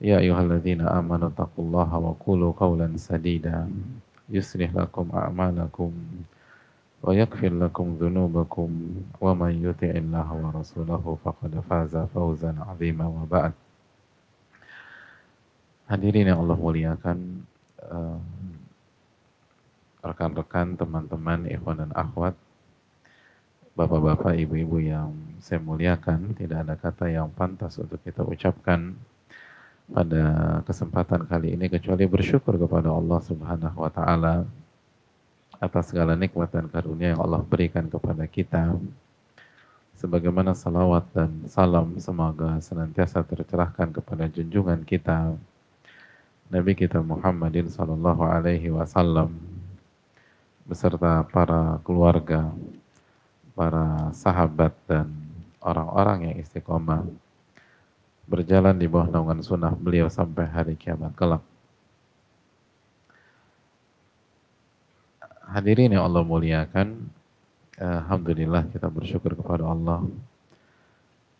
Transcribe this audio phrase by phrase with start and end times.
[0.00, 3.70] يا أيها الذين آمنوا اتقوا الله وقولوا قولا سديدا
[4.28, 5.90] يصلح لكم أعمالكم
[7.02, 8.68] ويغفر لكم ذنوبكم
[9.20, 13.52] ومن يطع الله ورسوله فقد فاز فوزا عظيما وبعد
[15.86, 17.46] Hadirin yang Allah muliakan,
[20.02, 22.34] rekan-rekan, teman-teman, ikhwan dan akhwat,
[23.78, 28.98] bapak-bapak, ibu-ibu yang saya muliakan, tidak ada kata yang pantas untuk kita ucapkan
[29.91, 30.23] pada
[30.63, 34.47] kesempatan kali ini kecuali bersyukur kepada Allah Subhanahu wa taala
[35.59, 38.73] atas segala nikmat dan karunia yang Allah berikan kepada kita.
[39.99, 45.37] Sebagaimana salawat dan salam semoga senantiasa tercerahkan kepada junjungan kita
[46.51, 49.39] Nabi kita Muhammadin sallallahu alaihi wasallam
[50.67, 52.51] beserta para keluarga,
[53.55, 55.07] para sahabat dan
[55.63, 57.07] orang-orang yang istiqomah
[58.31, 61.43] berjalan di bawah naungan sunnah beliau sampai hari kiamat kelak.
[65.51, 67.11] Hadirin yang Allah muliakan,
[67.75, 70.07] Alhamdulillah kita bersyukur kepada Allah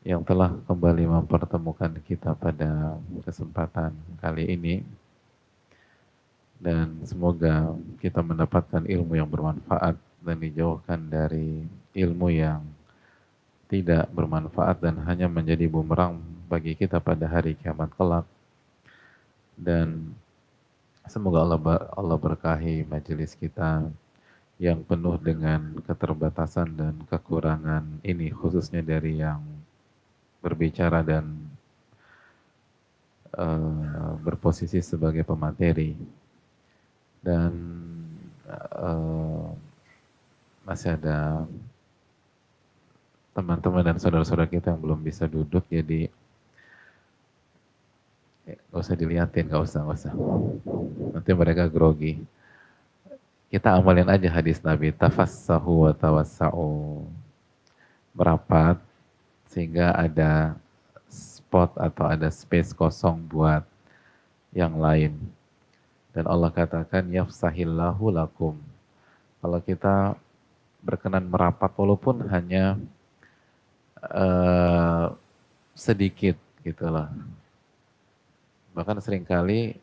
[0.03, 4.75] yang telah kembali mempertemukan kita pada kesempatan kali ini
[6.57, 11.63] dan semoga kita mendapatkan ilmu yang bermanfaat dan dijauhkan dari
[11.93, 12.65] ilmu yang
[13.69, 18.27] tidak bermanfaat dan hanya menjadi bumerang bagi kita pada hari kiamat kelak.
[19.55, 20.11] Dan
[21.07, 23.87] semoga Allah, Allah berkahi majelis kita
[24.59, 29.41] yang penuh dengan keterbatasan dan kekurangan ini khususnya dari yang
[30.43, 31.33] berbicara dan
[33.33, 35.97] uh, berposisi sebagai pemateri
[37.25, 37.53] dan
[38.77, 39.49] uh,
[40.61, 41.49] masih ada
[43.33, 46.05] teman-teman dan saudara-saudara kita yang belum bisa duduk jadi
[48.57, 50.13] gak usah dilihatin, gak usah, gak usah.
[51.15, 52.23] Nanti mereka grogi.
[53.51, 57.03] Kita amalin aja hadis Nabi, tafassahu wa tawassa'u.
[58.15, 58.79] Merapat,
[59.51, 60.55] sehingga ada
[61.11, 63.67] spot atau ada space kosong buat
[64.55, 65.19] yang lain.
[66.15, 68.55] Dan Allah katakan, yafsahillahu lakum.
[69.43, 70.15] Kalau kita
[70.83, 72.79] berkenan merapat, walaupun hanya
[73.99, 75.15] uh,
[75.75, 77.07] sedikit gitu loh.
[78.71, 79.75] Bahkan sering kali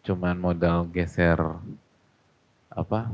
[0.00, 1.36] cuman modal geser
[2.72, 3.12] apa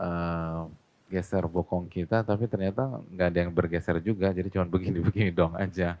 [0.00, 0.64] uh,
[1.12, 4.32] geser bokong kita tapi ternyata nggak ada yang bergeser juga.
[4.32, 6.00] Jadi cuma begini-begini dong aja.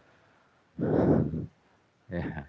[2.08, 2.48] Ya.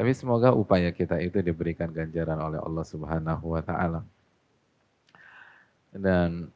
[0.00, 4.00] Tapi semoga upaya kita itu diberikan ganjaran oleh Allah Subhanahu wa taala.
[5.92, 6.48] Dan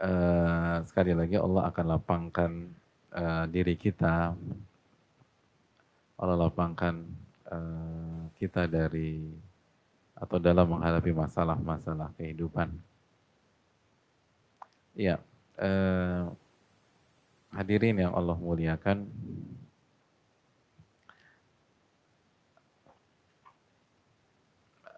[0.00, 2.50] uh, sekali lagi Allah akan lapangkan
[3.16, 4.36] uh, diri kita,
[6.24, 7.04] Allah lapangkan
[7.52, 9.28] uh, kita dari
[10.16, 12.72] atau dalam menghadapi masalah-masalah kehidupan.
[14.96, 15.20] Ya,
[15.60, 16.32] uh,
[17.52, 19.04] hadirin yang Allah muliakan,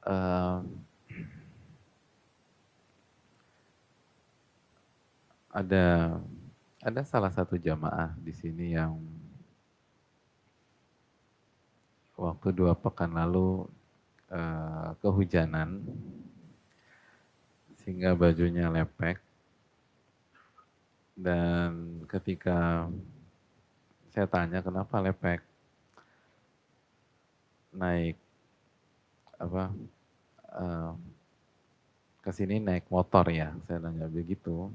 [0.06, 0.62] uh,
[5.50, 5.86] ada
[6.86, 8.94] ada salah satu jamaah di sini yang
[12.16, 13.68] waktu dua pekan lalu
[14.32, 15.84] uh, kehujanan
[17.80, 19.20] sehingga bajunya lepek.
[21.16, 22.88] Dan ketika
[24.12, 25.40] saya tanya kenapa lepek?
[27.76, 28.16] Naik
[29.36, 29.68] apa
[30.56, 30.92] uh,
[32.26, 34.66] ke sini naik motor ya saya tanya begitu.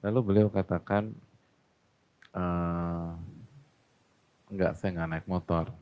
[0.00, 1.12] Lalu beliau katakan,
[2.32, 2.44] e,
[4.48, 5.72] enggak saya nggak naik motor.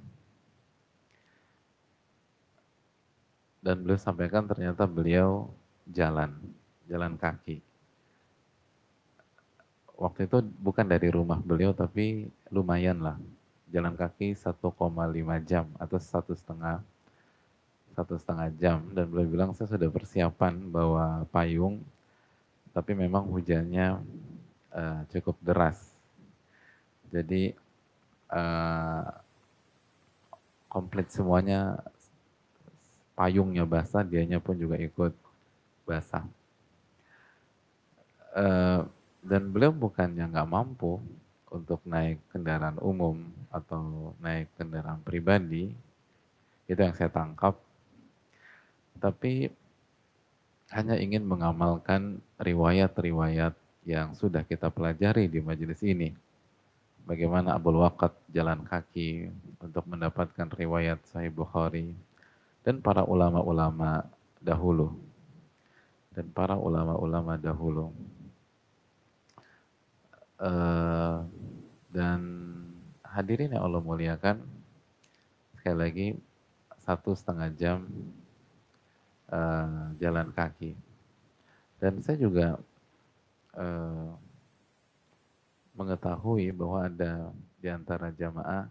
[3.69, 5.45] Dan beliau sampaikan ternyata beliau
[5.85, 6.33] jalan,
[6.89, 7.61] jalan kaki.
[9.93, 13.21] Waktu itu bukan dari rumah beliau tapi lumayan lah,
[13.69, 14.57] jalan kaki 1,5
[15.45, 16.81] jam atau satu setengah
[17.93, 18.81] satu setengah jam.
[18.97, 21.85] Dan beliau bilang saya sudah persiapan bawa payung
[22.73, 24.01] tapi memang hujannya
[24.73, 25.93] uh, cukup deras.
[27.13, 27.53] Jadi
[28.33, 29.13] uh,
[30.73, 31.85] komplit semuanya
[33.19, 35.11] payungnya basah, dianya pun juga ikut
[35.83, 36.23] basah.
[38.31, 38.87] Uh,
[39.27, 41.03] dan beliau bukannya nggak mampu
[41.51, 45.75] untuk naik kendaraan umum atau naik kendaraan pribadi,
[46.71, 47.59] itu yang saya tangkap.
[49.03, 49.51] Tapi
[50.71, 53.57] hanya ingin mengamalkan riwayat-riwayat
[53.89, 56.15] yang sudah kita pelajari di majelis ini.
[57.09, 59.33] Bagaimana Abdul Waqat jalan kaki
[59.65, 61.97] untuk mendapatkan riwayat Sahih Bukhari,
[62.69, 64.05] dan para ulama-ulama
[64.45, 64.93] dahulu.
[66.13, 67.89] Dan para ulama-ulama dahulu.
[70.37, 71.25] Uh,
[71.89, 72.21] dan
[73.01, 74.45] hadirin yang Allah muliakan
[75.57, 76.09] sekali lagi
[76.85, 77.89] satu setengah jam
[79.33, 80.77] uh, jalan kaki.
[81.81, 82.61] Dan saya juga
[83.57, 84.13] uh,
[85.73, 87.33] mengetahui bahwa ada
[87.65, 88.69] di antara jamaah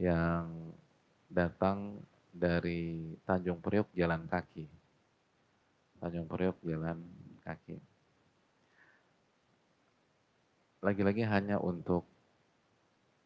[0.00, 0.72] yang
[1.28, 2.00] datang
[2.34, 4.66] dari Tanjung Priok jalan kaki.
[6.02, 6.98] Tanjung Priok jalan
[7.46, 7.78] kaki.
[10.82, 12.04] Lagi-lagi hanya untuk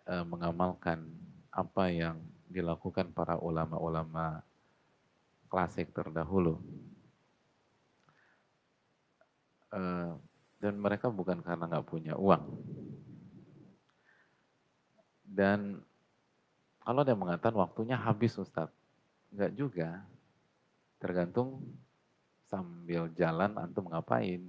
[0.05, 1.09] e, mengamalkan
[1.49, 2.21] apa yang
[2.53, 4.45] dilakukan para ulama-ulama
[5.49, 6.61] klasik terdahulu.
[9.73, 9.81] E,
[10.61, 12.45] dan mereka bukan karena nggak punya uang.
[15.25, 15.83] Dan
[16.83, 18.78] kalau ada mengatakan waktunya habis Ustadz,
[19.33, 19.91] Enggak juga.
[20.99, 21.63] Tergantung
[22.49, 24.41] sambil jalan antum ngapain.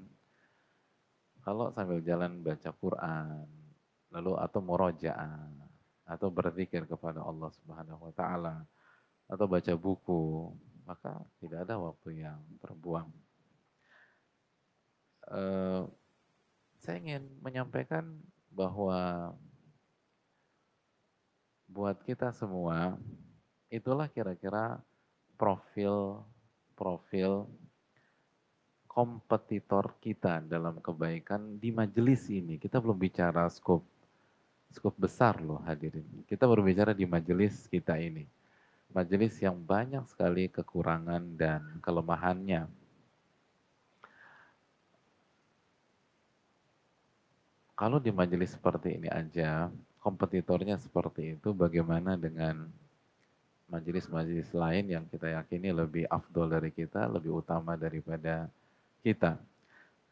[1.43, 3.47] Kalau sambil jalan baca Quran,
[4.11, 5.51] lalu atau murojaah,
[6.09, 8.65] atau berzikir kepada Allah Subhanahu wa taala,
[9.29, 10.51] atau baca buku,
[10.89, 13.09] maka tidak ada waktu yang terbuang.
[15.29, 15.85] Uh,
[16.81, 18.17] saya ingin menyampaikan
[18.49, 19.31] bahwa
[21.69, 22.97] buat kita semua
[23.69, 24.81] Itulah kira-kira
[25.37, 26.25] profil
[26.73, 27.45] profil
[28.89, 32.57] kompetitor kita dalam kebaikan di majelis ini.
[32.57, 33.85] Kita belum bicara skop
[34.73, 36.25] skop besar loh hadirin.
[36.25, 38.25] Kita baru bicara di majelis kita ini.
[38.89, 42.65] Majelis yang banyak sekali kekurangan dan kelemahannya.
[47.77, 49.69] Kalau di majelis seperti ini aja,
[50.01, 52.67] kompetitornya seperti itu, bagaimana dengan
[53.69, 58.49] majelis-majelis lain yang kita yakini lebih afdol dari kita, lebih utama daripada
[59.05, 59.37] kita.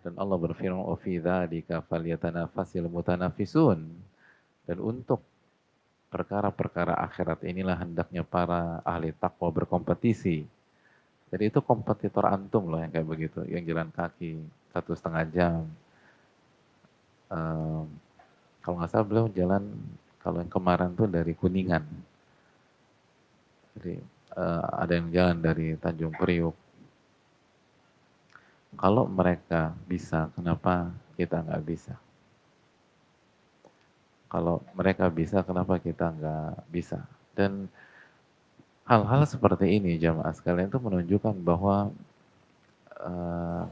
[0.06, 3.82] Dan Allah berfirman, "Wa fi dzalika falyatanafasil mutanafisun."
[4.70, 5.26] Dan untuk
[6.08, 10.48] perkara-perkara akhirat inilah hendaknya para ahli takwa berkompetisi.
[11.28, 14.40] Jadi itu kompetitor antum loh yang kayak begitu, yang jalan kaki
[14.72, 15.62] satu setengah jam.
[17.28, 17.92] Um,
[18.64, 19.64] kalau nggak salah beliau jalan
[20.24, 21.84] kalau yang kemarin tuh dari Kuningan
[23.78, 24.02] jadi
[24.34, 26.58] uh, ada yang jalan dari Tanjung Priuk.
[28.78, 31.96] Kalau mereka bisa, kenapa kita nggak bisa?
[34.28, 37.00] Kalau mereka bisa, kenapa kita nggak bisa?
[37.34, 37.72] Dan
[38.86, 41.90] hal-hal seperti ini jamaah sekalian itu menunjukkan bahwa
[43.02, 43.64] uh,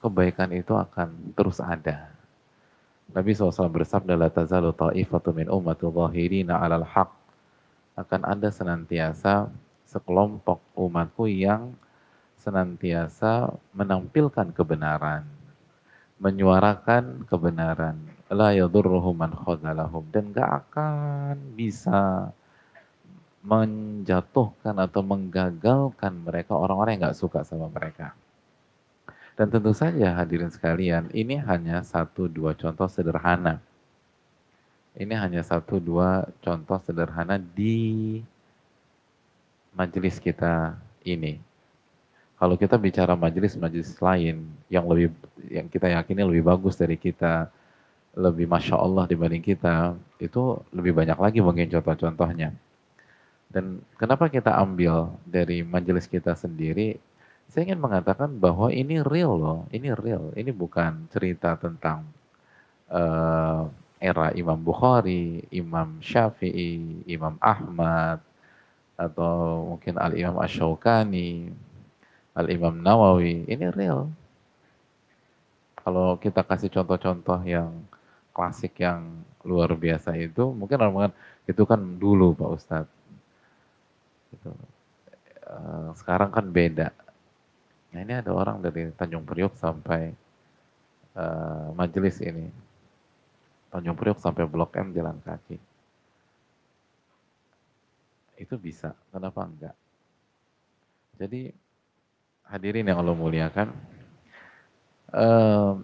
[0.00, 2.08] kebaikan itu akan terus ada.
[3.08, 7.17] Nabi SAW bersabda, La tazalu ta'ifatu min ummatu zahirina alal haq
[7.98, 9.50] akan ada senantiasa
[9.82, 11.74] sekelompok umatku yang
[12.38, 15.26] senantiasa menampilkan kebenaran,
[16.22, 17.98] menyuarakan kebenaran.
[18.28, 19.32] La yadurruhum man
[20.12, 22.30] dan gak akan bisa
[23.40, 28.12] menjatuhkan atau menggagalkan mereka orang-orang yang gak suka sama mereka.
[29.32, 33.62] Dan tentu saja hadirin sekalian, ini hanya satu dua contoh sederhana
[34.98, 38.18] ini hanya satu dua contoh sederhana di
[39.70, 40.74] majelis kita
[41.06, 41.38] ini.
[42.38, 45.14] Kalau kita bicara majelis-majelis lain yang lebih
[45.50, 47.46] yang kita yakini lebih bagus dari kita,
[48.14, 52.50] lebih masya Allah dibanding kita, itu lebih banyak lagi mungkin contoh-contohnya.
[53.48, 56.98] Dan kenapa kita ambil dari majelis kita sendiri?
[57.48, 62.04] Saya ingin mengatakan bahwa ini real loh, ini real, ini bukan cerita tentang
[62.92, 63.66] uh,
[63.98, 68.22] era Imam Bukhari, Imam Syafi'i, Imam Ahmad,
[68.98, 71.50] atau mungkin Al-Imam Ashokani,
[72.34, 74.10] Al-Imam Nawawi, ini real.
[75.78, 77.70] Kalau kita kasih contoh-contoh yang
[78.34, 82.96] klasik yang luar biasa itu, mungkin orang mengatakan, itu kan dulu Pak Ustadz.
[84.34, 84.50] Gitu.
[85.48, 86.92] Eh, sekarang kan beda.
[87.88, 90.12] Nah ini ada orang dari Tanjung Priok sampai
[91.16, 92.52] uh, majelis ini.
[93.68, 95.60] Tanjung Priok sampai Blok M jalan kaki.
[98.38, 99.76] Itu bisa, kenapa enggak?
[101.18, 101.50] Jadi
[102.46, 103.68] hadirin yang Allah muliakan,
[105.12, 105.74] uh,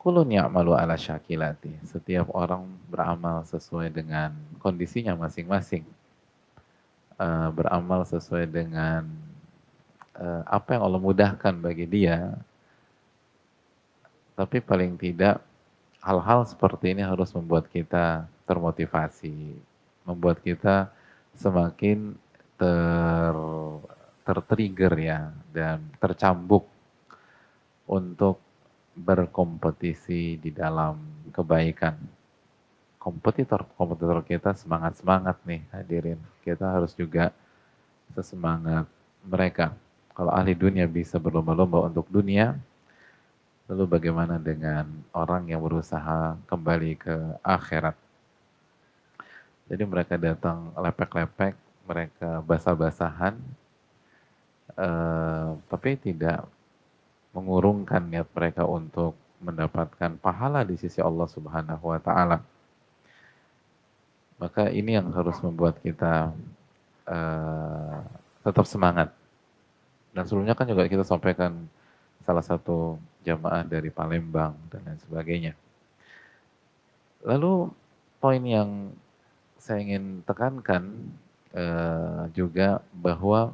[0.00, 1.76] kulun ya'malu ala syakilati.
[1.84, 5.84] Setiap orang beramal sesuai dengan kondisinya masing-masing
[7.18, 9.04] uh, beramal sesuai dengan
[10.16, 12.38] uh, apa yang Allah mudahkan bagi dia.
[14.38, 15.42] Tapi paling tidak
[16.02, 19.58] hal-hal seperti ini harus membuat kita termotivasi,
[20.06, 20.88] membuat kita
[21.36, 22.14] semakin
[22.58, 23.34] ter
[24.26, 25.20] tertrigger ya
[25.54, 26.68] dan tercambuk
[27.88, 28.42] untuk
[28.92, 30.98] berkompetisi di dalam
[31.32, 31.96] kebaikan.
[32.98, 36.20] Kompetitor kompetitor kita semangat semangat nih hadirin.
[36.44, 37.32] Kita harus juga
[38.12, 38.84] sesemangat
[39.24, 39.72] mereka.
[40.12, 42.58] Kalau ahli dunia bisa berlomba-lomba untuk dunia
[43.68, 47.94] lalu bagaimana dengan orang yang berusaha kembali ke akhirat
[49.68, 53.36] jadi mereka datang lepek-lepek mereka basah-basahan
[54.76, 56.44] uh, tapi tidak
[57.36, 62.42] mengurungkan niat mereka untuk mendapatkan pahala di sisi Allah Subhanahu wa taala.
[64.38, 66.30] Maka ini yang harus membuat kita
[67.06, 67.98] uh,
[68.42, 69.10] tetap semangat.
[70.14, 71.66] Dan sebelumnya kan juga kita sampaikan
[72.26, 75.52] salah satu jamaah dari Palembang dan lain sebagainya.
[77.22, 77.68] Lalu
[78.22, 78.94] poin yang
[79.60, 81.12] saya ingin tekankan
[81.52, 83.52] uh, juga bahwa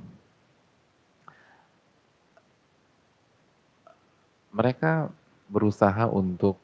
[4.55, 5.11] mereka
[5.51, 6.55] berusaha untuk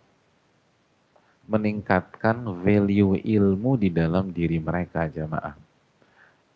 [1.50, 5.58] meningkatkan value ilmu di dalam diri mereka jamaah.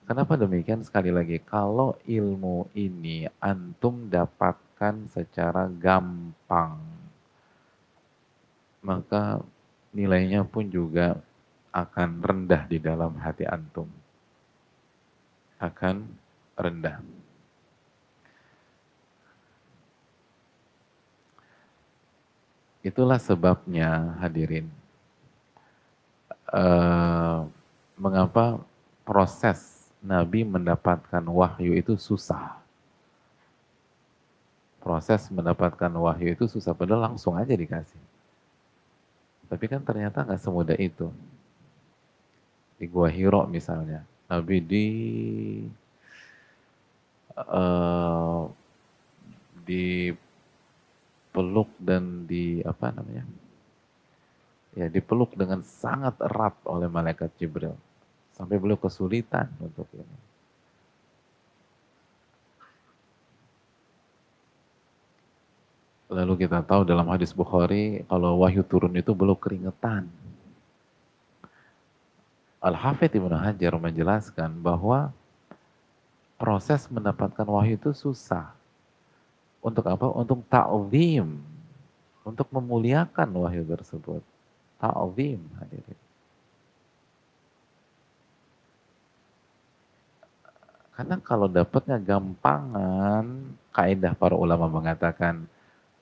[0.07, 0.87] Kenapa demikian?
[0.87, 4.07] Sekali lagi, kalau ilmu ini antum
[5.09, 6.83] secara gampang,
[8.83, 9.41] maka
[9.95, 11.23] nilainya pun juga
[11.71, 13.87] akan rendah di dalam hati antum.
[15.63, 16.05] Akan
[16.59, 16.99] rendah.
[22.85, 24.69] Itulah sebabnya hadirin
[26.53, 27.49] uh,
[27.97, 28.61] mengapa
[29.03, 32.64] proses Nabi mendapatkan wahyu itu susah.
[34.85, 38.03] Proses mendapatkan wahyu itu susah, padahal langsung aja dikasih.
[39.49, 41.09] Tapi kan ternyata nggak semudah itu.
[42.77, 44.87] Di Gua Hiro misalnya, Nabi di
[47.39, 48.45] uh,
[49.65, 50.13] di
[51.33, 53.25] peluk dan di apa namanya
[54.75, 57.75] ya dipeluk dengan sangat erat oleh malaikat Jibril
[58.35, 60.19] sampai beliau kesulitan untuk ini.
[66.15, 70.07] Lalu kita tahu dalam hadis Bukhari kalau wahyu turun itu belum keringetan.
[72.63, 75.11] Al-Hafidh Ibnu Hajar menjelaskan bahwa
[76.39, 78.55] proses mendapatkan wahyu itu susah.
[79.59, 80.07] Untuk apa?
[80.15, 81.43] Untuk ta'zim,
[82.23, 84.23] untuk memuliakan wahyu tersebut
[84.79, 85.99] ta'zim hadirin.
[90.95, 95.51] Karena kalau dapatnya gampangan, kaidah para ulama mengatakan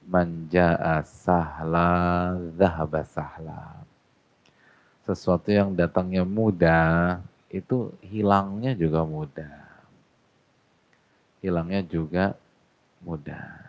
[0.07, 1.91] manja sahla
[2.57, 3.87] zahaba sahla.
[5.03, 7.19] Sesuatu yang datangnya mudah,
[7.51, 9.59] itu hilangnya juga mudah.
[11.43, 12.39] Hilangnya juga
[13.03, 13.63] mudah.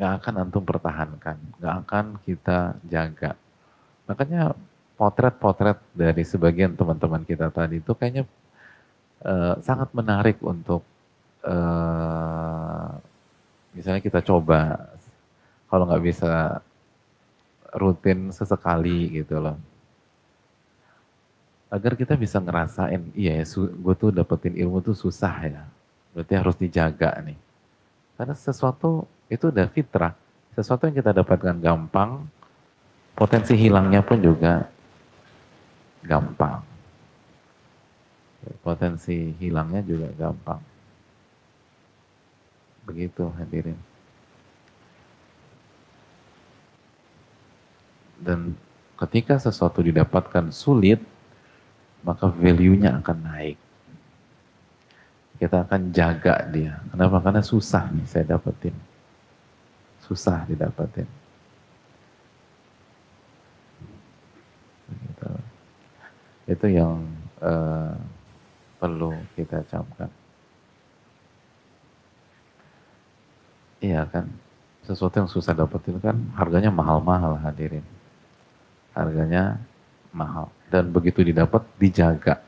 [0.00, 3.36] nggak akan antum pertahankan, nggak akan kita jaga.
[4.08, 4.56] Makanya
[4.96, 8.24] potret-potret dari sebagian teman-teman kita tadi itu kayaknya
[9.24, 10.84] uh, sangat menarik untuk
[11.44, 12.90] uh,
[13.72, 14.90] misalnya kita coba
[15.70, 16.60] kalau nggak bisa
[17.74, 19.56] rutin sesekali gitu loh
[21.70, 25.62] agar kita bisa ngerasain iya ya gue tuh dapetin ilmu tuh susah ya
[26.10, 27.38] berarti harus dijaga nih
[28.20, 30.12] karena sesuatu itu udah fitrah.
[30.52, 32.26] Sesuatu yang kita dapatkan gampang,
[33.16, 34.68] potensi hilangnya pun juga
[36.04, 36.60] gampang.
[38.64, 40.62] Potensi hilangnya juga gampang.
[42.88, 43.78] Begitu hadirin.
[48.20, 48.56] Dan
[49.00, 51.00] ketika sesuatu didapatkan sulit,
[52.00, 53.58] maka value-nya akan naik.
[55.40, 56.80] Kita akan jaga dia.
[56.92, 57.20] Kenapa?
[57.20, 58.76] Karena susah nih saya dapetin.
[60.04, 61.08] Susah didapetin.
[66.50, 67.06] Itu yang
[67.38, 67.94] uh,
[68.80, 70.08] perlu kita camkan.
[73.80, 74.28] Iya kan?
[74.84, 77.84] Sesuatu yang susah dapetin kan harganya mahal-mahal hadirin.
[78.96, 79.60] Harganya
[80.12, 80.48] mahal.
[80.72, 82.40] Dan begitu didapat, dijaga.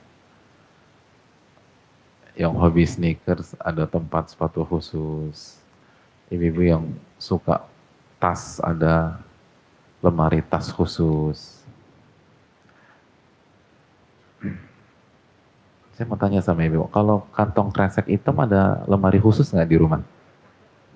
[2.33, 5.61] Yang hobi sneakers, ada tempat sepatu khusus.
[6.33, 6.85] Ibu-ibu yang
[7.21, 7.61] suka
[8.17, 9.21] tas, ada
[10.01, 11.62] lemari tas khusus.
[15.93, 20.01] Saya mau tanya sama ibu, kalau kantong kresek hitam ada lemari khusus nggak di rumah?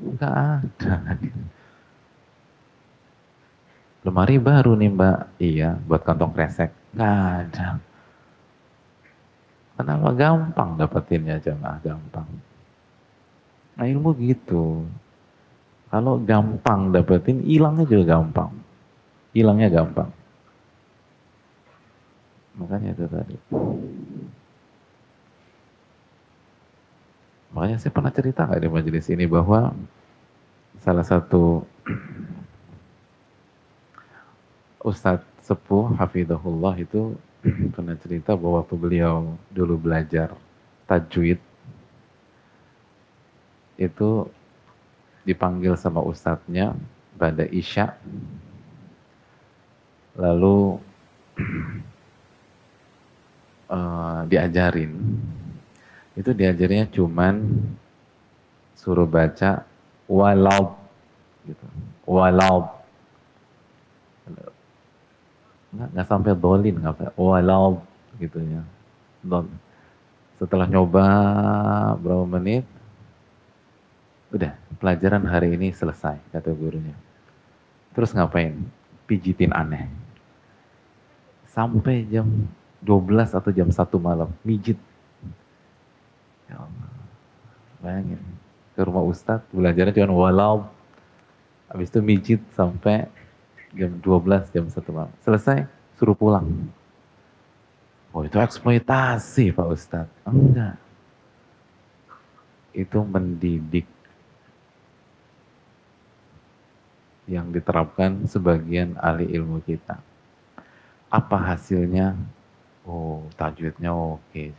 [0.01, 0.95] Enggak ada.
[4.07, 5.19] Lemari baru nih mbak.
[5.37, 6.73] Iya, buat kantong kresek.
[6.97, 7.67] Enggak ada.
[9.77, 12.29] Kenapa gampang dapetinnya jamaah gampang.
[13.77, 14.89] Nah ilmu gitu.
[15.93, 18.51] Kalau gampang dapetin, hilangnya juga gampang.
[19.37, 20.09] Hilangnya gampang.
[22.57, 23.37] Makanya itu tadi.
[27.57, 29.73] Makanya saya pernah cerita nggak di majelis ini bahwa
[30.85, 31.65] salah satu
[34.85, 37.17] Ustadz Sepuh Hafidahullah itu
[37.75, 40.37] pernah cerita bahwa waktu beliau dulu belajar
[40.85, 41.41] tajwid
[43.81, 44.11] itu
[45.25, 46.77] dipanggil sama ustadznya
[47.17, 47.97] pada Isya.
[50.21, 50.77] Lalu
[53.73, 54.93] uh, diajarin
[56.17, 57.45] itu diajarnya cuman
[58.73, 59.69] suruh baca
[60.09, 60.73] walau
[61.45, 61.67] gitu.
[62.09, 62.73] Walau.
[65.77, 67.85] Nggak, nggak sampai dolin nggak walau
[68.17, 68.65] gitu ya.
[70.41, 71.05] Setelah nyoba
[72.01, 72.65] berapa menit
[74.33, 76.97] udah pelajaran hari ini selesai kata gurunya.
[77.93, 78.57] Terus ngapain?
[79.07, 79.87] Pijitin aneh.
[81.47, 82.27] Sampai jam
[82.85, 84.77] 12 atau jam 1 malam mijit
[86.47, 86.91] Ya Allah.
[87.83, 88.23] Bayangin.
[88.77, 90.69] Ke rumah Ustadz, belajarnya cuma walau.
[91.67, 93.09] Habis itu mijit sampai
[93.75, 95.13] jam 12, jam 1 malam.
[95.25, 95.67] Selesai,
[95.99, 96.47] suruh pulang.
[98.17, 100.17] Oh itu eksploitasi Pak Ustadz.
[100.25, 100.81] Enggak.
[102.73, 103.85] Itu mendidik.
[107.27, 109.99] Yang diterapkan sebagian ahli ilmu kita.
[111.11, 112.17] Apa hasilnya?
[112.87, 114.23] Oh tajwidnya oke.
[114.31, 114.55] Okay,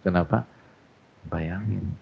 [0.00, 0.48] Kenapa?
[1.28, 1.96] Bayangin.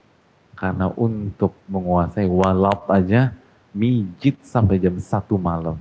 [0.55, 3.35] Karena untuk menguasai walap aja
[3.75, 5.81] mijit sampai jam satu malam.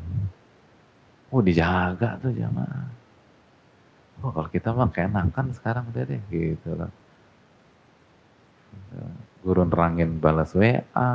[1.31, 2.87] Oh dijaga tuh jamaah.
[4.21, 6.91] Oh kalau kita mah keenakan sekarang udah deh gitu loh.
[9.41, 11.11] Guru nerangin balas WA.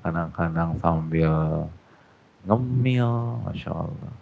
[0.00, 1.68] Kadang-kadang sambil
[2.48, 3.10] ngemil,
[3.44, 4.14] Masya Allah.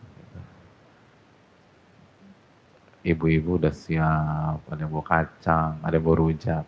[3.06, 6.66] Ibu-ibu udah siap, ada yang bawa kacang, ada yang bawa rujak.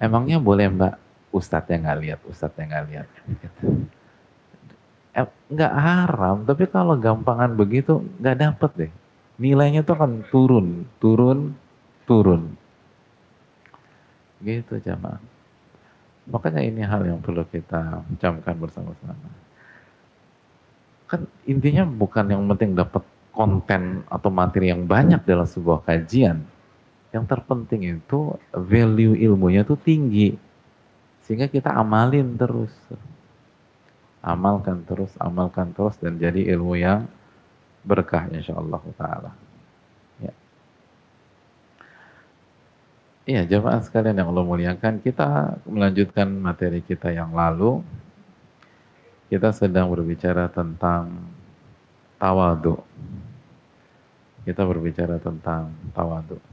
[0.00, 0.96] Emangnya boleh mbak
[1.30, 3.06] ustadznya nggak lihat, ustadznya nggak lihat.
[5.50, 8.92] Nggak haram, tapi kalau gampangan begitu nggak dapet deh.
[9.40, 11.52] Nilainya tuh akan turun, turun,
[12.08, 12.56] turun.
[14.40, 15.20] Gitu jamaah.
[16.30, 19.28] Makanya ini hal yang perlu kita camkan bersama-sama.
[21.10, 23.02] Kan intinya bukan yang penting dapat
[23.34, 26.44] konten atau materi yang banyak dalam sebuah kajian,
[27.10, 30.30] yang terpenting itu value ilmunya itu tinggi.
[31.26, 32.70] Sehingga kita amalin terus.
[34.20, 37.08] Amalkan terus, amalkan terus dan jadi ilmu yang
[37.80, 39.32] berkah insya Allah ta'ala.
[40.20, 40.34] Ya.
[43.24, 47.80] Iya jemaah sekalian yang Allah muliakan, kita melanjutkan materi kita yang lalu.
[49.30, 51.14] Kita sedang berbicara tentang
[52.18, 52.76] tawadu.
[54.42, 56.49] Kita berbicara tentang tawadu.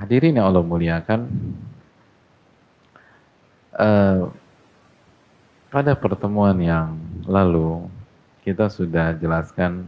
[0.00, 1.28] Hadirin yang Allah muliakan,
[3.76, 4.32] uh,
[5.68, 6.96] pada pertemuan yang
[7.28, 7.84] lalu
[8.40, 9.84] kita sudah jelaskan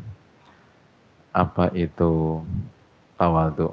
[1.33, 2.45] apa itu
[3.17, 3.73] tawadu.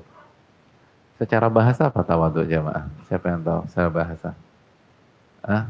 [1.20, 2.88] Secara bahasa apa tawadu jemaah?
[3.12, 4.30] Siapa yang tahu secara bahasa?
[5.44, 5.68] Ah?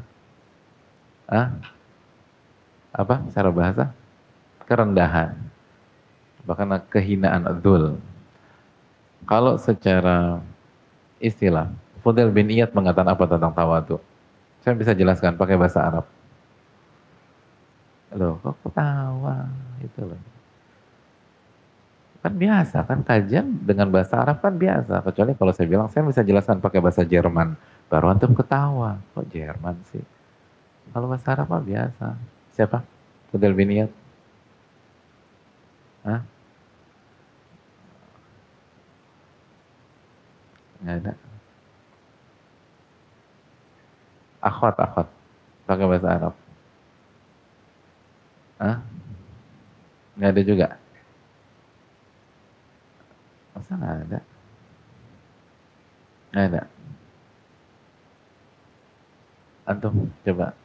[1.25, 1.49] Ah?
[2.93, 3.89] Apa secara bahasa?
[4.69, 5.34] Kerendahan.
[6.45, 7.97] Bahkan kehinaan adul.
[9.25, 10.45] Kalau secara
[11.19, 11.69] istilah.
[11.99, 13.99] Fudel bin Iyad mengatakan apa tentang tawadu?
[14.63, 16.05] Saya bisa jelaskan pakai bahasa Arab.
[18.15, 19.45] Loh, kok ketawa?
[19.84, 20.21] Itu loh.
[22.19, 24.99] Kan biasa kan kajian dengan bahasa Arab kan biasa.
[25.08, 27.55] Kecuali kalau saya bilang saya bisa jelaskan pakai bahasa Jerman.
[27.88, 28.99] Baru antum ketawa.
[29.15, 30.03] Kok Jerman sih?
[30.91, 32.19] Kalau bahasa Arab mah biasa.
[32.51, 32.84] Siapa?
[33.32, 33.91] Fudel Biniat?
[36.03, 36.23] Hah?
[40.79, 41.13] Nggak ada.
[44.39, 45.07] Akhwat, akhwat.
[45.67, 46.35] Pakai bahasa Arab.
[48.59, 48.77] Hah?
[50.15, 50.67] Nggak ada juga?
[53.55, 54.19] Masa nggak ada?
[56.31, 56.61] Nggak ada.
[59.69, 60.55] Antum, coba.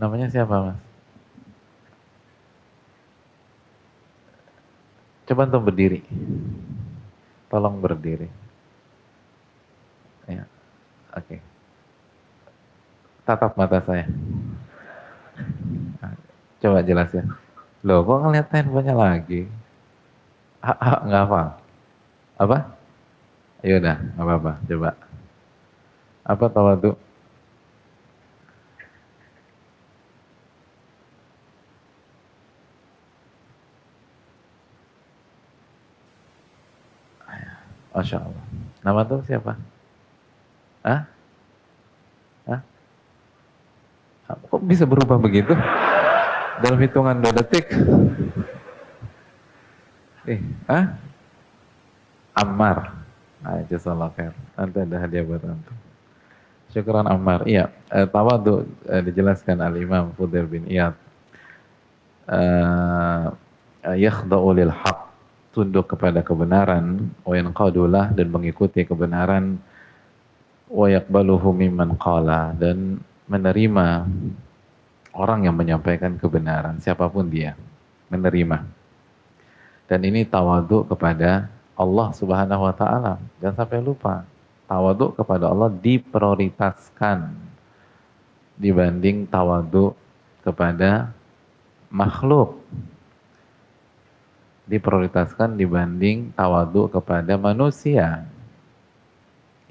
[0.00, 0.80] Namanya siapa, Mas?
[5.28, 6.02] Coba antum berdiri.
[7.46, 8.41] Tolong berdiri.
[10.30, 10.44] Ya,
[11.16, 11.26] oke.
[11.26, 11.40] Okay.
[13.26, 14.06] Tatap mata saya.
[16.62, 17.26] Coba jelas ya.
[17.82, 19.50] Loh, kok ngeliat handphonenya lagi?
[20.62, 21.42] Ah, nggak apa.
[22.38, 22.58] Apa?
[23.66, 24.52] Ya udah, apa-apa.
[24.66, 24.90] Coba.
[26.22, 26.94] Apa tawadu?
[37.92, 38.44] Masya Allah.
[38.82, 39.54] Nama tuh siapa?
[40.82, 41.00] Hah?
[42.50, 42.60] Hah?
[44.50, 45.54] Kok bisa berubah begitu?
[46.62, 47.70] Dalam hitungan dua detik?
[50.26, 50.38] Eh,
[50.70, 50.94] ah?
[52.38, 53.02] Ammar.
[53.42, 54.34] Nah, jazakallah khair.
[54.54, 55.76] Nanti ada hadiah buat antum.
[56.70, 57.44] Syukuran Ammar.
[57.44, 60.94] Iya, eh, tawadu eh, dijelaskan al-Imam Fudail bin Iyad.
[62.30, 63.26] Eh,
[63.82, 65.10] yakhda'u lil haq
[65.52, 67.34] tunduk kepada kebenaran wa
[68.14, 69.60] dan mengikuti kebenaran
[70.72, 71.92] wa yaqbaluhu mimman
[72.56, 72.96] dan
[73.28, 74.08] menerima
[75.12, 77.52] orang yang menyampaikan kebenaran siapa pun dia
[78.08, 78.64] menerima.
[79.84, 83.20] Dan ini tawadu kepada Allah Subhanahu wa taala.
[83.44, 84.24] Jangan sampai lupa
[84.64, 87.28] tawadu kepada Allah diprioritaskan
[88.56, 89.92] dibanding tawadu
[90.40, 91.12] kepada
[91.92, 92.56] makhluk.
[94.64, 98.24] Diprioritaskan dibanding tawadu kepada manusia.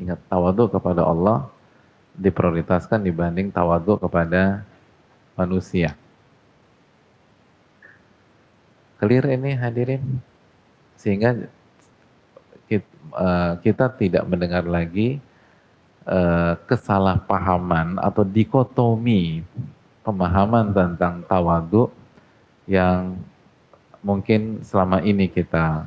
[0.01, 1.45] Ingat, tawadu kepada Allah
[2.17, 4.65] diprioritaskan dibanding tawadu kepada
[5.37, 5.93] manusia.
[8.97, 10.03] Clear ini hadirin?
[10.97, 11.37] Sehingga
[12.69, 15.21] eh, kita tidak mendengar lagi
[16.05, 19.45] eh, kesalahpahaman atau dikotomi
[20.01, 21.93] pemahaman tentang tawadu
[22.65, 23.21] yang
[24.01, 25.85] mungkin selama ini kita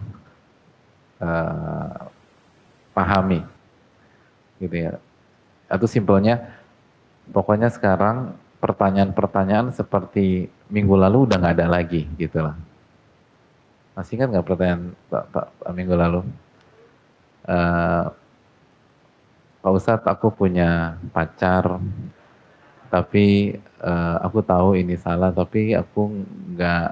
[1.18, 2.06] uh,
[2.94, 3.42] pahami
[4.60, 4.92] gitu ya.
[5.66, 6.60] Atau simpelnya
[7.30, 12.56] pokoknya sekarang pertanyaan-pertanyaan seperti minggu lalu udah nggak ada lagi gitu lah.
[13.94, 16.20] Masih ingat nggak pertanyaan Pak, Pak, Pak minggu lalu?
[17.44, 18.08] Uh,
[19.64, 21.80] Pak Ustadz aku punya pacar
[22.92, 26.14] tapi uh, aku tahu ini salah tapi aku
[26.54, 26.88] nggak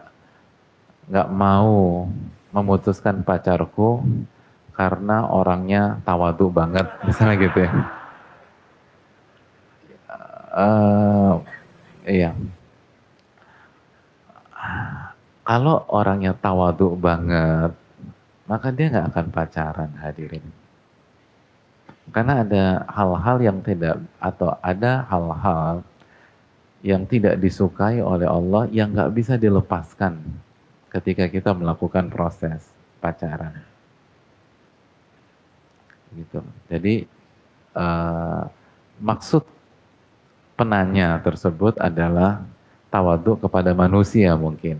[1.12, 2.08] nggak mau
[2.50, 4.00] memutuskan pacarku
[4.72, 7.72] karena orangnya tawadu banget, misalnya gitu ya.
[10.52, 11.34] Uh,
[12.04, 12.30] iya.
[15.42, 17.72] Kalau orangnya tawadu banget,
[18.46, 20.44] maka dia nggak akan pacaran hadirin.
[22.12, 25.80] Karena ada hal-hal yang tidak atau ada hal-hal
[26.82, 30.18] yang tidak disukai oleh Allah yang nggak bisa dilepaskan
[30.92, 32.68] ketika kita melakukan proses
[33.00, 33.71] pacaran.
[36.12, 36.38] Gitu.
[36.68, 36.94] Jadi
[37.76, 38.44] uh,
[39.00, 39.42] maksud
[40.54, 42.44] penanya tersebut adalah
[42.92, 44.78] tawadu kepada manusia mungkin.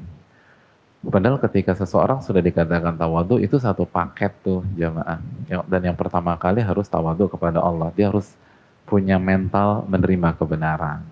[1.02, 5.18] Padahal ketika seseorang sudah dikatakan tawadu itu satu paket tuh jamaah.
[5.66, 7.90] Dan yang pertama kali harus tawadu kepada Allah.
[7.98, 8.30] Dia harus
[8.86, 11.02] punya mental menerima kebenaran.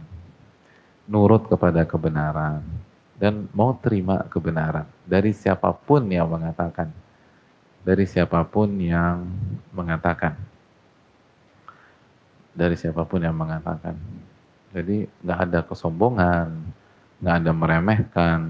[1.11, 2.63] Nurut kepada kebenaran
[3.21, 6.89] dan mau terima kebenaran dari siapa pun yang mengatakan
[7.85, 9.25] dari siapa pun yang
[9.73, 10.37] mengatakan.
[12.53, 13.97] Dari siapa pun yang mengatakan.
[14.71, 16.79] Jadi nggak ada kesombongan
[17.21, 18.41] nggak ada meremehkan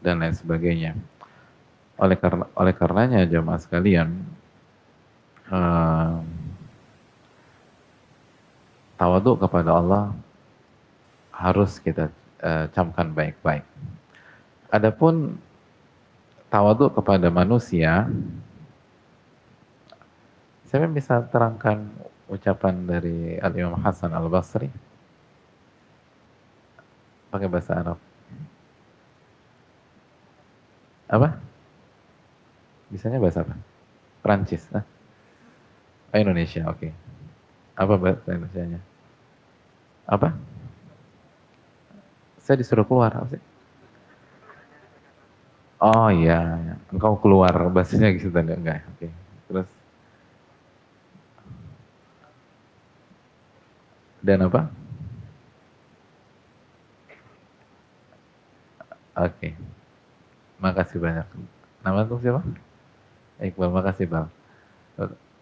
[0.00, 0.96] dan lain sebagainya.
[2.00, 4.08] Oleh karena oleh karenanya jemaah sekalian
[5.52, 6.24] uh,
[8.96, 10.04] tawadu kepada Allah
[11.36, 12.08] harus kita
[12.40, 13.62] uh, camkan baik-baik.
[14.72, 15.36] Adapun
[16.48, 18.08] tawadu kepada manusia,
[20.68, 21.88] saya bisa terangkan
[22.28, 24.68] ucapan dari Al-Imam Hasan Al-Basri
[27.32, 27.98] pakai bahasa Arab.
[31.08, 31.40] Apa?
[32.92, 33.56] Bisanya bahasa apa?
[34.20, 34.68] Prancis.
[34.68, 34.84] Nah.
[36.12, 36.76] Oh, Indonesia, oke.
[36.84, 36.92] Okay.
[37.72, 38.80] Apa bahasa Indonesia-nya?
[40.04, 40.36] Apa?
[42.44, 43.42] Saya disuruh keluar, apa sih?
[45.78, 48.82] Oh iya, iya, engkau keluar bahasanya gitu tadi enggak?
[48.82, 49.06] Oke.
[49.06, 49.10] Okay.
[49.46, 49.68] Terus
[54.22, 54.70] dan apa?
[59.18, 59.34] Oke.
[59.34, 59.52] Okay.
[60.62, 61.26] Makasih banyak.
[61.82, 62.42] Nama tuh siapa?
[63.38, 64.28] Iqbal, makasih Bang.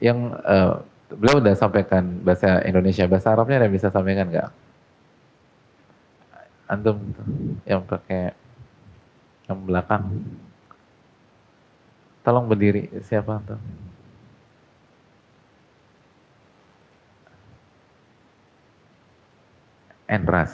[0.00, 4.50] Yang uh, beliau udah sampaikan bahasa Indonesia, bahasa Arabnya ada bisa sampaikan nggak?
[6.68, 6.98] Antum
[7.64, 8.36] yang pakai
[9.48, 10.04] yang belakang.
[12.20, 13.60] Tolong berdiri, siapa antum?
[20.08, 20.52] Enras.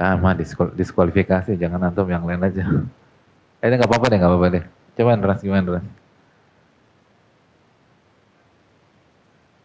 [0.00, 0.34] Ah, mah
[0.74, 2.64] diskualifikasi, jangan antum yang lain aja.
[3.60, 4.64] Eh, ini nggak apa-apa deh, nggak apa-apa deh.
[4.96, 5.86] Coba Enras gimana Enras?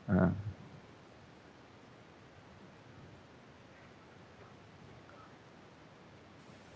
[0.05, 0.31] Nah.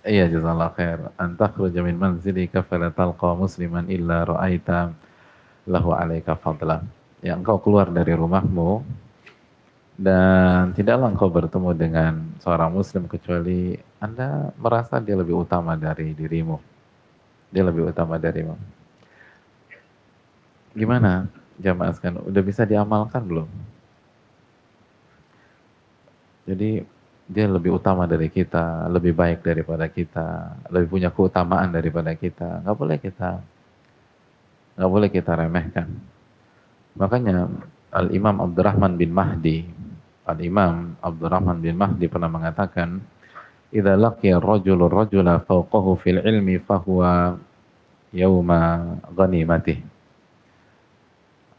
[0.08, 1.00] Iya jazakallah khair.
[1.20, 4.96] Antakhruja min manzilika talqa musliman illa ra'aita
[5.70, 6.82] lahu alaika fadla.
[7.22, 8.82] Ya engkau keluar dari rumahmu
[10.00, 16.56] dan tidaklah engkau bertemu dengan seorang muslim kecuali Anda merasa dia lebih utama dari dirimu.
[17.52, 18.56] Dia lebih utama darimu.
[20.72, 21.28] Gimana?
[21.60, 23.50] jamaah sekalian udah bisa diamalkan belum?
[26.48, 26.82] Jadi
[27.30, 32.66] dia lebih utama dari kita, lebih baik daripada kita, lebih punya keutamaan daripada kita.
[32.66, 33.30] Nggak boleh kita,
[34.80, 35.88] nggak boleh kita remehkan.
[36.98, 37.46] Makanya
[37.94, 39.62] Al Imam Abdurrahman bin Mahdi,
[40.30, 43.02] Al Imam Abdurrahman bin Mahdi pernah mengatakan,
[43.74, 47.42] "Idza laqiya ar-rajulu ar-rajula fawqahu fil ilmi fahuwa
[48.14, 48.62] yawma
[49.10, 50.00] ghanimatihi."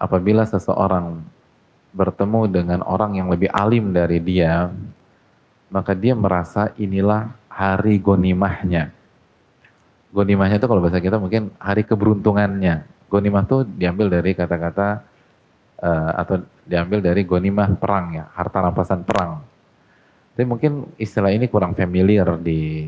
[0.00, 1.20] apabila seseorang
[1.92, 4.72] bertemu dengan orang yang lebih alim dari dia,
[5.68, 8.90] maka dia merasa inilah hari gonimahnya.
[10.10, 12.82] Gonimahnya itu kalau bahasa kita mungkin hari keberuntungannya.
[13.12, 15.06] Gonimah itu diambil dari kata-kata
[15.80, 19.42] uh, atau diambil dari gonimah perang ya, harta rampasan perang.
[20.36, 22.86] Tapi mungkin istilah ini kurang familiar di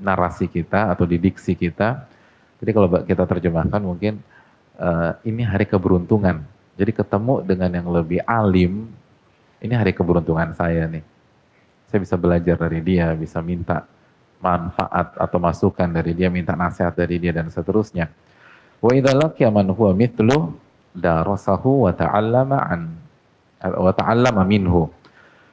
[0.00, 2.08] narasi kita atau di diksi kita.
[2.62, 4.22] Jadi kalau kita terjemahkan mungkin
[4.78, 6.40] uh, ini hari keberuntungan.
[6.74, 8.90] Jadi ketemu dengan yang lebih alim,
[9.62, 11.04] ini hari keberuntungan saya nih.
[11.86, 13.86] Saya bisa belajar dari dia, bisa minta
[14.42, 18.10] manfaat atau masukan dari dia, minta nasihat dari dia dan seterusnya.
[18.82, 20.63] Wa idza laqiya man huwa mithlu
[20.94, 22.80] darasahu wa ta'allama an
[23.60, 24.88] wa ta'allama minhu.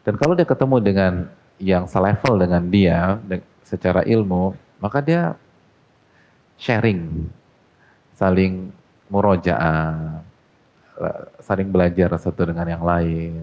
[0.05, 1.13] Dan kalau dia ketemu dengan
[1.61, 3.17] yang selevel dengan dia
[3.65, 5.37] secara ilmu, maka dia
[6.57, 7.29] sharing,
[8.17, 8.69] saling
[9.09, 10.21] murojaah,
[11.41, 13.41] saling belajar satu dengan yang lain.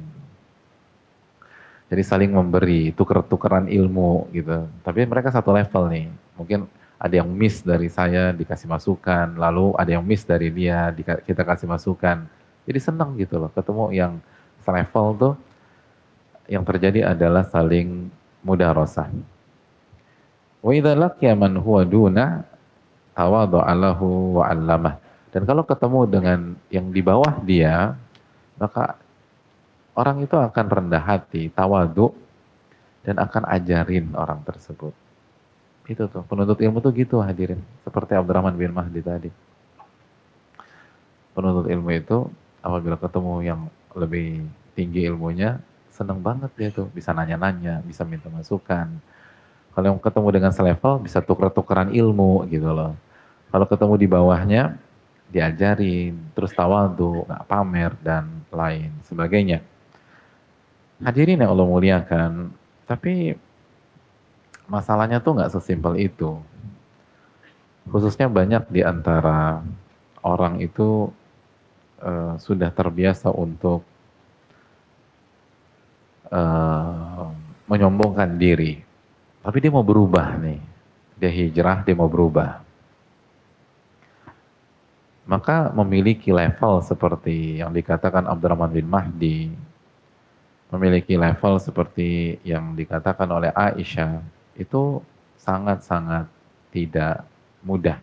[1.88, 4.68] Jadi saling memberi, tuker-tukeran ilmu gitu.
[4.84, 6.06] Tapi mereka satu level nih.
[6.36, 11.46] Mungkin ada yang miss dari saya dikasih masukan, lalu ada yang miss dari dia kita
[11.46, 12.26] kasih masukan.
[12.66, 14.12] Jadi senang gitu loh, ketemu yang
[14.66, 15.34] selevel tuh
[16.50, 18.10] yang terjadi adalah saling
[18.42, 19.08] mudarosah.
[20.58, 22.42] Wa idza laqiya man huwa duna
[23.14, 24.94] tawadha'a wa 'allamah.
[25.30, 26.38] Dan kalau ketemu dengan
[26.72, 27.94] yang di bawah dia,
[28.58, 28.98] maka
[29.94, 32.10] orang itu akan rendah hati, tawadu,
[33.06, 34.90] dan akan ajarin orang tersebut.
[35.88, 37.64] Itu tuh, penuntut ilmu tuh gitu hadirin.
[37.80, 39.32] Seperti Abdurrahman bin Mahdi tadi.
[41.32, 42.28] Penuntut ilmu itu
[42.60, 43.60] apabila ketemu yang
[43.96, 44.44] lebih
[44.76, 45.56] tinggi ilmunya,
[45.88, 46.92] seneng banget dia tuh.
[46.92, 49.00] Bisa nanya-nanya, bisa minta masukan.
[49.72, 52.92] Kalau yang ketemu dengan selevel, bisa tuker-tukeran ilmu gitu loh.
[53.48, 54.76] Kalau ketemu di bawahnya,
[55.32, 59.64] diajarin, terus tawadu, nggak pamer dan lain sebagainya.
[61.00, 62.52] Hadirin yang Allah muliakan,
[62.84, 63.38] tapi
[64.68, 66.38] masalahnya tuh nggak sesimpel itu.
[67.88, 69.64] Khususnya banyak di antara
[70.20, 71.08] orang itu
[72.04, 73.80] uh, sudah terbiasa untuk
[76.28, 77.32] uh,
[77.64, 78.84] menyombongkan diri.
[79.40, 80.60] Tapi dia mau berubah nih.
[81.18, 82.68] Dia hijrah, dia mau berubah
[85.28, 89.52] maka memiliki level seperti yang dikatakan Abdurrahman bin Mahdi,
[90.72, 94.24] memiliki level seperti yang dikatakan oleh Aisyah,
[94.58, 95.00] itu
[95.38, 96.26] sangat-sangat
[96.74, 97.24] tidak
[97.62, 97.96] mudah.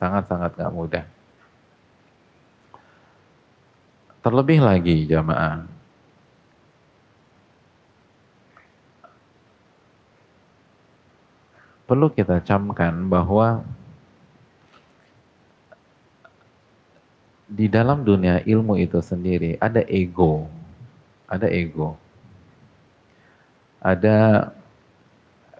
[0.00, 1.04] Sangat-sangat gak mudah.
[4.24, 5.62] Terlebih lagi jamaah,
[11.86, 13.62] perlu kita camkan bahwa
[17.46, 20.50] di dalam dunia ilmu itu sendiri ada ego,
[21.30, 21.94] ada ego,
[23.78, 24.50] ada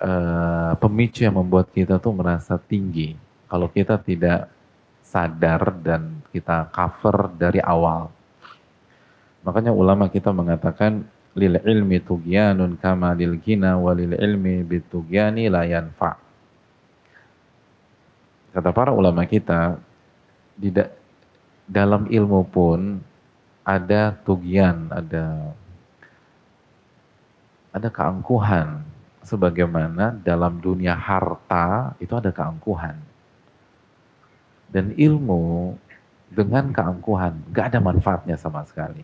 [0.00, 3.16] uh, pemicu yang membuat kita tuh merasa tinggi.
[3.46, 4.50] Kalau kita tidak
[5.06, 8.10] sadar dan kita cover dari awal.
[9.46, 11.06] Makanya ulama kita mengatakan
[11.38, 16.18] lil ilmi tugyanun kama lil gina walil ilmi bitugyani la yanfa.
[18.56, 19.76] Kata para ulama kita,
[20.56, 20.72] di
[21.68, 23.04] dalam ilmu pun
[23.60, 25.52] ada tugian, ada
[27.74, 28.85] ada keangkuhan.
[29.26, 32.94] Sebagaimana dalam dunia harta itu ada keangkuhan.
[34.70, 35.74] Dan ilmu
[36.30, 39.02] dengan keangkuhan gak ada manfaatnya sama sekali.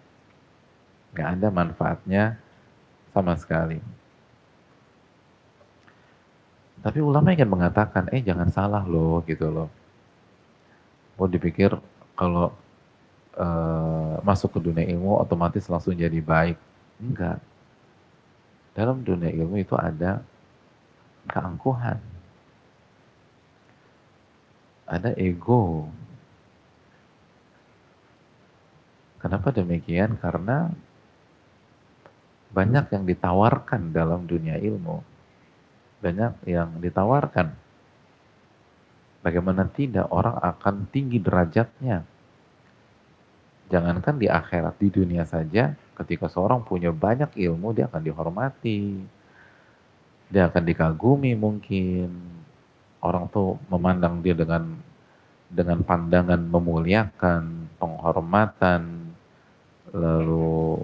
[1.19, 2.39] Gak ada manfaatnya
[3.11, 3.83] sama sekali.
[6.83, 9.71] Tapi ulama ingin mengatakan, eh jangan salah loh gitu loh.
[11.15, 11.71] Mau dipikir
[12.19, 12.51] kalau
[13.39, 16.59] uh, masuk ke dunia ilmu otomatis langsung jadi baik.
[16.99, 17.39] Enggak.
[18.73, 20.25] Dalam dunia ilmu itu ada
[21.29, 22.01] keangkuhan.
[24.89, 25.89] Ada ego.
[29.21, 30.19] Kenapa demikian?
[30.19, 30.73] Karena
[32.53, 35.01] banyak yang ditawarkan dalam dunia ilmu.
[36.03, 37.63] Banyak yang ditawarkan
[39.23, 42.03] Bagaimana tidak orang akan tinggi derajatnya.
[43.71, 49.03] Jangankan di akhirat, di dunia saja ketika seorang punya banyak ilmu dia akan dihormati.
[50.33, 52.09] Dia akan dikagumi mungkin.
[53.03, 54.79] Orang tuh memandang dia dengan
[55.53, 59.13] dengan pandangan memuliakan, penghormatan,
[59.93, 60.81] lalu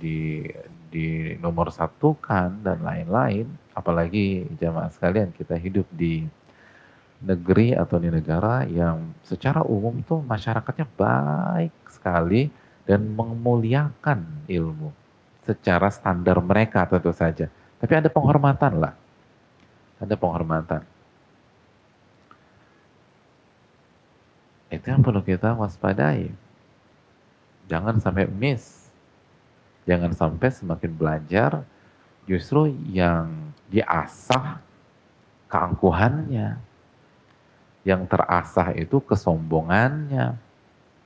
[0.00, 0.48] di
[0.90, 3.46] di nomor satukan dan lain-lain.
[3.76, 6.24] Apalagi jamaah sekalian kita hidup di
[7.20, 12.48] negeri atau di negara yang secara umum tuh masyarakatnya baik sekali
[12.84, 14.92] dan memuliakan ilmu
[15.44, 17.48] secara standar mereka tentu saja.
[17.80, 18.94] Tapi ada penghormatan lah.
[20.00, 20.84] Ada penghormatan.
[24.70, 26.30] Itu yang perlu kita waspadai.
[27.66, 28.88] Jangan sampai miss.
[29.88, 31.50] Jangan sampai semakin belajar
[32.28, 34.62] justru yang diasah
[35.50, 36.62] keangkuhannya,
[37.82, 40.38] yang terasah itu kesombongannya.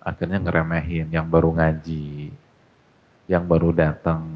[0.05, 2.29] Akhirnya ngeremehin yang baru ngaji,
[3.25, 4.29] yang baru datang.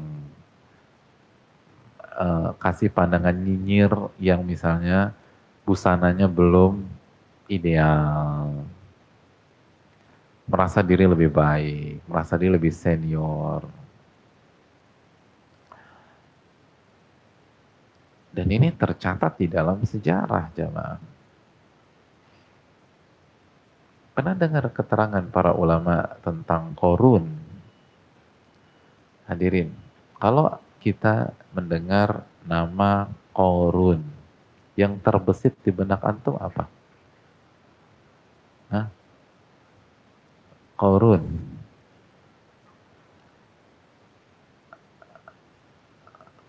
[2.19, 5.15] Uh, kasih pandangan nyinyir yang misalnya
[5.63, 6.83] busananya belum
[7.47, 8.65] ideal.
[10.49, 13.63] Merasa diri lebih baik, merasa diri lebih senior.
[18.33, 21.08] Dan ini tercatat di dalam sejarah jamaah.
[24.13, 27.29] Pernah dengar keterangan para ulama tentang korun?
[29.29, 29.71] Hadirin,
[30.17, 34.01] kalau kita mendengar nama korun,
[34.79, 36.63] yang terbesit di benak antum apa?
[38.71, 38.87] Hah?
[40.79, 41.23] Korun.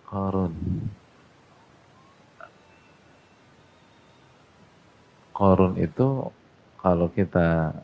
[0.07, 0.53] Korun.
[5.35, 6.07] Korun itu
[6.81, 7.77] kalau kita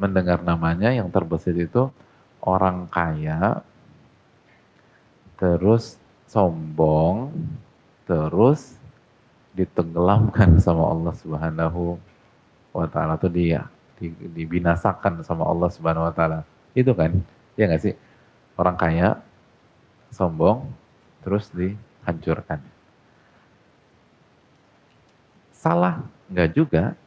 [0.00, 1.92] mendengar namanya yang terbesit itu
[2.40, 3.62] orang kaya,
[5.36, 7.30] terus sombong,
[8.08, 8.80] terus
[9.54, 12.00] ditenggelamkan sama Allah Subhanahu
[12.74, 13.70] wa taala atau dia
[14.34, 16.42] dibinasakan sama Allah Subhanahu wa taala.
[16.74, 17.14] Itu kan?
[17.54, 17.94] Ya nggak sih?
[18.58, 19.22] Orang kaya
[20.10, 20.66] sombong
[21.22, 22.58] terus dihancurkan.
[25.54, 26.98] Salah nggak juga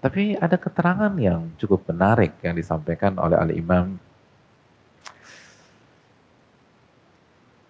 [0.00, 4.00] tapi ada keterangan yang cukup menarik yang disampaikan oleh Al-Imam.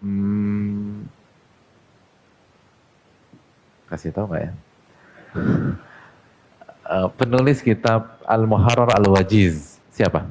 [0.01, 1.11] Hmm,
[3.91, 4.53] kasih tahu nggak ya?
[6.87, 9.83] Uh, penulis kitab Al-Muharrar Al-Wajiz.
[9.91, 10.25] Siapa?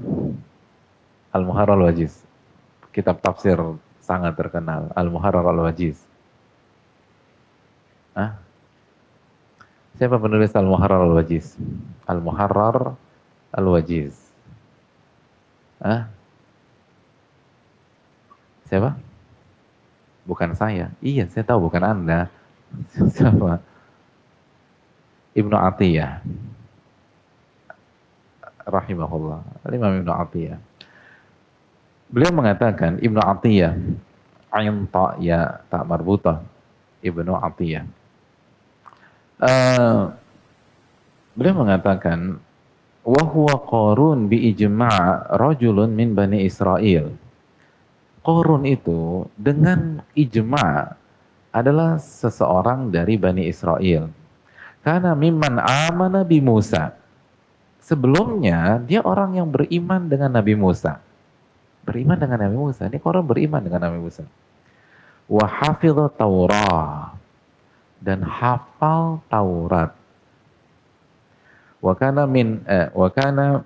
[1.35, 2.23] Al-Muharrar Al-Wajiz.
[2.95, 3.59] Kitab tafsir
[3.99, 4.87] sangat terkenal.
[4.95, 5.99] Al-Muharrar Al-Wajiz.
[8.15, 8.39] Ah
[9.99, 11.59] Siapa penulis Al-Muharrar Al-Wajiz?
[12.07, 12.95] Al-Muharrar
[13.51, 14.15] Al-Wajiz.
[15.83, 16.07] Ah?
[18.71, 18.95] Siapa?
[20.23, 20.95] Bukan saya.
[21.03, 22.31] Iya, saya tahu bukan Anda.
[23.19, 23.59] Siapa?
[25.35, 26.23] Ibnu Atiyah.
[28.63, 29.67] Rahimahullah.
[29.67, 30.63] Imam Ibnu Atiyah.
[32.07, 33.75] Beliau mengatakan Ibnu Atiyah
[34.55, 36.39] ain ta ya tak marbutah
[37.03, 37.98] Ibnu Atiyah
[39.39, 40.11] uh,
[41.33, 42.39] beliau mengatakan
[43.03, 47.15] wa huwa Qarun bi ijma' rajulun min Bani Israel.
[48.19, 50.93] Qarun itu dengan ijma'
[51.49, 54.11] adalah seseorang dari Bani Israel.
[54.85, 56.95] Karena mimman amana bi Musa.
[57.83, 61.01] Sebelumnya dia orang yang beriman dengan Nabi Musa.
[61.83, 62.85] Beriman dengan Nabi Musa.
[62.85, 64.23] Ini Qarun beriman dengan Nabi Musa.
[65.25, 67.18] Wa hafidha Taurat.
[67.99, 69.99] Dan hafal Taurat
[71.79, 73.63] wa kana min eh, wa kana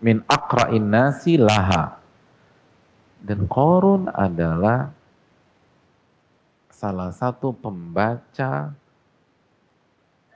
[0.00, 1.96] min aqra'in nasi laha
[3.20, 4.92] dan Korun adalah
[6.72, 8.72] salah satu pembaca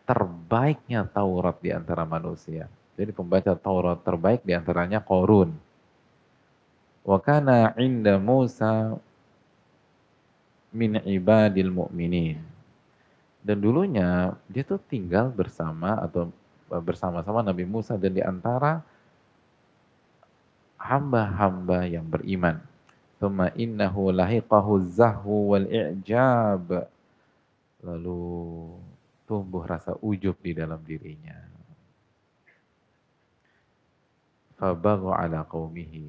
[0.05, 2.69] terbaiknya Taurat di antara manusia.
[2.93, 5.57] Jadi pembaca Taurat terbaik di antaranya Korun.
[7.01, 9.01] Wa kana inda Musa
[10.77, 12.54] min ibadil mu'minin.
[13.45, 16.33] Dan dulunya dia tuh tinggal bersama atau
[16.81, 18.81] bersama-sama Nabi Musa dan di antara
[20.81, 22.65] hamba-hamba yang beriman.
[23.21, 26.89] Thumma innahu lahiqahu zahwu wal i'jab.
[27.85, 28.25] Lalu
[29.29, 31.37] tumbuh rasa ujub di dalam dirinya.
[34.57, 36.09] Fabaghu ala qawmihi.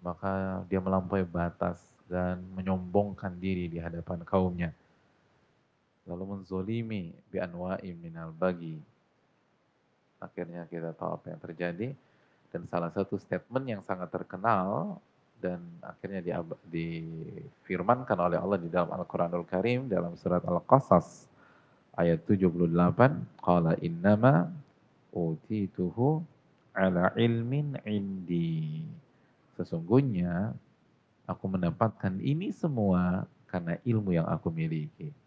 [0.00, 1.76] Maka dia melampaui batas
[2.08, 4.72] dan menyombongkan diri di hadapan kaumnya.
[6.10, 8.74] Lalu menzolimi bi anwa'i minal bagi.
[10.18, 11.88] Akhirnya kita tahu apa yang terjadi.
[12.50, 14.98] Dan salah satu statement yang sangat terkenal
[15.38, 16.34] dan akhirnya di,
[16.66, 21.30] difirmankan oleh Allah di dalam Al-Quranul Karim dalam surat Al-Qasas
[21.94, 22.58] ayat 78
[23.38, 24.50] qala innama
[25.14, 26.26] utituhu
[26.74, 28.82] ala ilmin indi.
[29.54, 30.50] Sesungguhnya
[31.30, 35.19] aku mendapatkan ini semua karena ilmu yang aku miliki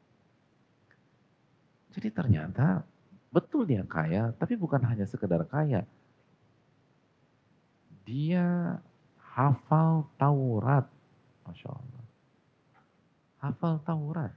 [1.93, 2.81] jadi ternyata
[3.33, 5.89] Betul dia kaya, tapi bukan hanya sekedar kaya.
[8.05, 8.77] Dia
[9.17, 10.85] hafal Taurat.
[11.49, 12.03] Masya Allah.
[13.41, 14.33] Hafal Taurat.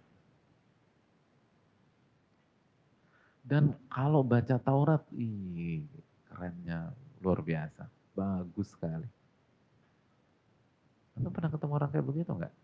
[3.44, 5.84] Dan kalau baca Taurat, ih,
[6.32, 7.84] kerennya luar biasa.
[8.16, 9.06] Bagus sekali.
[11.20, 12.54] Anda pernah ketemu orang kayak begitu enggak?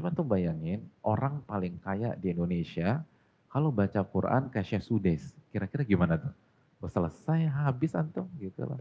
[0.00, 3.04] Cuma tuh bayangin, orang paling kaya di Indonesia,
[3.50, 6.30] kalau baca Quran kayak Syekh Sudes, kira-kira gimana tuh?
[6.80, 8.78] Oh, selesai habis antum gitu lah.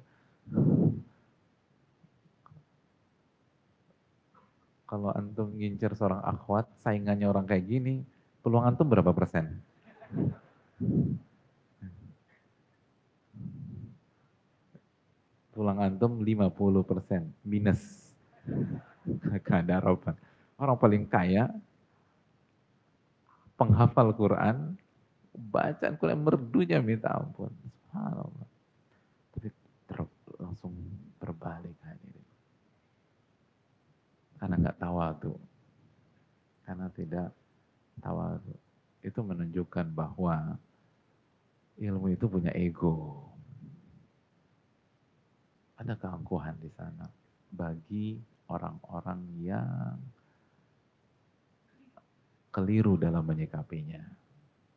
[4.85, 8.05] Kalau antum ngincer seorang akhwat, saingannya orang kayak gini,
[8.45, 9.57] peluang antum berapa persen?
[15.53, 18.13] Peluang antum 50 persen, minus.
[19.43, 20.15] Gak ada harapan.
[20.55, 21.49] Orang paling kaya
[23.59, 24.79] penghafal Quran,
[25.35, 27.51] bacaan Quran merdunya minta ampun.
[27.67, 28.47] Subhanallah.
[29.35, 29.47] Tapi
[29.83, 29.99] ter,
[30.39, 30.71] langsung
[31.19, 32.27] terbalik hadirin.
[34.39, 35.35] Karena nggak tawadu.
[36.63, 37.35] Karena tidak
[37.99, 38.55] tawadu.
[39.03, 40.55] Itu menunjukkan bahwa
[41.75, 43.27] ilmu itu punya ego.
[45.75, 47.07] Ada keangkuhan di sana
[47.51, 48.19] bagi
[48.51, 49.95] orang-orang yang
[52.59, 54.03] keliru dalam menyikapinya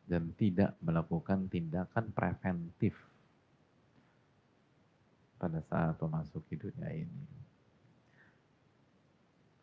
[0.07, 2.95] dan tidak melakukan tindakan preventif
[5.35, 7.23] pada saat memasuki dunia ini.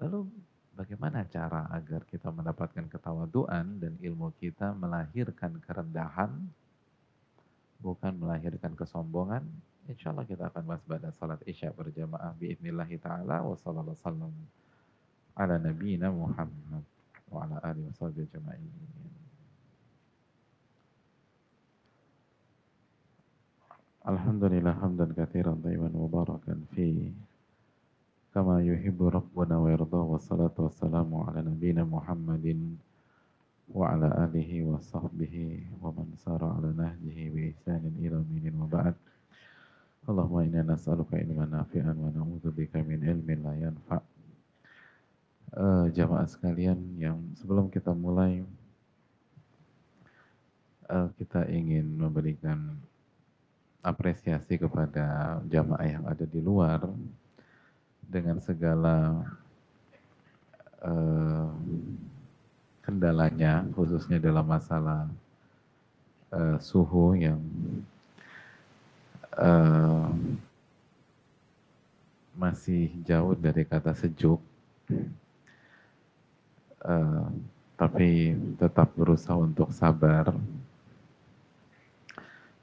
[0.05, 0.29] Lalu
[0.77, 6.45] bagaimana cara agar kita mendapatkan ketawaduan dan ilmu kita melahirkan kerendahan
[7.81, 9.49] bukan melahirkan kesombongan?
[9.89, 14.29] Insya Allah kita akan bahas pada salat isya berjamaah biidnillahi ta'ala wa sallallahu
[15.41, 17.00] ala nabiyina Muhammad
[17.31, 18.75] wa ala alihi washabihi ajma'in.
[24.01, 27.15] Alhamdulillah hamdan katsiran thayyiban mubarakan fi
[28.35, 32.75] kama yuhibbu rabbuna wa yarda wa salatu wassalamu ala nabiyyina Muhammadin
[33.71, 38.67] wa ala alihi wa sahbihi wa man sara ala nahjihi bi ihsanin ila minin wa
[38.67, 38.99] ba'd.
[40.09, 44.10] Allahumma inna nas'aluka ilman nafi'an wa na'udzubika min ilmin la yanfa'
[45.55, 48.43] uh, jamaah sekalian yang sebelum kita mulai
[50.91, 52.77] uh, kita ingin memberikan
[53.81, 56.85] apresiasi kepada jamaah yang ada di luar
[58.05, 59.25] dengan segala
[60.85, 61.51] uh,
[62.85, 65.09] kendalanya khususnya dalam masalah
[66.35, 67.41] uh, suhu yang
[69.39, 70.11] uh,
[72.37, 74.41] masih jauh dari kata sejuk
[76.85, 77.27] uh,
[77.81, 80.37] tapi tetap berusaha untuk sabar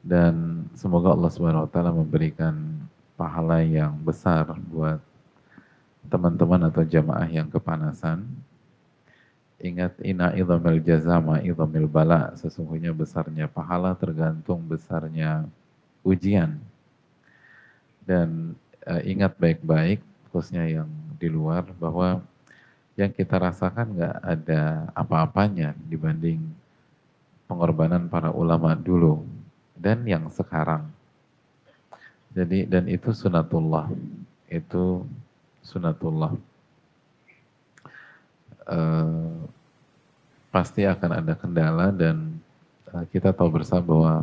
[0.07, 2.55] dan semoga Allah Subhanahu wa taala memberikan
[3.19, 5.03] pahala yang besar buat
[6.07, 8.23] teman-teman atau jamaah yang kepanasan.
[9.59, 12.31] Ingat ina idhamil jazama idhamil bala.
[12.39, 15.43] Sesungguhnya besarnya pahala tergantung besarnya
[16.05, 16.55] ujian.
[18.07, 18.55] Dan
[18.87, 19.99] uh, ingat baik-baik,
[20.31, 20.87] khususnya yang
[21.19, 22.23] di luar, bahwa
[22.97, 26.41] yang kita rasakan nggak ada apa-apanya dibanding
[27.45, 29.21] pengorbanan para ulama dulu
[29.77, 30.89] dan yang sekarang.
[32.33, 33.93] Jadi dan itu sunatullah.
[34.49, 35.05] Itu
[35.61, 36.33] sunatullah.
[38.67, 39.47] Uh,
[40.51, 42.35] pasti akan ada kendala dan
[42.91, 44.13] uh, kita tahu bersama bahwa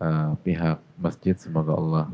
[0.00, 2.06] uh, pihak masjid semoga Allah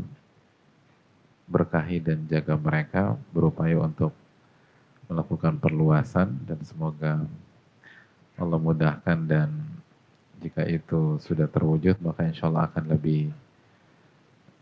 [1.49, 4.13] berkahi dan jaga mereka berupaya untuk
[5.09, 7.25] melakukan perluasan dan semoga
[8.39, 9.49] Allah mudahkan dan
[10.39, 13.33] jika itu sudah terwujud maka insya Allah akan lebih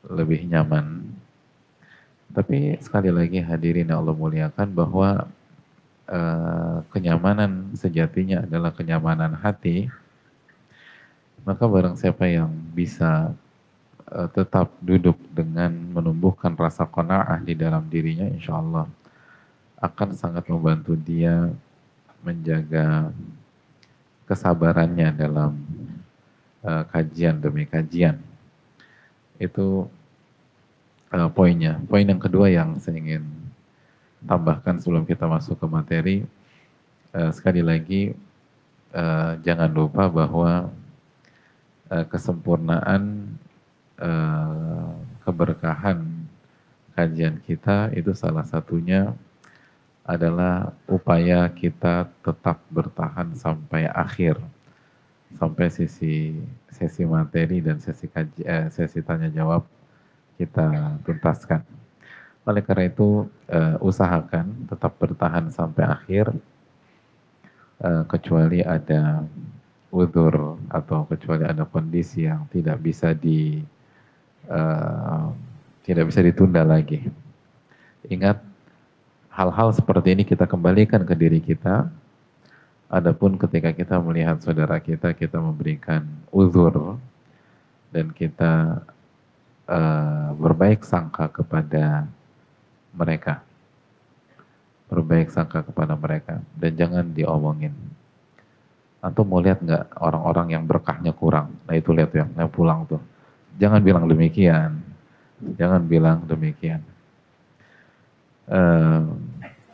[0.07, 1.03] lebih nyaman.
[2.31, 5.27] Tapi sekali lagi hadirin yang Allah muliakan bahwa
[6.11, 9.91] uh, kenyamanan sejatinya adalah kenyamanan hati.
[11.47, 13.31] Maka barang siapa yang bisa
[14.11, 18.91] uh, tetap duduk dengan menumbuhkan rasa kona'ah di dalam dirinya, insya Allah
[19.77, 21.53] akan sangat membantu dia
[22.25, 23.13] menjaga
[24.27, 25.53] kesabarannya dalam
[26.65, 28.19] uh, kajian demi kajian.
[29.39, 29.87] Itu
[31.13, 31.79] uh, poinnya.
[31.87, 33.23] Poin yang kedua yang saya ingin
[34.27, 36.17] tambahkan sebelum kita masuk ke materi,
[37.15, 38.17] uh, sekali lagi
[38.97, 40.73] uh, jangan lupa bahwa
[41.93, 43.31] uh, kesempurnaan
[44.01, 44.91] uh,
[45.23, 46.03] keberkahan
[46.97, 49.13] kajian kita itu salah satunya
[50.07, 54.39] adalah upaya kita tetap bertahan sampai akhir,
[55.35, 56.39] sampai sisi
[56.71, 59.67] sesi materi dan sesi kaji, eh, sesi tanya jawab
[60.39, 61.67] kita tuntaskan.
[62.47, 66.31] Oleh karena itu eh, usahakan tetap bertahan sampai akhir,
[67.83, 69.27] eh, kecuali ada
[69.91, 73.59] udur atau kecuali ada kondisi yang tidak bisa di
[74.47, 75.27] eh,
[75.83, 77.03] tidak bisa ditunda lagi.
[78.07, 78.56] Ingat
[79.37, 81.93] hal-hal seperti ini kita kembalikan ke diri kita.
[82.89, 86.97] Adapun ketika kita melihat saudara kita, kita memberikan uzur
[87.93, 88.81] dan kita
[89.69, 92.09] uh, berbaik sangka kepada
[92.97, 93.45] mereka.
[94.87, 97.75] Berbaik sangka kepada mereka dan jangan diomongin.
[99.03, 101.59] Atau mau lihat nggak orang-orang yang berkahnya kurang?
[101.67, 103.03] Nah itu lihat ya, yang pulang tuh.
[103.59, 104.79] Jangan bilang demikian.
[105.59, 106.81] Jangan bilang demikian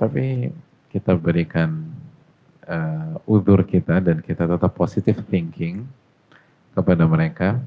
[0.02, 0.50] Tapi
[0.92, 1.88] kita berikan
[2.68, 5.86] uh, udur kita dan kita tetap positive thinking
[6.76, 7.60] kepada mereka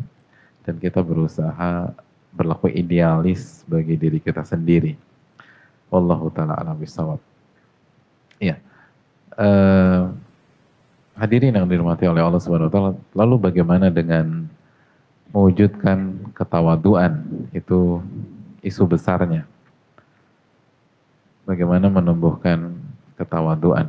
[0.65, 1.93] dan kita berusaha
[2.35, 4.97] berlaku idealis bagi diri kita sendiri.
[5.89, 7.21] Wallahu taala alam bisawab.
[8.41, 8.59] Ya.
[9.35, 10.11] Uh,
[11.15, 14.49] hadirin yang dirahmati oleh Allah Subhanahu wa taala, lalu bagaimana dengan
[15.31, 17.23] mewujudkan ketawaduan?
[17.55, 18.03] Itu
[18.59, 19.47] isu besarnya
[21.45, 22.73] bagaimana menumbuhkan
[23.15, 23.87] ketawaduan.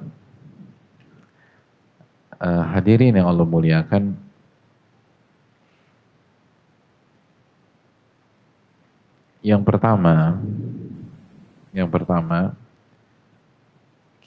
[2.36, 4.12] Uh, hadirin yang Allah muliakan,
[9.40, 10.36] yang pertama,
[11.72, 12.52] yang pertama,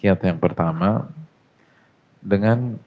[0.01, 1.05] kiat yang pertama,
[2.17, 2.81] dengan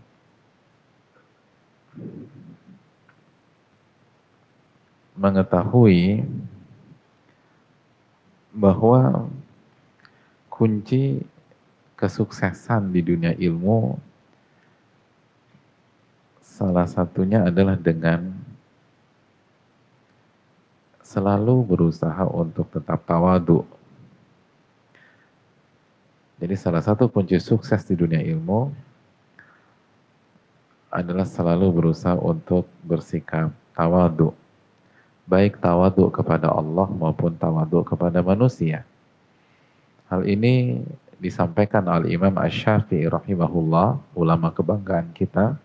[5.15, 6.27] mengetahui
[8.51, 9.31] bahwa
[10.63, 11.19] kunci
[11.99, 13.99] kesuksesan di dunia ilmu
[16.39, 18.31] salah satunya adalah dengan
[21.03, 23.67] selalu berusaha untuk tetap tawadu.
[26.39, 28.71] Jadi salah satu kunci sukses di dunia ilmu
[30.95, 34.31] adalah selalu berusaha untuk bersikap tawadu.
[35.27, 38.87] Baik tawadu kepada Allah maupun tawadu kepada manusia.
[40.13, 40.85] Hal ini
[41.17, 45.57] disampaikan oleh Imam Ash-Syafi'i rahimahullah, ulama kebanggaan kita.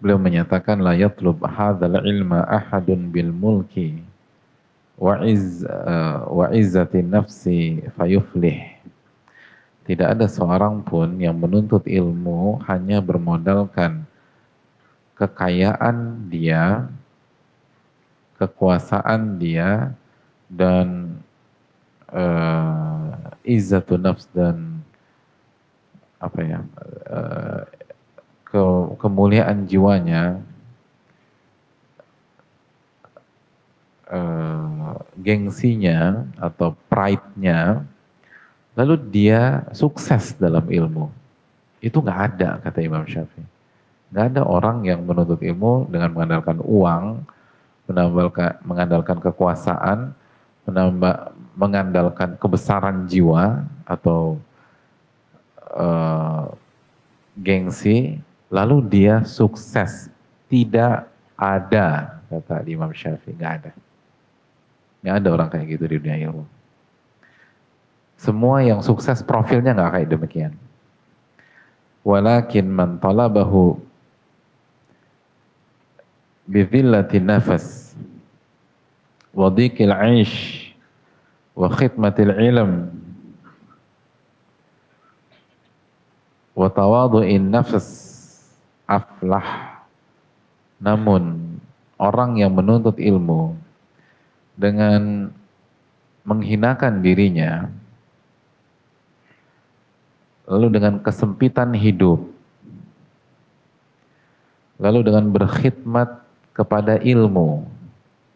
[0.00, 4.00] Beliau menyatakan la yatlub hadzal ilma ahadun bil mulki
[4.96, 5.20] wa
[6.56, 8.80] izzati nafsi fayuflih.
[9.84, 14.08] Tidak ada seorang pun yang menuntut ilmu hanya bermodalkan
[15.20, 16.88] kekayaan dia,
[18.40, 19.92] kekuasaan dia,
[20.48, 21.09] dan
[22.10, 23.14] uh,
[23.46, 24.82] izzatun nafs dan
[26.20, 26.60] apa ya
[27.08, 27.62] uh,
[28.44, 28.62] ke,
[29.00, 30.42] kemuliaan jiwanya
[34.10, 37.86] uh, gengsinya atau pride-nya,
[38.74, 41.08] lalu dia sukses dalam ilmu.
[41.80, 43.46] Itu nggak ada kata Imam Syafi'i.
[44.10, 47.04] Nggak ada orang yang menuntut ilmu dengan mengandalkan uang,
[47.86, 49.98] mengandalkan, mengandalkan kekuasaan,
[50.66, 51.14] menambah,
[51.54, 54.38] mengandalkan kebesaran jiwa atau
[55.74, 56.50] uh,
[57.38, 58.18] gengsi,
[58.50, 60.10] lalu dia sukses.
[60.50, 61.06] Tidak
[61.38, 63.70] ada, kata Imam Syafi'i, nggak ada.
[65.00, 66.44] Nggak ada orang kayak gitu di dunia ilmu.
[68.20, 70.52] Semua yang sukses profilnya nggak kayak demikian.
[72.04, 73.80] Walakin man talabahu
[76.50, 77.94] bidhillati nafas
[79.30, 80.69] wa dhikil aish
[81.60, 82.88] wa khidmatil ilm
[86.56, 87.88] wa tawadu'in nafas
[88.88, 89.84] aflah.
[90.80, 91.60] Namun
[92.00, 93.52] orang yang menuntut ilmu
[94.56, 95.28] dengan
[96.24, 97.68] menghinakan dirinya
[100.48, 102.20] lalu dengan kesempitan hidup
[104.80, 107.64] lalu dengan berkhidmat kepada ilmu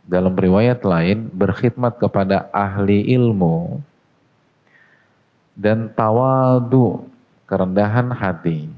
[0.05, 3.81] dalam riwayat lain berkhidmat kepada ahli ilmu
[5.57, 7.09] dan tawadu
[7.49, 8.69] kerendahan hati,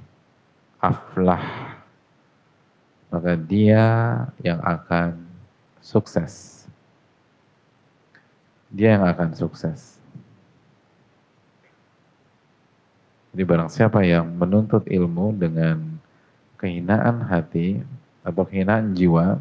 [0.78, 1.42] aflah,
[3.10, 3.84] maka dia
[4.44, 5.18] yang akan
[5.82, 6.64] sukses.
[8.70, 9.96] Dia yang akan sukses.
[13.32, 16.00] Jadi barang siapa yang menuntut ilmu dengan
[16.56, 17.84] kehinaan hati
[18.24, 19.36] atau kehinaan jiwa,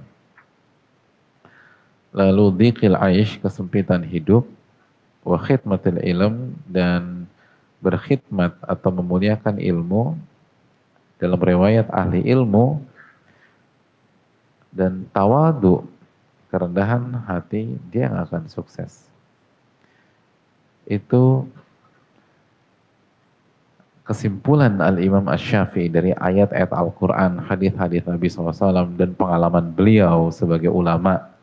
[2.16, 4.48] lalu dikil aish, kesempitan hidup,
[5.28, 7.28] wa khidmatil ilm, dan
[7.84, 10.16] berkhidmat atau memuliakan ilmu.
[11.20, 12.80] Dalam riwayat ahli ilmu
[14.76, 15.88] dan tawadu
[16.52, 19.08] kerendahan hati dia yang akan sukses.
[20.84, 21.48] Itu
[24.04, 31.35] kesimpulan Al-Imam Ash-Syafi'i dari ayat-ayat Al-Quran, hadis-hadis Nabi SAW dan pengalaman beliau sebagai ulama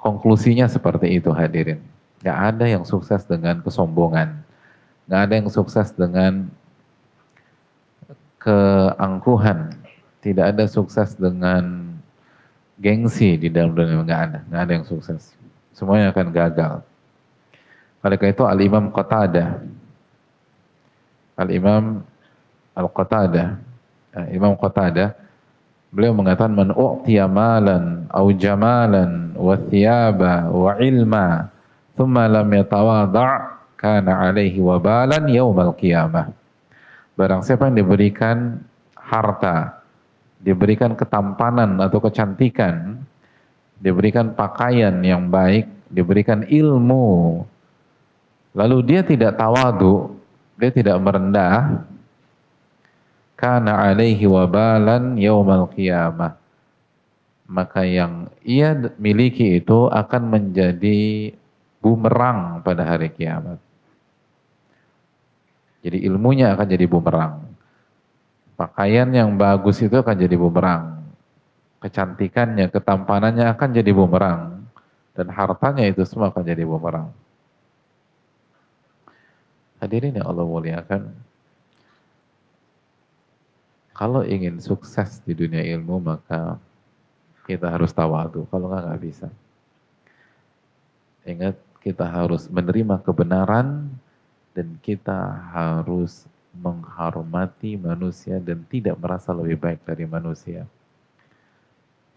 [0.00, 1.78] konklusinya seperti itu hadirin
[2.24, 4.40] gak ada yang sukses dengan kesombongan
[5.10, 6.46] Nggak ada yang sukses dengan
[8.38, 9.74] keangkuhan.
[10.22, 11.90] Tidak ada sukses dengan
[12.78, 14.06] gengsi di dalam dunia.
[14.06, 14.38] Nggak ada.
[14.46, 15.34] Nggak ada yang sukses.
[15.74, 16.74] Semuanya akan gagal.
[18.06, 19.66] Oleh karena itu Al-Imam Qatadah.
[21.34, 22.06] Al-Imam
[22.78, 23.48] Al-Qatadah.
[24.14, 25.10] Eh, Imam Qatadah.
[25.90, 31.48] Beliau mengatakan man u'tiya malan au jamalan wa thiyaba wa ilma
[31.96, 36.28] thumma lam yatawadha' kana alaihi wabalan yaumal qiyamah.
[37.16, 38.60] Barang siapa yang diberikan
[38.92, 39.80] harta,
[40.40, 43.00] diberikan ketampanan atau kecantikan,
[43.80, 47.40] diberikan pakaian yang baik, diberikan ilmu,
[48.52, 50.16] lalu dia tidak tawadu,
[50.56, 51.84] dia tidak merendah,
[53.36, 56.39] kana alaihi wabalan yaumal qiyamah.
[57.50, 61.34] Maka yang ia miliki itu akan menjadi
[61.82, 63.58] bumerang pada hari kiamat.
[65.82, 67.42] Jadi ilmunya akan jadi bumerang.
[68.54, 71.02] Pakaian yang bagus itu akan jadi bumerang.
[71.80, 74.62] Kecantikannya, ketampanannya akan jadi bumerang.
[75.16, 77.10] Dan hartanya itu semua akan jadi bumerang.
[79.80, 81.02] Hadirin yang Allah muliakan.
[83.96, 86.60] Kalau ingin sukses di dunia ilmu maka
[87.50, 88.46] kita harus tawadu.
[88.46, 89.28] Kalau enggak, enggak bisa.
[91.26, 93.90] Ingat, kita harus menerima kebenaran
[94.54, 95.18] dan kita
[95.50, 100.66] harus menghormati manusia dan tidak merasa lebih baik dari manusia.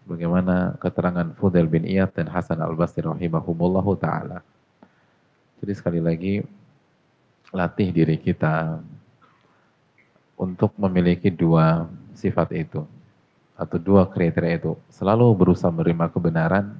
[0.04, 4.44] Bagaimana keterangan Fudel bin Iyad dan Hasan al-Basri rahimahumullahu ta'ala.
[5.64, 6.44] Jadi sekali lagi,
[7.48, 8.84] latih diri kita
[10.36, 12.84] untuk memiliki dua sifat itu.
[13.54, 14.74] Atau dua kriteria itu.
[14.90, 16.74] Selalu berusaha menerima kebenaran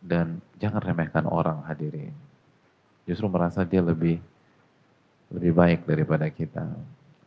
[0.00, 2.14] dan jangan remehkan orang hadirin
[3.06, 4.18] justru merasa dia lebih
[5.30, 6.66] lebih baik daripada kita,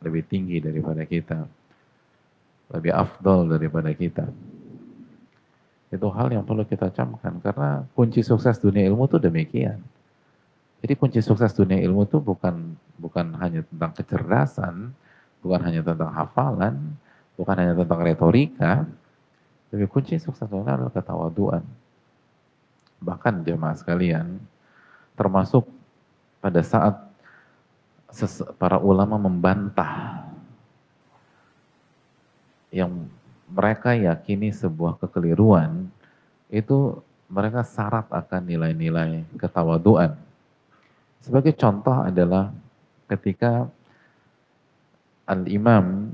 [0.04, 1.40] lebih tinggi daripada kita,
[2.72, 4.28] lebih afdol daripada kita.
[5.90, 9.80] Itu hal yang perlu kita camkan karena kunci sukses dunia ilmu itu demikian.
[10.80, 14.96] Jadi kunci sukses dunia ilmu itu bukan bukan hanya tentang kecerdasan,
[15.44, 16.76] bukan hanya tentang hafalan,
[17.40, 18.84] bukan hanya tentang retorika,
[19.72, 21.64] tapi kunci sukses dunia adalah ketawaduan.
[23.00, 24.44] Bahkan jemaah sekalian,
[25.16, 25.64] termasuk
[26.44, 27.00] pada saat
[28.60, 30.28] para ulama membantah
[32.76, 33.08] yang
[33.48, 35.88] mereka yakini sebuah kekeliruan
[36.52, 40.18] itu mereka syarat akan nilai-nilai ketawaduan.
[41.22, 42.52] Sebagai contoh adalah
[43.08, 43.70] ketika
[45.30, 46.14] Al-Imam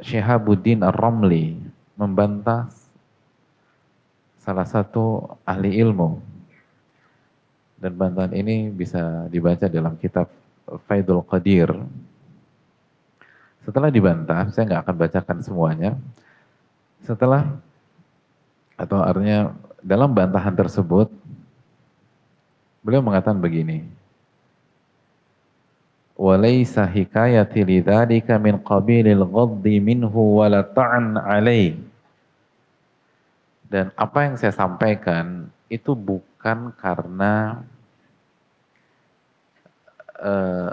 [0.00, 1.60] Syihabuddin Ar-Ramli
[1.96, 2.72] membantah
[4.40, 6.20] salah satu ahli ilmu.
[7.80, 10.28] Dan bantahan ini bisa dibaca dalam kitab
[10.84, 11.72] Faidul Qadir.
[13.64, 15.90] Setelah dibantah, saya nggak akan bacakan semuanya.
[17.04, 17.56] Setelah,
[18.76, 21.08] atau artinya dalam bantahan tersebut,
[22.84, 23.84] beliau mengatakan begini,
[26.19, 31.75] وَلَيْسَ حِكَايَةِ لِذَلِكَ مِنْ قَبِيلِ الْغَضِّ مِنْهُ وَلَا تَعْنْ عَلَيْهِ
[33.67, 37.65] Dan apa yang saya sampaikan itu bukan karena
[40.21, 40.71] uh,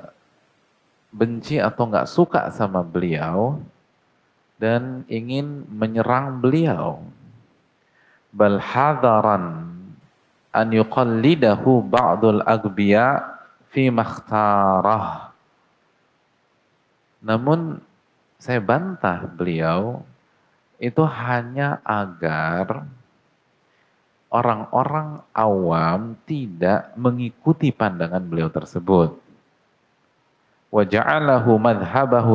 [1.11, 3.59] benci atau nggak suka sama beliau
[4.63, 7.03] dan ingin menyerang beliau.
[8.31, 9.75] Bal hadaran
[10.55, 13.19] an yuqallidahu ba'dul agbiya
[13.75, 15.26] fi makhtarah.
[17.22, 17.82] Namun
[18.38, 20.06] saya bantah beliau
[20.78, 22.86] itu hanya agar
[24.30, 29.18] orang-orang awam tidak mengikuti pandangan beliau tersebut.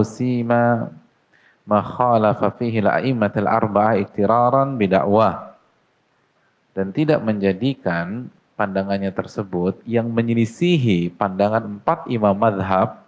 [0.02, 0.64] Sima
[1.62, 5.54] ma khalafa fihi al-a'immatul arba'ah iktiraran bidakwah.
[6.72, 13.01] Dan tidak menjadikan pandangannya tersebut yang menyelisihi pandangan empat imam madhab.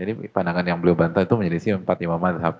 [0.00, 2.56] Jadi pandangan yang beliau bantah itu menyelisihi empat imam madhab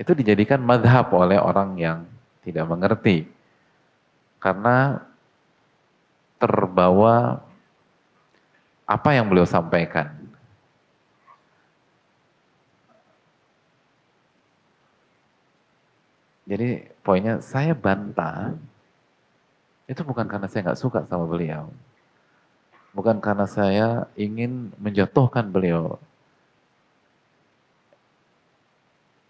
[0.00, 1.98] itu dijadikan madhab oleh orang yang
[2.40, 3.28] tidak mengerti.
[4.40, 4.96] Karena
[6.40, 7.44] terbawa
[8.88, 10.08] apa yang beliau sampaikan.
[16.48, 18.56] Jadi poinnya saya bantah
[19.84, 21.68] itu bukan karena saya nggak suka sama beliau.
[22.90, 25.98] Bukan karena saya ingin menjatuhkan beliau.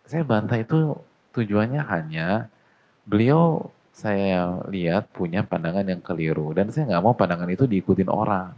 [0.08, 0.96] Saya bantah itu
[1.36, 2.50] tujuannya hanya
[3.06, 8.56] beliau saya lihat punya pandangan yang keliru dan saya nggak mau pandangan itu diikutin orang.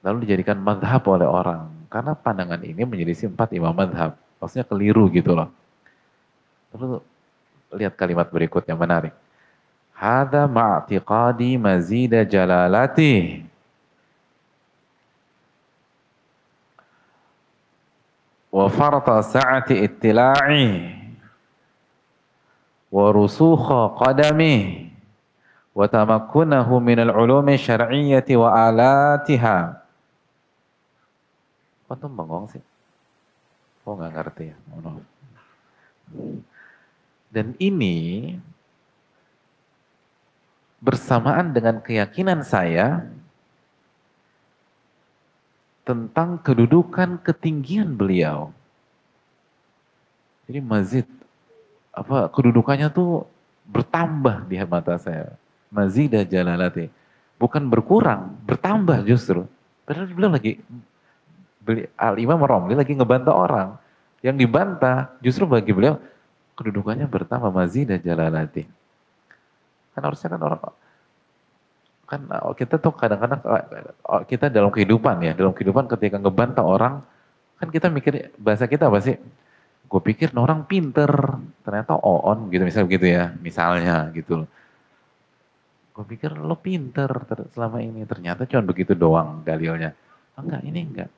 [0.00, 5.34] Lalu dijadikan madhab oleh orang karena pandangan ini menjadi empat imam madhab, maksudnya keliru gitu
[5.36, 5.50] loh.
[6.72, 7.02] Lalu
[7.76, 9.25] lihat kalimat berikutnya menarik.
[9.96, 13.40] Hada ma'tiqadi mazida jalalati
[18.52, 20.68] wa farta sa'ati ittila'i
[22.92, 24.88] wa rusukha qadami
[25.76, 29.80] wa tamakkunahu min al-ulumi syar'iyyati wa alatiha.
[31.88, 32.64] Kok tuh bengong sih?
[33.84, 34.56] Oh nggak ngerti ya?
[34.72, 35.00] Oh,
[37.28, 38.36] Dan ini
[40.80, 43.08] bersamaan dengan keyakinan saya
[45.86, 48.50] tentang kedudukan ketinggian beliau.
[50.46, 51.06] Jadi mazid
[51.94, 53.24] apa kedudukannya tuh
[53.66, 55.34] bertambah di mata saya.
[55.70, 56.86] Mazidah jalalati.
[57.36, 59.44] Bukan berkurang, bertambah justru.
[59.84, 60.62] Padahal beliau lagi
[61.60, 63.68] beli, Al-Imam Romli lagi ngebantah orang.
[64.22, 65.98] Yang dibantah justru bagi beliau
[66.56, 68.66] kedudukannya bertambah mazidah jalalati.
[69.96, 70.60] Kan harusnya kan orang
[72.06, 73.42] kan oh, kita tuh kadang-kadang
[74.06, 77.02] oh, kita dalam kehidupan ya, dalam kehidupan ketika ngebantah orang,
[77.58, 79.18] kan kita mikir bahasa kita apa sih?
[79.86, 81.10] Gue pikir orang pinter,
[81.62, 84.46] ternyata on gitu misalnya begitu ya, misalnya gitu.
[85.94, 87.10] Gue pikir lo pinter
[87.54, 89.94] selama ini, ternyata cuma begitu doang dalilnya.
[90.36, 91.10] Enggak, ini enggak.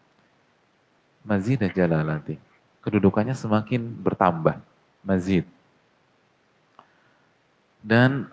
[1.26, 2.38] Mazid jalalati.
[2.80, 4.56] Kedudukannya semakin bertambah.
[5.02, 5.44] Mazid.
[7.82, 8.30] Dan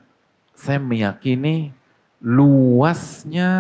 [0.56, 1.76] saya meyakini
[2.24, 3.52] luasnya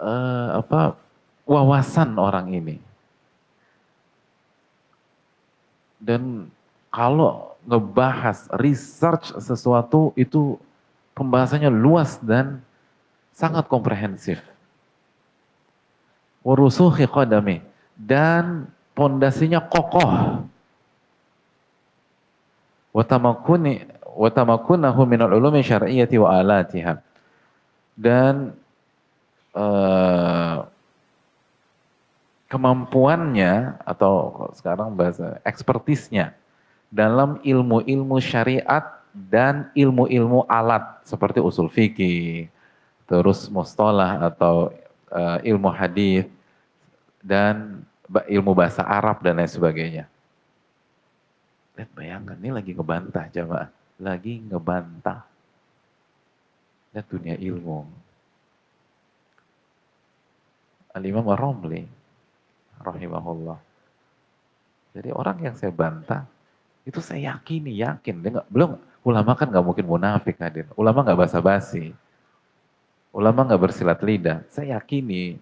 [0.00, 0.96] uh, apa
[1.44, 2.76] wawasan orang ini.
[6.00, 6.48] Dan
[6.88, 10.60] kalau ngebahas research sesuatu itu
[11.16, 12.60] pembahasannya luas dan
[13.32, 14.38] sangat komprehensif.
[16.44, 17.64] Warusuhi qadami
[17.96, 20.44] dan pondasinya kokoh.
[22.94, 27.02] Watamakuni wa tamakkunahu minal ulumi syar'iyyati wa alatiha.
[27.94, 28.54] Dan
[29.54, 30.66] uh,
[32.50, 36.34] kemampuannya atau sekarang bahasa ekspertisnya
[36.90, 42.50] dalam ilmu-ilmu syariat dan ilmu-ilmu alat seperti usul fikih,
[43.06, 44.74] terus mustalah atau
[45.10, 46.26] uh, ilmu hadis
[47.22, 47.82] dan
[48.26, 50.04] ilmu bahasa Arab dan lain sebagainya.
[51.74, 53.70] Lihat bayangkan, ini lagi ngebantah jamaah.
[54.02, 55.22] Lagi ngebantah.
[56.94, 57.86] Lihat dunia ilmu.
[60.94, 61.82] Al-Imam Ar-Romli,
[62.78, 63.58] rahimahullah.
[64.94, 66.22] Jadi orang yang saya bantah,
[66.86, 68.22] itu saya yakini, yakin.
[68.22, 70.70] Dia gak, belum, ulama kan nggak mungkin munafik hadir.
[70.78, 71.90] Ulama nggak basa-basi.
[73.10, 74.46] Ulama nggak bersilat lidah.
[74.54, 75.34] Saya yakini,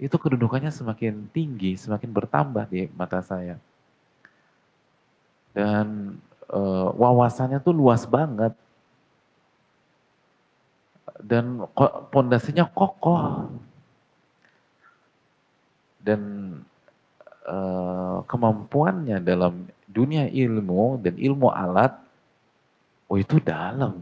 [0.00, 3.60] itu kedudukannya semakin tinggi, semakin bertambah di mata saya
[5.54, 6.18] dan
[6.48, 6.60] e,
[6.94, 8.52] wawasannya tuh luas banget.
[11.20, 11.64] Dan
[12.12, 13.48] pondasinya kokoh.
[16.00, 16.20] Dan
[17.44, 17.56] e,
[18.28, 21.94] kemampuannya dalam dunia ilmu dan ilmu alat
[23.08, 24.00] oh itu dalam.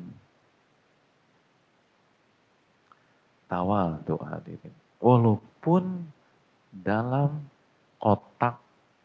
[3.50, 4.72] Tawal tuh hadirin.
[4.96, 6.08] Walaupun
[6.72, 7.44] dalam
[8.00, 8.56] kotak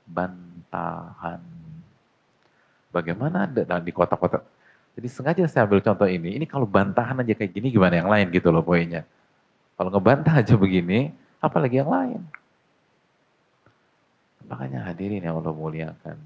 [0.08, 1.44] bantahan
[2.92, 4.42] Bagaimana nah, di kota-kota.
[4.98, 6.42] Jadi sengaja saya ambil contoh ini.
[6.42, 9.06] Ini kalau bantahan aja kayak gini gimana yang lain gitu loh poinnya.
[9.78, 12.22] Kalau ngebantah aja begini, apalagi yang lain.
[14.50, 16.18] Makanya hadirin yang Allah muliakan.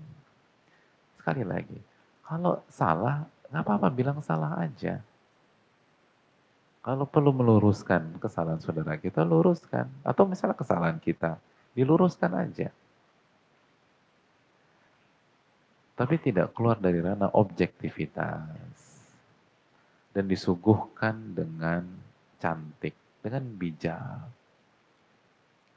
[1.20, 1.76] Sekali lagi,
[2.24, 5.04] kalau salah, nggak apa-apa bilang salah aja.
[6.82, 9.86] Kalau perlu meluruskan kesalahan saudara kita, luruskan.
[10.02, 11.38] Atau misalnya kesalahan kita,
[11.78, 12.74] diluruskan aja.
[16.02, 18.74] Tapi tidak keluar dari ranah objektivitas
[20.18, 21.86] dan disuguhkan dengan
[22.42, 24.26] cantik, dengan bijak.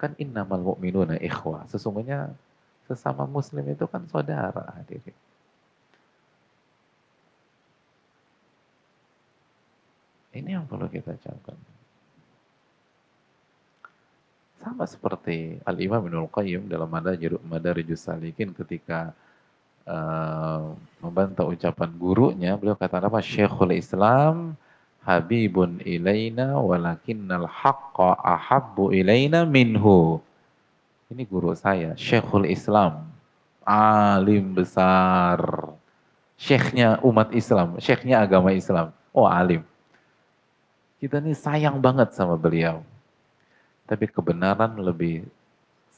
[0.01, 1.69] Kan innamal mu'minuna ikhwah.
[1.69, 2.33] Sesungguhnya
[2.89, 5.13] sesama muslim itu kan saudara hadirin.
[10.33, 11.61] Ini yang perlu kita camkan.
[14.65, 16.89] Sama seperti Al-Imam Ibnul Qayyim dalam
[17.45, 19.13] Madarijus Salikin ketika
[19.89, 23.21] uh, membantah ucapan gurunya, beliau kata apa?
[23.21, 24.57] Syekhul Islam
[25.05, 30.21] habibun ilaina walakinnal haqqa ahabbu ilaina minhu.
[31.13, 33.05] Ini guru saya, Syekhul Islam.
[33.65, 35.41] Alim besar.
[36.35, 38.91] Syekhnya umat Islam, syekhnya agama Islam.
[39.15, 39.63] Oh alim.
[40.99, 42.83] Kita ini sayang banget sama beliau.
[43.87, 45.25] Tapi kebenaran lebih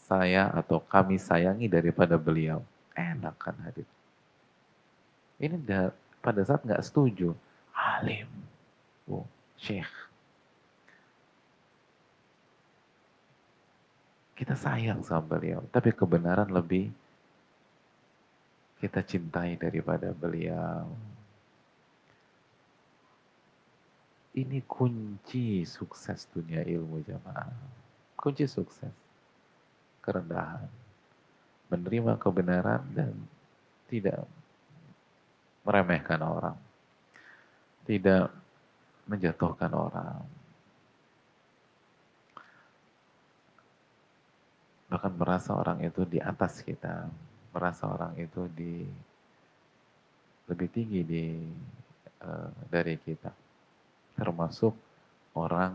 [0.07, 2.61] saya atau kami sayangi daripada beliau.
[2.97, 3.85] Enak kan hadir.
[5.37, 5.93] Ini dah,
[6.25, 7.37] pada saat nggak setuju,
[7.77, 8.29] alim,
[9.05, 9.29] oh,
[9.61, 9.93] syekh.
[14.33, 16.89] Kita sayang sama beliau, tapi kebenaran lebih
[18.81, 20.89] kita cintai daripada beliau.
[24.37, 27.57] Ini kunci sukses dunia ilmu jamaah.
[28.21, 28.93] Kunci sukses.
[30.05, 30.86] Kerendahan
[31.67, 33.15] menerima kebenaran dan
[33.91, 34.23] tidak
[35.67, 36.59] meremehkan orang,
[37.87, 38.31] tidak
[39.07, 40.23] menjatuhkan orang.
[44.87, 47.11] Bahkan merasa orang itu di atas kita,
[47.51, 48.87] merasa orang itu di
[50.47, 51.27] lebih tinggi di
[52.23, 53.35] uh, dari kita,
[54.15, 54.71] termasuk
[55.35, 55.75] orang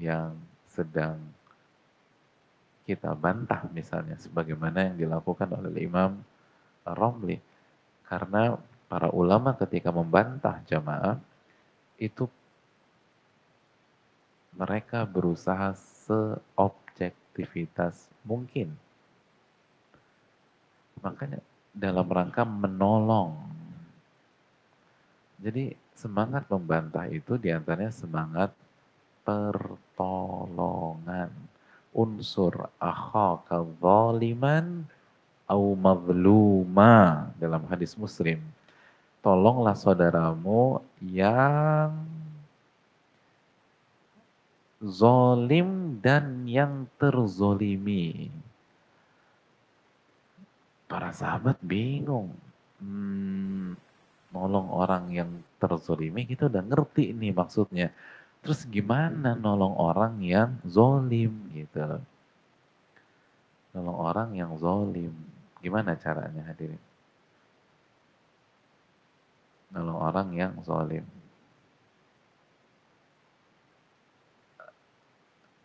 [0.00, 0.32] yang
[0.72, 1.20] sedang
[2.82, 6.18] kita bantah misalnya sebagaimana yang dilakukan oleh Imam
[6.82, 7.38] Romli.
[8.02, 8.58] Karena
[8.90, 11.14] para ulama ketika membantah jamaah
[11.96, 12.28] itu
[14.52, 15.72] mereka berusaha
[16.04, 18.76] seobjektivitas mungkin.
[21.00, 21.40] Makanya
[21.72, 23.48] dalam rangka menolong.
[25.40, 28.52] Jadi semangat membantah itu di antaranya semangat
[29.24, 31.32] pertolongan
[31.92, 34.88] unsur akhaka zaliman
[35.44, 38.40] au mazluma dalam hadis muslim.
[39.22, 41.94] Tolonglah saudaramu yang
[44.82, 48.32] zolim dan yang terzolimi.
[50.90, 52.34] Para sahabat bingung.
[52.82, 53.78] Hmm,
[54.34, 55.30] nolong orang yang
[55.62, 57.94] terzolimi kita udah ngerti ini maksudnya.
[58.42, 62.02] Terus gimana nolong orang yang zolim gitu.
[63.70, 65.14] Nolong orang yang zolim.
[65.62, 66.82] Gimana caranya hadirin?
[69.70, 71.06] Nolong orang yang zolim.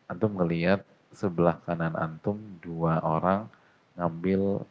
[0.07, 3.49] Antum ngeliat sebelah kanan antum dua orang
[3.97, 4.61] ngambil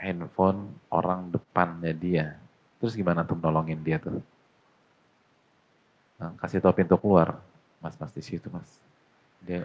[0.00, 2.26] handphone orang depannya dia.
[2.80, 4.24] Terus gimana antum nolongin dia tuh?
[6.20, 7.40] Nah, kasih tau pintu keluar.
[7.80, 8.68] Mas, mas di situ mas.
[9.40, 9.64] Dia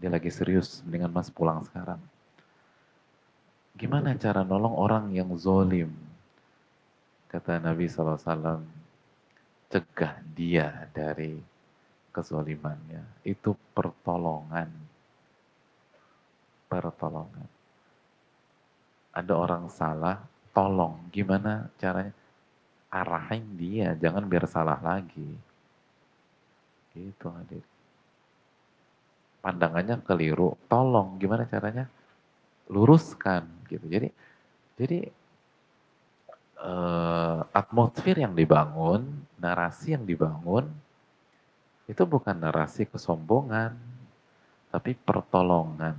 [0.00, 2.00] dia lagi serius, mendingan mas pulang sekarang.
[3.76, 5.92] Gimana cara nolong orang yang zolim?
[7.28, 8.64] Kata Nabi SAW,
[9.68, 11.36] cegah dia dari
[12.16, 13.04] kezolimannya.
[13.22, 14.72] Itu pertolongan.
[16.66, 17.48] Pertolongan.
[19.12, 20.16] Ada orang salah,
[20.56, 20.96] tolong.
[21.12, 22.16] Gimana caranya?
[22.90, 25.49] Arahin dia, jangan biar salah lagi.
[26.94, 27.64] Gitu hadir.
[29.40, 31.16] Pandangannya keliru, tolong.
[31.16, 31.88] Gimana caranya?
[32.70, 33.86] Luruskan gitu.
[33.88, 34.08] Jadi
[34.80, 35.12] jadi
[36.60, 39.04] uh, atmosfer yang dibangun,
[39.36, 40.68] narasi yang dibangun,
[41.90, 43.76] itu bukan narasi kesombongan,
[44.70, 45.98] tapi pertolongan.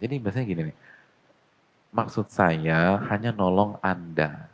[0.00, 0.78] Jadi biasanya gini nih,
[1.92, 4.48] maksud saya hanya nolong Anda.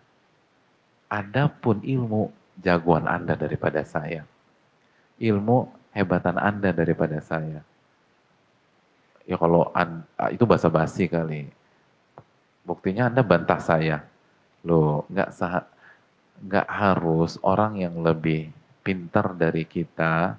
[1.06, 4.26] Ada pun ilmu jagoan Anda daripada saya.
[5.16, 7.64] Ilmu hebatan Anda daripada saya.
[9.26, 9.72] Ya kalau
[10.30, 11.50] itu bahasa basi kali.
[12.66, 14.04] Buktinya Anda bantah saya
[14.66, 15.62] Loh, nggak sah
[16.42, 18.50] nggak harus orang yang lebih
[18.82, 20.36] pintar dari kita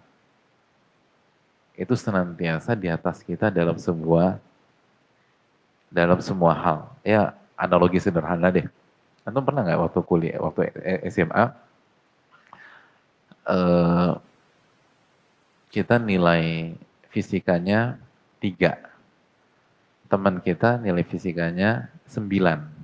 [1.80, 4.36] itu senantiasa di atas kita dalam sebuah
[5.88, 6.80] dalam semua hal.
[7.08, 8.68] Ya analogi sederhana deh.
[9.24, 10.76] Antum pernah nggak waktu kuliah, waktu
[11.08, 11.44] SMA,
[13.48, 14.12] eh,
[15.70, 16.76] kita nilai
[17.12, 18.00] fisikanya
[18.40, 18.78] tiga.
[20.08, 22.78] Teman kita nilai fisikanya sembilan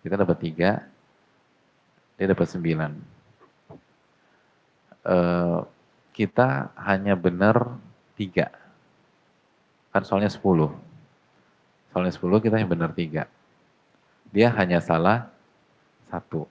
[0.00, 0.80] kita dapat tiga,
[2.16, 2.92] dia dapat sembilan.
[5.00, 5.60] Uh,
[6.16, 7.76] kita hanya benar
[8.16, 8.48] tiga.
[9.92, 10.72] Kan soalnya sepuluh.
[11.92, 13.28] Soalnya sepuluh kita yang benar tiga.
[14.32, 15.28] Dia hanya salah
[16.08, 16.48] satu.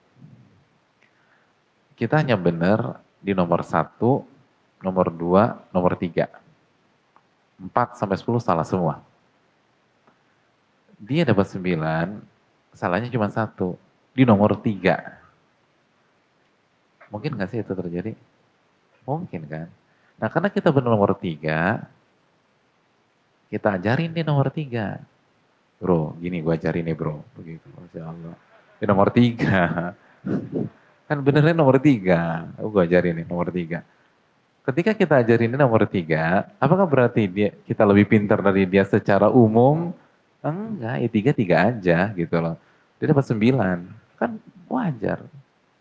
[1.98, 4.22] Kita hanya benar di nomor satu,
[4.80, 6.28] nomor dua, nomor tiga.
[7.60, 9.04] Empat sampai sepuluh salah semua.
[11.00, 12.20] Dia dapat sembilan,
[12.72, 13.76] salahnya cuma satu,
[14.12, 15.20] di nomor tiga.
[17.08, 18.12] Mungkin nggak sih itu terjadi?
[19.04, 19.68] Mungkin kan.
[20.20, 21.88] Nah karena kita benar nomor tiga,
[23.48, 25.00] kita ajarin di nomor tiga.
[25.80, 27.24] Bro, gini gue ajarin nih bro.
[27.34, 28.36] Begitu, Masya Allah.
[28.76, 29.90] Di nomor tiga.
[31.08, 32.46] kan benernya nomor tiga.
[32.60, 33.80] Oh, gue ajarin nih nomor tiga.
[34.60, 39.32] Ketika kita ajarin ini nomor tiga, apakah berarti dia kita lebih pintar dari dia secara
[39.32, 39.90] umum?
[40.44, 42.56] Enggak, ya tiga tiga aja gitu loh.
[43.00, 43.78] Dia dapat sembilan,
[44.20, 44.36] kan
[44.68, 45.24] wajar.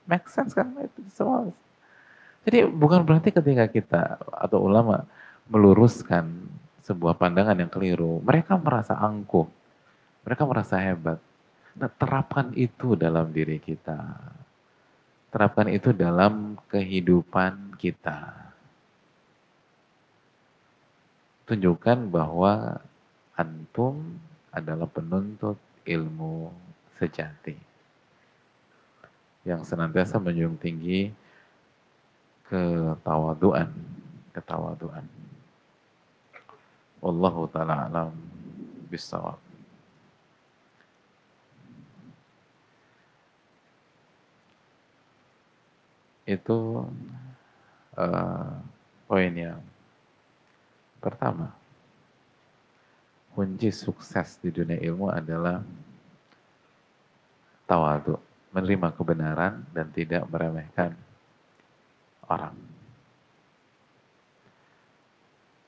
[0.07, 1.51] Make sense kan itu semua.
[2.47, 4.01] Jadi bukan berarti ketika kita
[4.31, 5.03] atau ulama
[5.51, 6.47] meluruskan
[6.87, 9.45] sebuah pandangan yang keliru, mereka merasa angkuh,
[10.23, 11.19] mereka merasa hebat.
[11.75, 13.99] Nah, terapkan itu dalam diri kita.
[15.29, 18.38] Terapkan itu dalam kehidupan kita.
[21.49, 22.77] Tunjukkan bahwa
[23.33, 24.21] antum
[24.53, 26.53] adalah penuntut ilmu
[27.01, 27.57] sejati
[29.41, 31.09] yang senantiasa menjunjung tinggi
[32.45, 33.73] ketawaduan,
[34.29, 35.01] ketawaduan.
[37.01, 38.13] Wallahu taala alam
[38.93, 39.41] bisawab.
[46.29, 46.85] Itu
[47.97, 48.53] uh,
[49.09, 49.57] poin yang
[50.99, 51.55] pertama
[53.39, 55.63] kunci sukses di dunia ilmu adalah
[57.69, 58.17] tawadu,
[58.51, 60.97] menerima kebenaran dan tidak meremehkan
[62.25, 62.57] orang.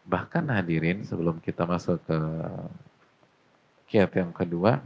[0.04, 2.20] Bahkan hadirin sebelum kita masuk ke
[3.88, 4.82] kiat yang kedua,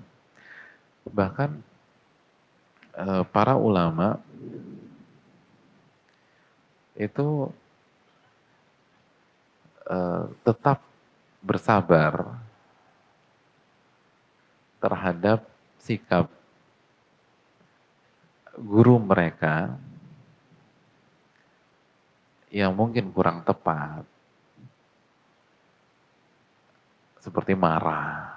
[1.10, 1.58] bahkan
[2.94, 4.20] eh, para ulama
[6.94, 7.50] itu
[9.90, 10.82] eh, tetap
[11.46, 12.42] bersabar
[14.82, 15.46] terhadap
[15.82, 16.30] sikap
[18.56, 19.76] guru mereka
[22.56, 24.08] yang mungkin kurang tepat,
[27.20, 28.32] seperti marah,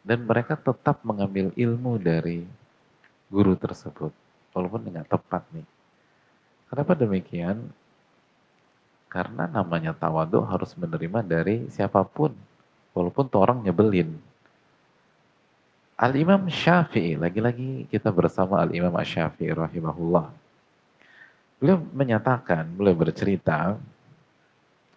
[0.00, 2.48] dan mereka tetap mengambil ilmu dari
[3.28, 4.08] guru tersebut,
[4.56, 5.68] walaupun tidak tepat nih.
[6.72, 7.68] Kenapa demikian?
[9.12, 12.32] Karena namanya tawadu harus menerima dari siapa pun
[12.92, 14.12] Walaupun tuh orang nyebelin.
[15.96, 20.28] Al-Imam Syafi'i, lagi-lagi kita bersama Al-Imam Syafi'i rahimahullah.
[21.56, 23.78] Beliau menyatakan, beliau bercerita,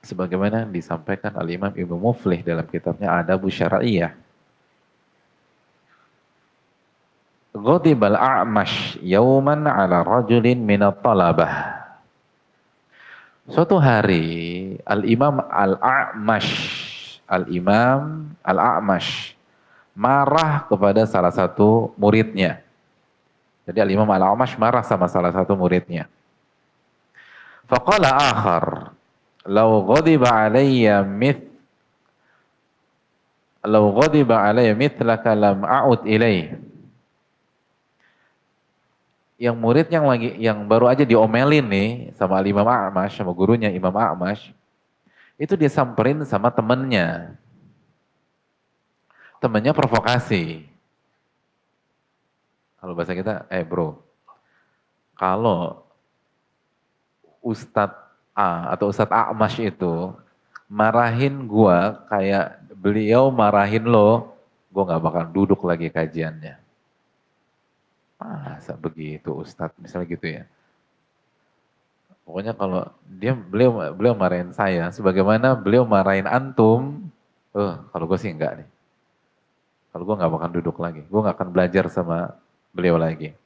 [0.03, 4.11] sebagaimana disampaikan Al-Imam Ibnu Muflih dalam kitabnya Adabu Syara'iyah.
[7.55, 11.84] Ghadibal a'mash yauman ala rajulin minat talabah.
[13.45, 16.49] Suatu hari Al-Imam Al-A'mash
[17.29, 19.37] Al-Imam Al-A'mash
[19.93, 22.65] marah kepada salah satu muridnya.
[23.69, 26.09] Jadi Al-Imam Al-A'mash marah sama salah satu muridnya.
[27.69, 28.65] Faqala akhar,
[29.45, 31.41] "Law ghadiba alayya mith
[33.65, 36.57] Law ghadiba alayya mithlaka lam a'ud ilaih."
[39.35, 43.91] Yang murid yang lagi yang baru aja diomelin nih sama Imam A'mash sama gurunya Imam
[43.91, 44.55] A'mash
[45.35, 47.35] itu dia samperin sama temennya
[49.45, 50.65] temennya provokasi.
[52.81, 54.01] Kalau bahasa kita, eh bro,
[55.13, 55.85] kalau
[57.45, 58.01] Ustadz
[58.33, 60.13] A atau Ustadz Akmash itu
[60.65, 64.33] marahin gua kayak beliau marahin lo,
[64.73, 66.64] gua nggak bakal duduk lagi kajiannya.
[68.15, 70.43] Masa begitu Ustadz, misalnya gitu ya.
[72.25, 77.05] Pokoknya kalau dia beliau beliau marahin saya, sebagaimana beliau marahin antum,
[77.53, 78.69] eh uh, kalau gue sih enggak nih.
[79.93, 82.33] Kalau gue nggak bakal duduk lagi, gue nggak akan belajar sama
[82.73, 83.37] beliau lagi.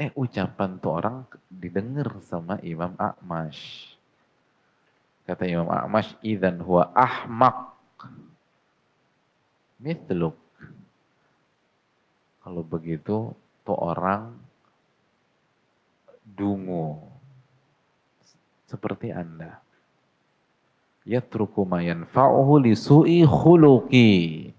[0.00, 1.22] Eh ucapan tuh orang
[1.52, 3.92] didengar sama Imam Akmash.
[5.28, 7.71] Kata Imam Akmash, idan huwa ahmak.
[9.82, 10.38] Mithluk.
[12.42, 13.34] Kalau begitu,
[13.66, 14.38] tuh orang
[16.22, 17.02] dungu.
[18.70, 19.62] Seperti Anda
[21.06, 24.50] yatruku ma yanfa'uhu li su'i khuluqi.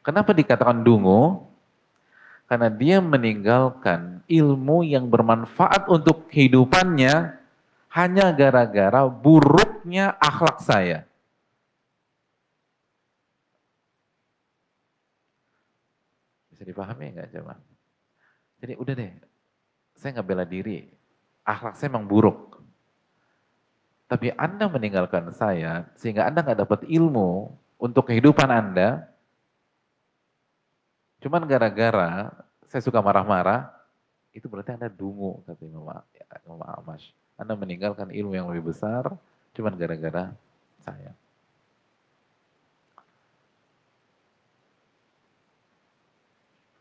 [0.00, 1.42] Kenapa dikatakan dungu?
[2.46, 7.34] Karena dia meninggalkan ilmu yang bermanfaat untuk kehidupannya
[7.90, 11.02] hanya gara-gara buruknya akhlak saya.
[16.66, 17.54] Dipahami nggak coba?
[18.58, 19.12] Jadi udah deh,
[19.94, 20.90] saya nggak bela diri.
[21.46, 22.58] Akhlak saya memang buruk.
[24.06, 29.06] Tapi Anda meninggalkan saya sehingga Anda nggak dapat ilmu untuk kehidupan Anda.
[31.22, 32.30] Cuman gara-gara
[32.66, 33.72] saya suka marah-marah,
[34.36, 35.88] itu berarti Anda dungu, kata Imam,
[36.44, 37.10] Imam Amash.
[37.40, 39.08] Anda meninggalkan ilmu yang lebih besar,
[39.56, 40.32] cuman gara-gara
[40.84, 41.12] saya.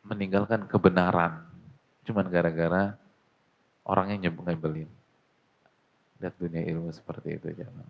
[0.06, 1.42] Meninggalkan kebenaran,
[2.06, 2.94] cuman gara-gara
[3.86, 4.90] orang yang nyebelin.
[6.22, 7.90] Lihat dunia ilmu seperti itu jangan.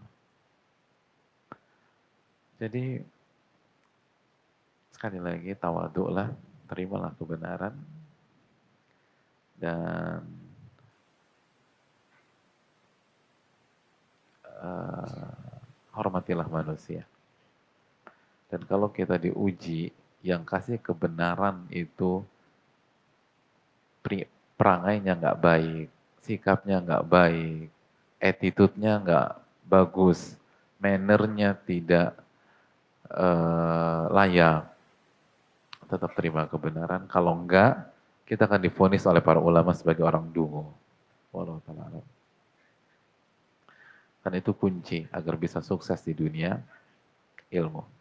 [2.56, 3.04] Jadi
[4.96, 6.32] sekali lagi tawaduklah,
[6.72, 7.76] terimalah kebenaran
[9.60, 10.24] dan
[14.56, 15.36] uh,
[15.92, 17.04] hormatilah manusia.
[18.48, 19.92] Dan kalau kita diuji,
[20.26, 22.26] yang kasih kebenaran itu
[24.58, 25.88] perangainya nggak baik,
[26.26, 27.70] sikapnya nggak baik,
[28.18, 29.30] attitude-nya nggak
[29.70, 30.34] bagus,
[30.82, 32.18] mannernya tidak
[33.14, 34.66] uh, layak,
[35.86, 37.06] tetap terima kebenaran.
[37.06, 37.86] Kalau enggak,
[38.26, 40.66] kita akan difonis oleh para ulama sebagai orang dungu.
[41.30, 42.02] Walau ta'ala.
[44.26, 46.58] Karena itu kunci agar bisa sukses di dunia
[47.54, 47.95] ilmu.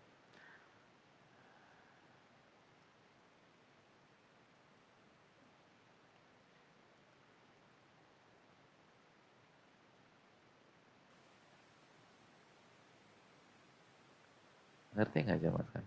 [15.05, 15.85] Ngerti nggak jamaah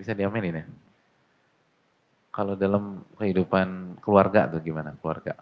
[0.00, 0.66] Bisa diamelin ya?
[2.32, 5.36] Kalau dalam kehidupan keluarga tuh gimana keluarga?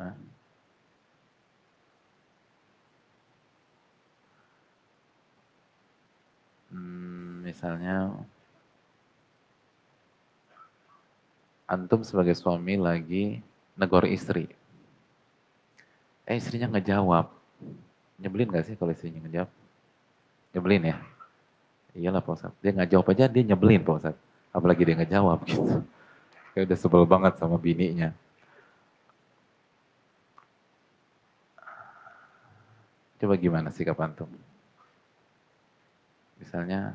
[0.00, 0.16] Hah?
[6.72, 8.16] Hmm, misalnya
[11.68, 13.44] antum sebagai suami lagi
[13.76, 14.48] negor istri.
[16.24, 17.28] Eh istrinya ngejawab.
[18.16, 19.65] Nyebelin gak sih kalau istrinya ngejawab?
[20.54, 20.96] Nyebelin ya?
[21.96, 22.58] Iyalah Pak Ustadz.
[22.60, 24.22] Dia nggak jawab aja dia nyebelin Pak Ustadz.
[24.52, 25.80] Apalagi dia nggak jawab gitu.
[26.52, 28.12] Kayak udah sebel banget sama bininya.
[33.16, 34.28] Coba gimana sikap antum?
[36.36, 36.92] Misalnya,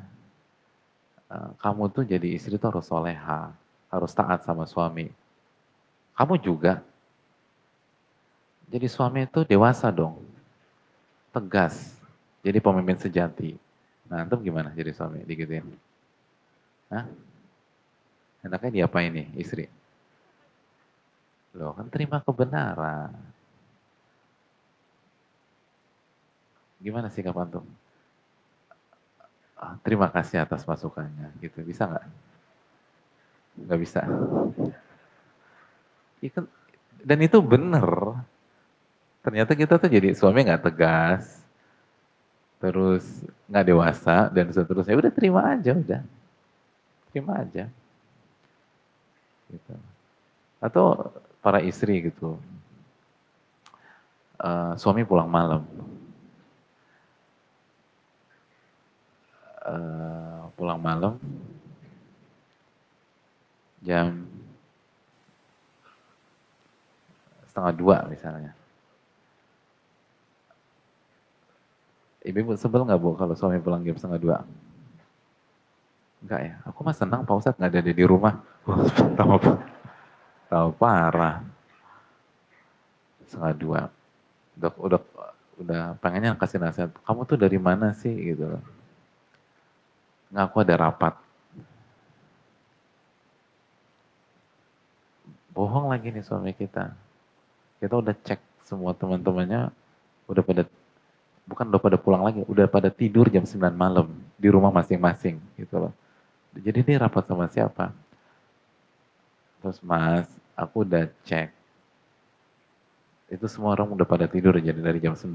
[1.26, 3.50] eh, kamu tuh jadi istri tuh harus soleha,
[3.90, 5.10] harus taat sama suami.
[6.14, 6.78] Kamu juga.
[8.70, 10.22] Jadi suami itu dewasa dong,
[11.34, 12.01] tegas,
[12.42, 13.54] jadi pemimpin sejati.
[14.10, 15.64] Nah, antum gimana jadi suami digituin?
[16.90, 17.06] Hah?
[18.42, 19.70] Enaknya diapain nih istri?
[21.54, 23.14] Loh kan terima kebenaran.
[26.82, 27.64] Gimana sih kapan tuh?
[29.54, 31.62] Ah, terima kasih atas masukannya gitu.
[31.62, 32.06] Bisa nggak?
[33.62, 34.02] Nggak bisa.
[36.18, 36.44] Ya kan,
[37.06, 38.18] dan itu benar.
[39.22, 41.41] Ternyata kita tuh jadi suami nggak tegas,
[42.62, 44.94] terus nggak dewasa dan seterusnya.
[44.94, 46.02] Udah terima aja, udah
[47.10, 47.66] terima aja.
[49.50, 49.74] Gitu.
[50.62, 51.10] Atau
[51.42, 52.38] para istri gitu,
[54.38, 55.66] uh, suami pulang malam,
[59.66, 61.18] uh, pulang malam
[63.82, 64.22] jam
[67.50, 68.61] setengah dua misalnya.
[72.22, 74.36] Ibu sebel nggak bu kalau suami pulang jam setengah dua?
[76.22, 78.38] Enggak ya, aku mah senang Pak Ustadz nggak ada di rumah.
[79.18, 79.34] tahu,
[80.46, 81.42] tahu parah.
[83.26, 83.80] Setengah dua.
[84.54, 85.00] Udah, udah,
[85.58, 86.94] udah pengennya kasih nasihat.
[87.02, 88.62] Kamu tuh dari mana sih gitu loh.
[90.30, 91.18] Ngaku ada rapat.
[95.50, 96.94] Bohong lagi nih suami kita.
[97.82, 99.74] Kita udah cek semua teman-temannya
[100.30, 100.62] udah pada
[101.46, 104.08] bukan udah pada pulang lagi, udah pada tidur jam 9 malam
[104.38, 105.92] di rumah masing-masing gitu loh.
[106.52, 107.90] Jadi dia rapat sama siapa?
[109.62, 110.28] Terus mas,
[110.58, 111.48] aku udah cek.
[113.32, 115.32] Itu semua orang udah pada tidur jadi dari jam 9.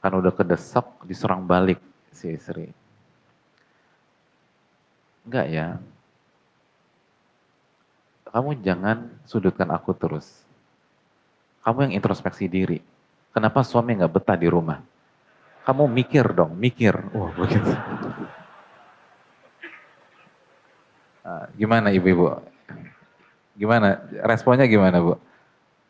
[0.00, 1.80] Kan udah kedesak diserang balik
[2.12, 2.68] si istri.
[5.24, 5.66] Enggak ya.
[8.30, 10.44] Kamu jangan sudutkan aku terus.
[11.64, 12.78] Kamu yang introspeksi diri.
[13.30, 14.82] Kenapa suami nggak betah di rumah?
[15.62, 16.98] Kamu mikir dong, mikir.
[17.14, 17.70] Wah, begitu.
[21.22, 22.42] Ah, gimana ibu-ibu?
[23.54, 24.02] Gimana?
[24.26, 25.14] Responnya gimana bu?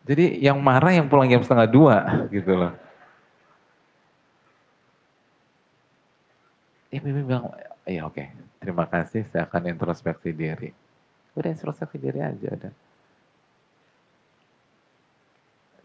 [0.05, 1.97] Jadi yang marah yang pulang jam setengah dua
[2.29, 2.73] gitu loh.
[6.91, 7.47] Ibu-ibu bilang,
[7.87, 8.27] iya oke,
[8.59, 10.75] terima kasih saya akan introspeksi diri.
[11.39, 12.73] Udah introspeksi diri aja udah.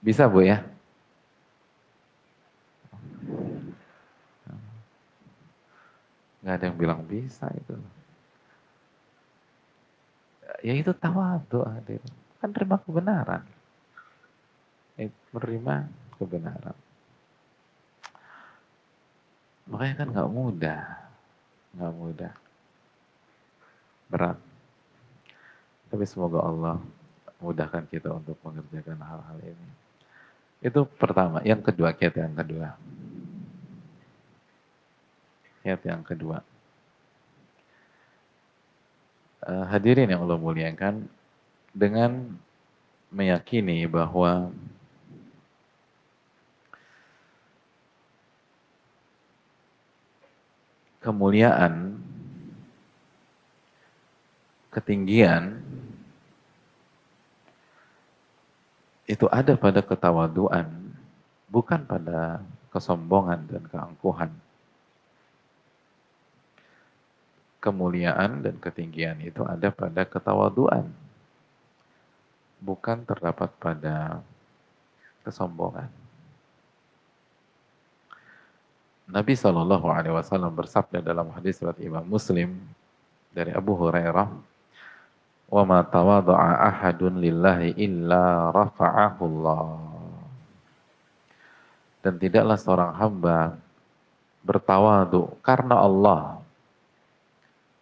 [0.01, 0.65] Bisa bu ya?
[6.45, 7.73] Gak ada yang bilang bisa itu
[10.65, 12.01] ya itu tawadu hadir.
[12.41, 13.45] Kan terima kebenaran.
[14.97, 15.75] Eh, menerima
[16.17, 16.77] kebenaran.
[19.69, 20.81] Makanya kan nggak mudah.
[21.77, 22.33] Nggak mudah.
[24.09, 24.37] Berat.
[25.93, 26.77] Tapi semoga Allah
[27.37, 29.69] mudahkan kita untuk mengerjakan hal-hal ini.
[30.65, 31.45] Itu pertama.
[31.45, 32.73] Yang kedua, kiat yang kedua.
[35.65, 36.45] Kiat yang kedua
[39.45, 41.05] uh, hadirin yang Allah muliakan
[41.71, 42.33] dengan
[43.13, 44.49] meyakini bahwa
[51.05, 52.01] kemuliaan,
[54.73, 55.61] ketinggian
[59.05, 60.65] itu ada pada ketawaduan,
[61.45, 62.41] bukan pada
[62.73, 64.31] kesombongan dan keangkuhan.
[67.65, 70.85] Kemuliaan dan ketinggian itu ada pada ketawaduan.
[72.61, 74.21] Bukan terdapat pada
[75.25, 75.89] kesombongan.
[79.09, 82.57] Nabi Shallallahu Alaihi Wasallam bersabda dalam hadis riwayat Imam Muslim
[83.33, 84.29] dari Abu Hurairah,
[85.49, 89.65] "Wa ma tawadha'a ahadun lillahi illa rafa'ahu Allah."
[92.01, 93.57] Dan tidaklah seorang hamba
[94.45, 96.34] bertawadu karena Allah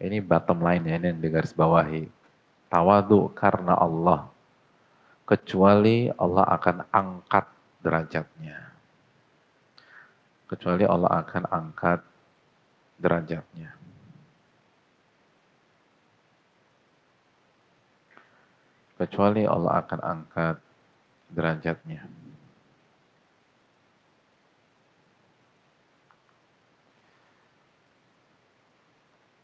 [0.04, 2.12] ini bottom line ya, ini yang digaris bawahi.
[2.68, 4.28] Tawadu karena Allah.
[5.24, 7.48] Kecuali Allah akan angkat
[7.80, 8.60] derajatnya.
[10.52, 12.00] Kecuali Allah akan angkat
[13.00, 13.72] derajatnya.
[19.00, 20.56] Kecuali Allah akan angkat
[21.32, 22.23] derajatnya.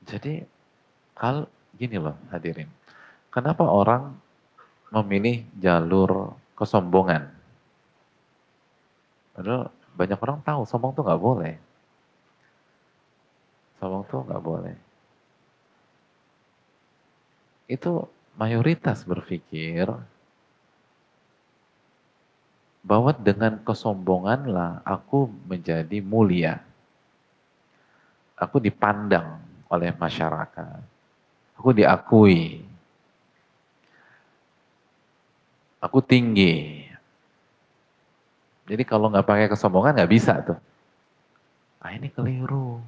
[0.09, 0.41] Jadi
[1.21, 1.45] hal
[1.77, 2.65] gini loh hadirin.
[3.29, 4.17] Kenapa orang
[4.89, 7.29] memilih jalur kesombongan?
[9.37, 11.55] Padahal banyak orang tahu sombong tuh nggak boleh.
[13.77, 14.75] Sombong tuh nggak boleh.
[17.69, 19.85] Itu mayoritas berpikir
[22.81, 26.65] bahwa dengan kesombonganlah aku menjadi mulia.
[28.33, 30.81] Aku dipandang oleh masyarakat.
[31.55, 32.65] Aku diakui.
[35.79, 36.83] Aku tinggi.
[38.67, 40.59] Jadi kalau nggak pakai kesombongan nggak bisa tuh.
[41.79, 42.83] Ah ini keliru.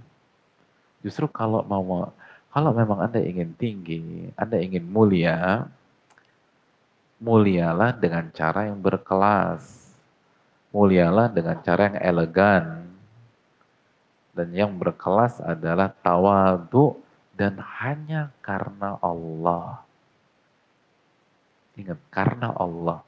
[1.01, 2.11] Justru kalau mau
[2.51, 5.65] kalau memang Anda ingin tinggi, Anda ingin mulia,
[7.21, 9.79] mulialah dengan cara yang berkelas.
[10.71, 12.80] mulialah dengan cara yang elegan.
[14.31, 16.95] Dan yang berkelas adalah tawadu
[17.35, 19.83] dan hanya karena Allah.
[21.75, 23.03] Ingat, karena Allah.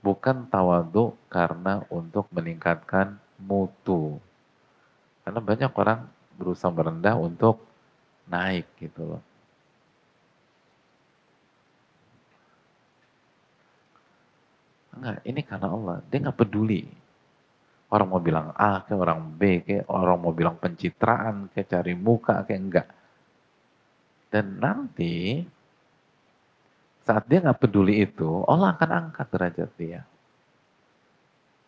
[0.00, 4.22] Bukan tawadu karena untuk meningkatkan mutu.
[5.26, 6.00] Karena banyak orang
[6.38, 7.60] berusaha merendah untuk
[8.30, 9.22] naik gitu loh.
[14.96, 15.96] Enggak, ini karena Allah.
[16.08, 16.99] Dia nggak peduli.
[17.90, 22.46] Orang mau bilang A, kayak orang B, kayak orang mau bilang pencitraan, kayak cari muka,
[22.46, 22.88] kayak enggak.
[24.30, 25.42] Dan nanti
[27.02, 30.00] saat dia nggak peduli itu, Allah akan angkat derajat dia.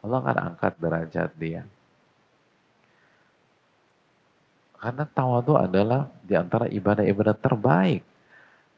[0.06, 1.66] Allah akan angkat derajat dia.
[4.78, 8.02] Karena tawadu adalah di antara ibadah-ibadah terbaik.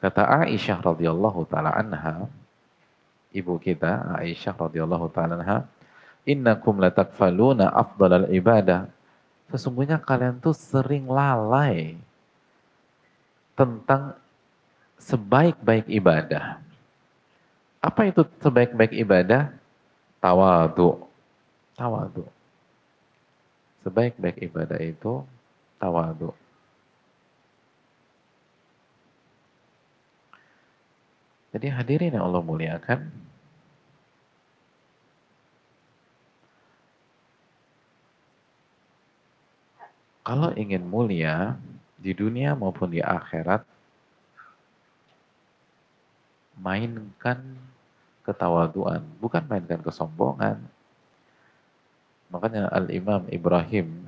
[0.01, 2.29] Kata Aisyah radhiyallahu taala anha,
[3.33, 5.57] ibu kita Aisyah radhiyallahu taala anha,
[6.25, 8.89] "Innakum latakfaluna afdalal ibadah."
[9.53, 11.95] Sesungguhnya kalian tuh sering lalai
[13.55, 14.17] tentang
[14.99, 16.59] sebaik-baik ibadah.
[17.79, 19.53] Apa itu sebaik-baik ibadah?
[20.17, 21.05] Tawadu.
[21.77, 22.25] Tawadu.
[23.85, 25.21] Sebaik-baik ibadah itu
[25.77, 26.33] tawadu.
[31.53, 33.07] Jadi hadirin yang Allah muliakan,
[40.25, 41.53] kalau ingin mulia
[42.01, 43.61] di dunia maupun di akhirat,
[46.57, 47.45] mainkan
[48.25, 50.57] ketawaduan, bukan mainkan kesombongan.
[52.33, 54.01] Makanya Al-Imam Ibrahim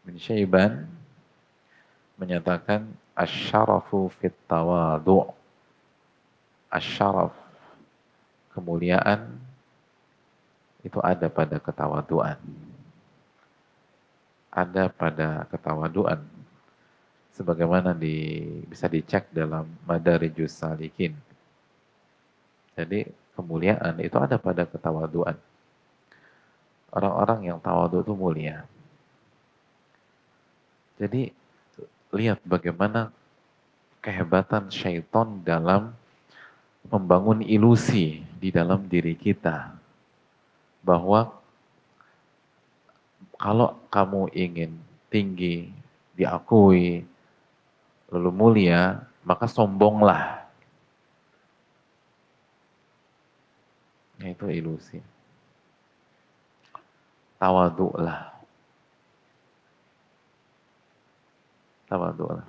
[0.00, 0.88] bin Syaiban
[2.16, 5.28] menyatakan asyarafu fit tawadu'
[6.72, 7.36] asyaraf
[8.56, 9.28] kemuliaan
[10.80, 12.40] itu ada pada ketawaduan
[14.54, 16.22] ada pada ketawaduan.
[17.34, 21.18] Sebagaimana di bisa dicek dalam Madarijus Salikin.
[22.78, 25.34] Jadi kemuliaan itu ada pada ketawaduan.
[26.94, 28.62] Orang-orang yang tawadu itu mulia.
[30.94, 31.34] Jadi
[32.14, 33.10] lihat bagaimana
[33.98, 35.90] kehebatan syaitan dalam
[36.86, 39.74] membangun ilusi di dalam diri kita.
[40.86, 41.34] Bahwa
[43.44, 44.72] kalau kamu ingin
[45.12, 45.68] tinggi,
[46.16, 47.04] diakui,
[48.08, 50.48] lalu mulia, maka sombonglah.
[54.16, 54.96] Itu ilusi.
[57.36, 58.32] Tawaduklah.
[61.84, 62.48] Tawaduklah.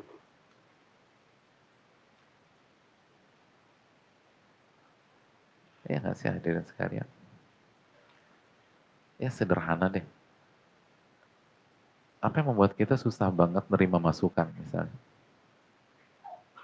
[5.91, 7.07] Ya nggak sih hadirin sekalian?
[9.19, 10.14] Ya sederhana deh.
[12.26, 14.97] Apa yang membuat kita susah banget nerima masukan misalnya?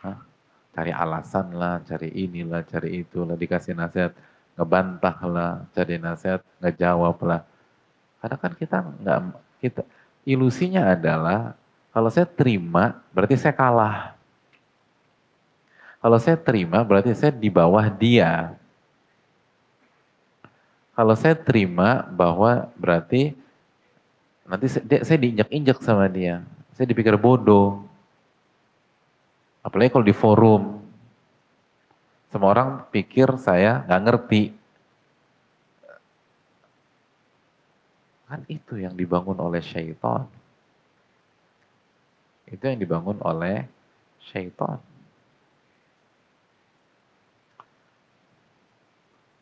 [0.02, 0.18] Hah?
[0.74, 4.18] Cari alasan lah, cari inilah, cari itulah, dikasih nasihat,
[4.58, 7.46] ngebantah lah, cari nasihat, ngejawab lah.
[8.18, 9.20] Karena kan kita nggak,
[9.62, 9.82] kita
[10.26, 11.54] ilusinya adalah
[11.94, 14.18] kalau saya terima berarti saya kalah.
[16.02, 18.58] Kalau saya terima berarti saya di bawah dia.
[20.98, 23.38] Kalau saya terima bahwa berarti
[24.52, 26.44] nanti saya, saya diinjak-injak sama dia.
[26.76, 27.88] Saya dipikir bodoh.
[29.64, 30.84] Apalagi kalau di forum.
[32.28, 34.44] Semua orang pikir saya nggak ngerti.
[38.28, 40.28] Kan itu yang dibangun oleh syaitan.
[42.48, 43.68] Itu yang dibangun oleh
[44.28, 44.80] syaitan.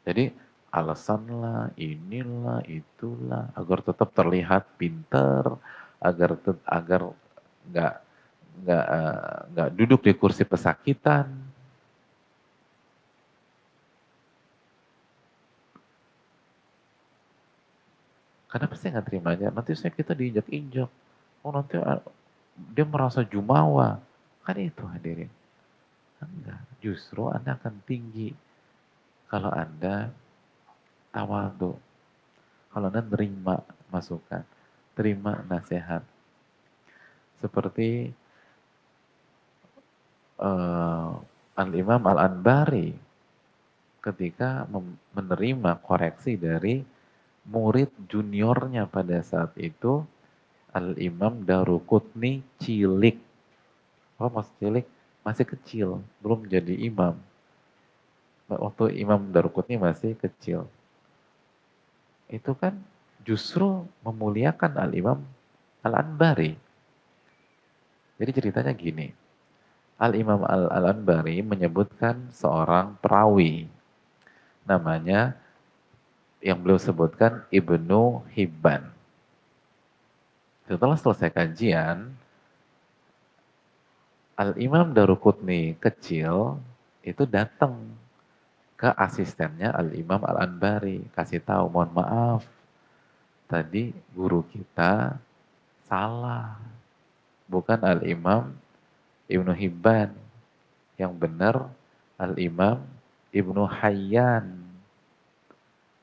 [0.06, 0.34] Jadi
[0.70, 5.58] alasan lah, inilah, itulah, agar tetap terlihat pinter,
[6.00, 7.02] agar agar
[7.70, 7.94] nggak
[8.60, 11.28] nggak eh, nggak duduk di kursi pesakitan.
[18.50, 19.54] Kenapa saya nggak terima aja?
[19.54, 20.90] Nanti saya kita diinjak-injak.
[21.46, 22.02] Oh nanti eh,
[22.74, 24.02] dia merasa jumawa.
[24.46, 25.30] Kan itu hadirin.
[26.20, 28.36] Enggak, justru Anda akan tinggi
[29.32, 30.12] kalau Anda
[31.14, 31.78] tawadu.
[32.70, 34.46] Kalau Anda terima masukan,
[34.94, 36.06] terima nasihat.
[37.42, 38.14] Seperti
[40.38, 41.18] uh,
[41.58, 42.94] Al-Imam Al-Anbari
[44.00, 44.64] ketika
[45.12, 46.84] menerima koreksi dari
[47.50, 50.06] murid juniornya pada saat itu
[50.72, 53.18] Al-Imam Darukutni cilik.
[54.22, 54.86] Apa maksud cilik?
[55.26, 55.88] Masih kecil,
[56.22, 57.18] belum jadi imam.
[58.48, 60.70] Waktu Imam Darukutni masih kecil
[62.30, 62.78] itu kan
[63.26, 65.20] justru memuliakan Al-Imam
[65.82, 66.54] Al-Anbari.
[68.20, 69.10] Jadi ceritanya gini,
[70.00, 73.68] Al-Imam Al-Anbari menyebutkan seorang perawi,
[74.64, 75.36] namanya
[76.40, 78.88] yang beliau sebutkan Ibnu Hibban.
[80.70, 82.14] Setelah selesai kajian,
[84.40, 86.62] Al-Imam Darukutni kecil
[87.04, 87.76] itu datang
[88.80, 91.04] ke asistennya Al-Imam Al-Anbari.
[91.12, 92.48] Kasih tahu, mohon maaf,
[93.52, 95.20] tadi guru kita
[95.92, 96.56] salah.
[97.52, 98.56] Bukan Al-Imam
[99.28, 100.16] Ibnu Hibban.
[100.96, 101.56] Yang benar
[102.16, 102.80] Al-Imam
[103.36, 104.48] Ibnu Hayyan.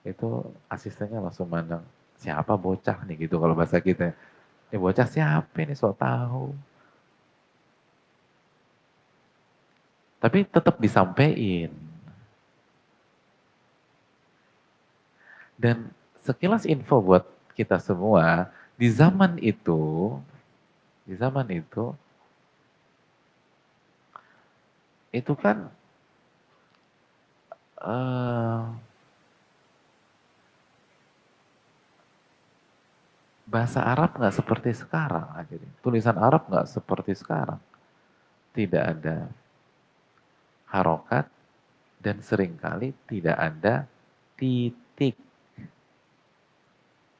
[0.04, 1.82] Itu asistennya langsung mandang,
[2.20, 4.12] siapa bocah nih gitu kalau bahasa kita.
[4.68, 6.52] Ini bocah siapa ini, so tahu.
[10.20, 11.85] Tapi tetap disampaikan
[15.56, 15.88] Dan
[16.20, 17.24] sekilas info buat
[17.56, 20.12] kita semua, di zaman itu,
[21.08, 21.96] di zaman itu,
[25.16, 25.72] itu kan
[27.80, 28.68] uh,
[33.48, 35.72] bahasa Arab nggak seperti sekarang akhirnya.
[35.80, 37.62] Tulisan Arab nggak seperti sekarang.
[38.52, 39.30] Tidak ada
[40.68, 41.30] harokat
[42.02, 43.88] dan sering kali tidak ada
[44.36, 45.16] titik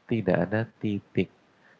[0.06, 1.28] tidak ada titik.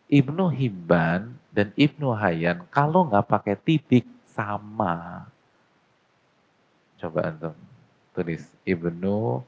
[0.06, 5.26] Ibnu Hibban dan Ibnu Hayyan kalau nggak pakai titik sama.
[7.00, 7.56] Coba antum
[8.14, 9.42] tulis Ibnu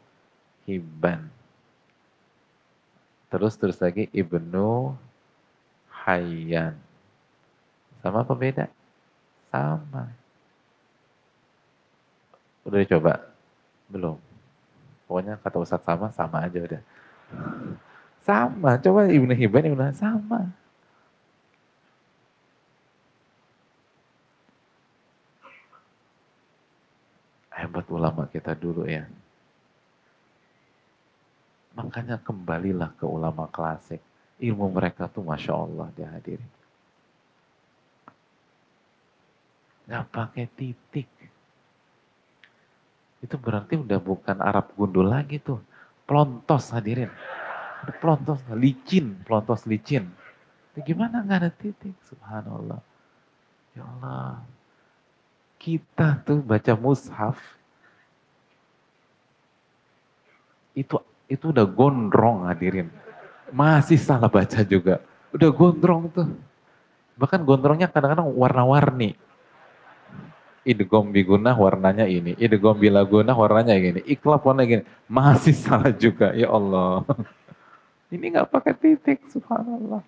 [0.66, 1.30] Hibban.
[3.28, 4.96] Terus terus lagi Ibnu
[6.08, 6.74] Hayyan.
[8.02, 8.66] Sama apa beda?
[9.52, 10.10] Sama.
[12.68, 13.14] Udah dicoba?
[13.88, 14.16] Belum.
[15.08, 16.82] Pokoknya kata Ustadz sama, sama aja udah.
[18.28, 20.52] Sama, coba Ibnu Hibban, Ibnu sama.
[27.48, 29.08] Hebat ulama kita dulu ya.
[31.72, 34.04] Makanya kembalilah ke ulama klasik.
[34.36, 36.46] Ilmu mereka tuh Masya Allah dihadiri.
[39.88, 41.08] Gak pakai titik.
[43.24, 45.64] Itu berarti udah bukan Arab gundul lagi tuh.
[46.04, 47.08] Plontos hadirin
[47.98, 50.10] pelontos licin, pelontos licin.
[50.74, 51.94] Ya gimana nggak ada titik?
[52.06, 52.80] Subhanallah.
[53.74, 54.42] Ya Allah.
[55.58, 57.58] Kita tuh baca mushaf
[60.78, 60.94] itu
[61.26, 62.88] itu udah gondrong hadirin.
[63.50, 65.02] Masih salah baca juga.
[65.34, 66.30] Udah gondrong tuh.
[67.18, 69.18] Bahkan gondrongnya kadang-kadang warna-warni.
[70.62, 74.84] Idgom biguna warnanya ini, idgom bilaguna warnanya gini, iklap warna gini.
[75.08, 77.02] Masih salah juga, ya Allah.
[78.08, 80.00] Ini nggak pakai titik, subhanallah.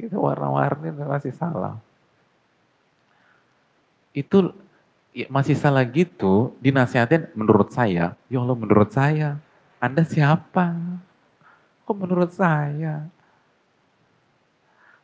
[0.00, 1.76] Itu warna-warni masih salah.
[4.16, 4.56] Itu
[5.16, 9.40] ya, masih salah gitu, dinasihatin menurut saya, ya Allah menurut saya,
[9.80, 10.76] Anda siapa?
[11.84, 13.08] Kok menurut saya?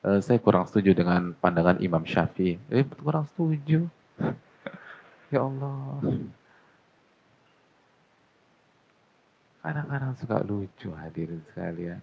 [0.02, 2.58] Uh, saya kurang setuju dengan pandangan Imam Syafi'i.
[2.72, 3.86] Eh, kurang setuju.
[5.32, 6.02] ya Allah.
[9.62, 12.02] Kadang-kadang suka lucu hadirin sekalian.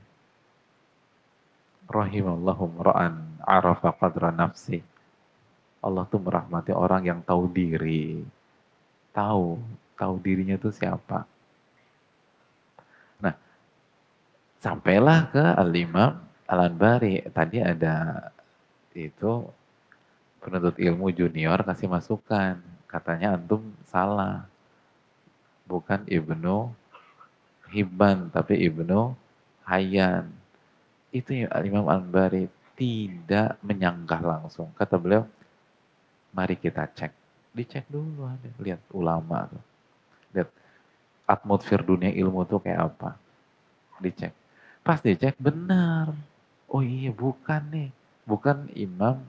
[1.92, 4.80] Rahimallahum ra'an arafa qadra nafsi.
[5.84, 8.24] Allah tuh merahmati orang yang tahu diri.
[9.12, 9.60] Tahu,
[10.00, 11.28] tahu dirinya itu siapa.
[13.20, 13.36] Nah,
[14.64, 16.16] sampailah ke Al-Imam
[16.48, 17.28] Al-Anbari.
[17.28, 18.32] Tadi ada
[18.96, 19.52] itu
[20.40, 22.64] penuntut ilmu junior kasih masukan.
[22.88, 24.48] Katanya antum salah.
[25.68, 26.79] Bukan Ibnu
[27.70, 29.14] Hibban tapi Ibnu
[29.70, 30.30] Hayyan.
[31.10, 34.70] Itu ya Imam Al-Bari tidak menyanggah langsung.
[34.78, 35.26] Kata beliau,
[36.34, 37.12] mari kita cek.
[37.54, 38.50] Dicek dulu ada.
[38.62, 39.64] Lihat ulama tuh.
[40.38, 40.50] Lihat
[41.26, 43.18] atmosfer dunia ilmu tuh kayak apa.
[43.98, 44.34] Dicek.
[44.86, 46.14] Pas dicek benar.
[46.70, 47.90] Oh iya bukan nih.
[48.30, 49.26] Bukan Imam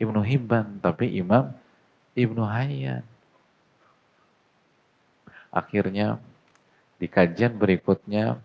[0.00, 1.54] Ibnu Hibban, tapi Imam
[2.18, 3.06] Ibnu Hayyan.
[5.54, 6.18] Akhirnya
[7.00, 8.36] di kajian berikutnya,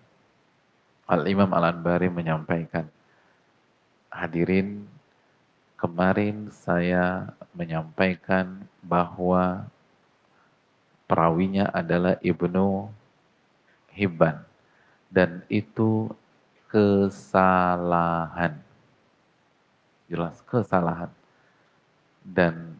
[1.06, 2.88] Al-Imam Al-Anbari menyampaikan,
[4.08, 4.88] hadirin,
[5.76, 9.68] kemarin saya menyampaikan bahwa
[11.04, 12.88] perawinya adalah Ibnu
[13.92, 14.40] Hibban.
[15.12, 16.08] Dan itu
[16.72, 18.56] kesalahan.
[20.08, 21.12] Jelas kesalahan.
[22.24, 22.80] Dan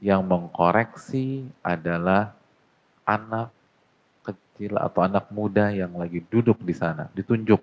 [0.00, 2.34] yang mengkoreksi adalah
[3.06, 3.52] anak
[4.54, 7.58] kecil atau anak muda yang lagi duduk di sana, ditunjuk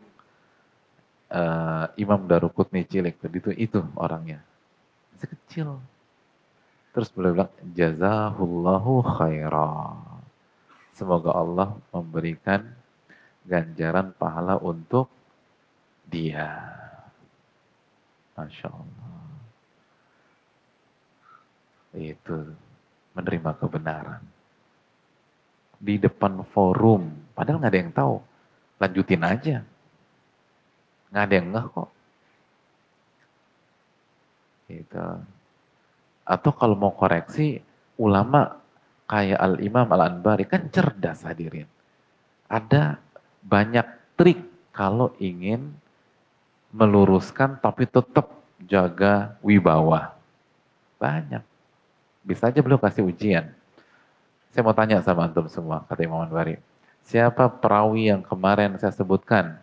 [1.32, 4.44] uh, Imam Darukutni cilik itu itu orangnya.
[5.16, 5.80] Masih kecil.
[6.92, 9.96] Terus beliau bilang jazahullahu khairah
[10.92, 12.68] semoga Allah memberikan
[13.48, 15.08] ganjaran pahala untuk
[16.04, 16.52] dia.
[18.36, 19.16] Masya Allah.
[21.96, 22.52] Itu
[23.16, 24.31] menerima kebenaran
[25.82, 28.16] di depan forum padahal nggak ada yang tahu
[28.78, 29.58] lanjutin aja
[31.12, 31.90] nggak ada yang ngeh kok.
[34.72, 35.08] Gitu.
[36.24, 37.60] Atau kalau mau koreksi,
[38.00, 38.56] ulama
[39.12, 41.68] kayak Al-Imam Al-Anbari kan cerdas hadirin.
[42.48, 42.96] Ada
[43.44, 44.40] banyak trik
[44.72, 45.76] kalau ingin
[46.72, 48.32] meluruskan tapi tetap
[48.64, 50.16] jaga wibawa.
[50.96, 51.44] Banyak.
[52.24, 53.52] Bisa aja beliau kasih ujian.
[54.52, 56.60] Saya mau tanya sama antum semua, kata Imam Anbari.
[57.08, 59.58] Siapa perawi yang kemarin saya sebutkan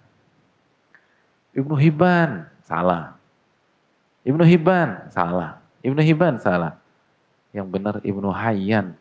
[1.53, 3.17] Ibnu Hibban, salah.
[4.25, 5.61] Ibnu Hibban, salah.
[5.85, 6.81] Ibnu Hibban, salah.
[7.53, 8.97] Yang benar Ibnu Hayyan.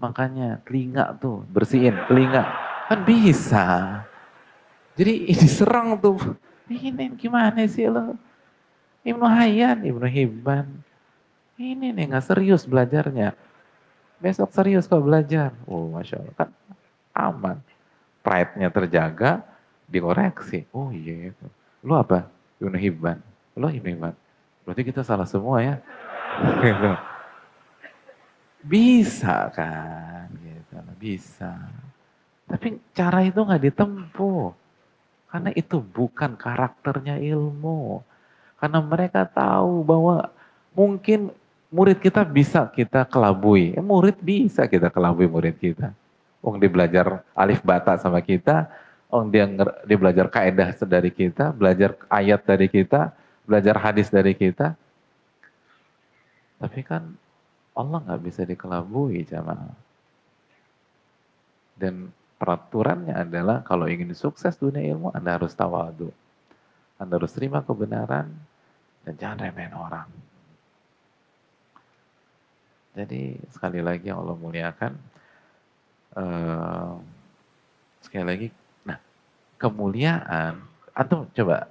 [0.00, 2.48] Makanya telinga tuh, bersihin telinga.
[2.88, 3.64] Kan bisa.
[4.96, 6.18] Jadi ini serang tuh.
[6.68, 8.16] Ini gimana sih lo?
[9.04, 10.66] Ibnu Hayyan, Ibnu Hibban.
[11.60, 13.36] Ini nih nggak serius belajarnya.
[14.20, 15.56] Besok serius kau belajar.
[15.64, 16.34] Oh, Masya Allah.
[16.36, 16.48] Kan
[17.16, 17.56] aman.
[18.20, 19.40] Pride-nya terjaga,
[19.88, 20.68] dikoreksi.
[20.76, 21.32] Oh iya.
[21.32, 21.50] Yeah.
[21.80, 22.28] Lu apa?
[22.60, 23.18] Ibnu Hibban.
[23.56, 24.14] Lu Ibnu Hibban.
[24.68, 25.76] Berarti kita salah semua ya.
[26.64, 26.92] Gitu.
[28.60, 30.76] Bisa kan, gitu.
[31.00, 31.56] bisa.
[32.44, 34.52] Tapi cara itu nggak ditempuh.
[35.32, 38.04] Karena itu bukan karakternya ilmu.
[38.60, 40.28] Karena mereka tahu bahwa
[40.76, 41.32] mungkin
[41.70, 43.72] murid kita bisa kita kelabui.
[43.78, 45.94] Eh, murid bisa kita kelabui murid kita.
[46.42, 48.66] Wong dia belajar alif bata sama kita,
[49.10, 49.42] Oh dia,
[49.82, 53.10] dia belajar kaedah dari kita, belajar ayat dari kita,
[53.42, 54.78] belajar hadis dari kita.
[56.62, 57.10] Tapi kan
[57.74, 59.74] Allah nggak bisa dikelabui jamaah.
[61.74, 66.14] Dan peraturannya adalah kalau ingin sukses dunia ilmu, Anda harus tawadu.
[66.94, 68.30] Anda harus terima kebenaran
[69.02, 70.06] dan jangan remehin orang.
[72.90, 74.92] Jadi sekali lagi yang Allah muliakan,
[76.18, 76.98] uh,
[78.02, 78.48] sekali lagi
[79.60, 80.56] kemuliaan,
[80.96, 81.68] antum coba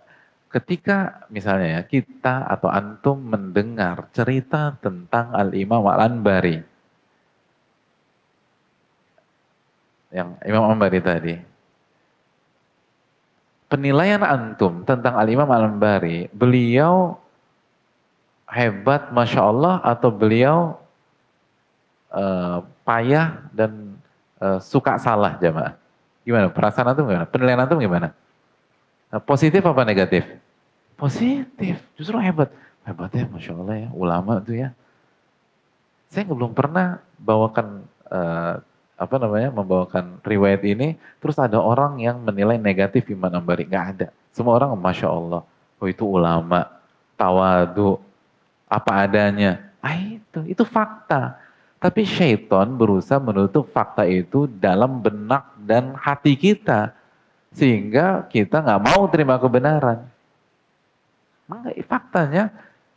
[0.53, 6.61] ketika misalnya ya kita atau antum mendengar cerita tentang Al-Imam Al-Anbari.
[10.13, 11.35] Yang Imam Al-Anbari tadi.
[13.69, 17.17] Penilaian antum tentang Al-Imam Al-Anbari, beliau
[18.49, 20.81] hebat Masya Allah atau beliau
[22.13, 23.97] uh, payah dan
[24.41, 25.77] uh, suka salah jamaah?
[26.25, 26.51] Gimana?
[26.53, 27.25] Perasaan antum gimana?
[27.25, 28.13] Penilaian antum gimana?
[29.09, 30.25] Nah, positif apa negatif?
[30.93, 31.81] Positif.
[31.97, 32.53] Justru hebat.
[32.85, 33.89] Hebat ya, Masya Allah ya.
[33.95, 34.69] Ulama tuh ya.
[36.09, 38.61] Saya belum pernah bawakan, uh,
[38.99, 43.65] apa namanya, membawakan riwayat ini, terus ada orang yang menilai negatif Imam Ambari.
[43.65, 44.07] Gak ada.
[44.33, 45.41] Semua orang, Masya Allah.
[45.79, 46.67] Oh itu ulama,
[47.15, 48.03] tawadu,
[48.67, 49.71] apa adanya.
[49.79, 51.39] Ah itu, itu fakta.
[51.79, 56.91] Tapi syaitan berusaha menutup fakta itu dalam benak dan hati kita.
[57.55, 60.03] Sehingga kita nggak mau terima kebenaran.
[61.47, 62.51] Maka faktanya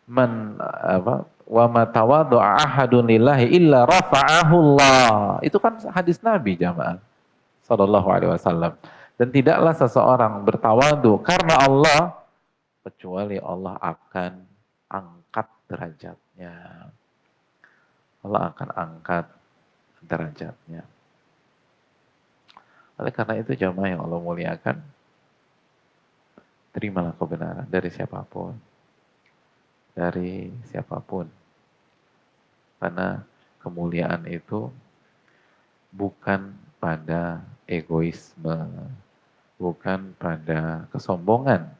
[0.04, 5.40] men apa wa matawadu ahadun lillahi illa rafa'ahullah.
[5.46, 6.98] Itu kan hadis Nabi jamaah
[7.62, 8.74] sallallahu alaihi wasallam.
[9.14, 12.18] Dan tidaklah seseorang bertawadu karena Allah
[12.82, 14.32] kecuali Allah akan
[14.90, 16.81] angkat derajatnya.
[18.22, 19.26] Allah akan angkat
[20.02, 20.86] derajatnya.
[22.98, 24.76] Oleh karena itu jamaah yang Allah muliakan,
[26.70, 28.54] terimalah kebenaran dari siapa pun.
[29.92, 31.26] Dari siapa pun.
[32.78, 33.18] Karena
[33.62, 34.70] kemuliaan itu
[35.94, 38.58] bukan pada egoisme,
[39.60, 41.70] bukan pada kesombongan,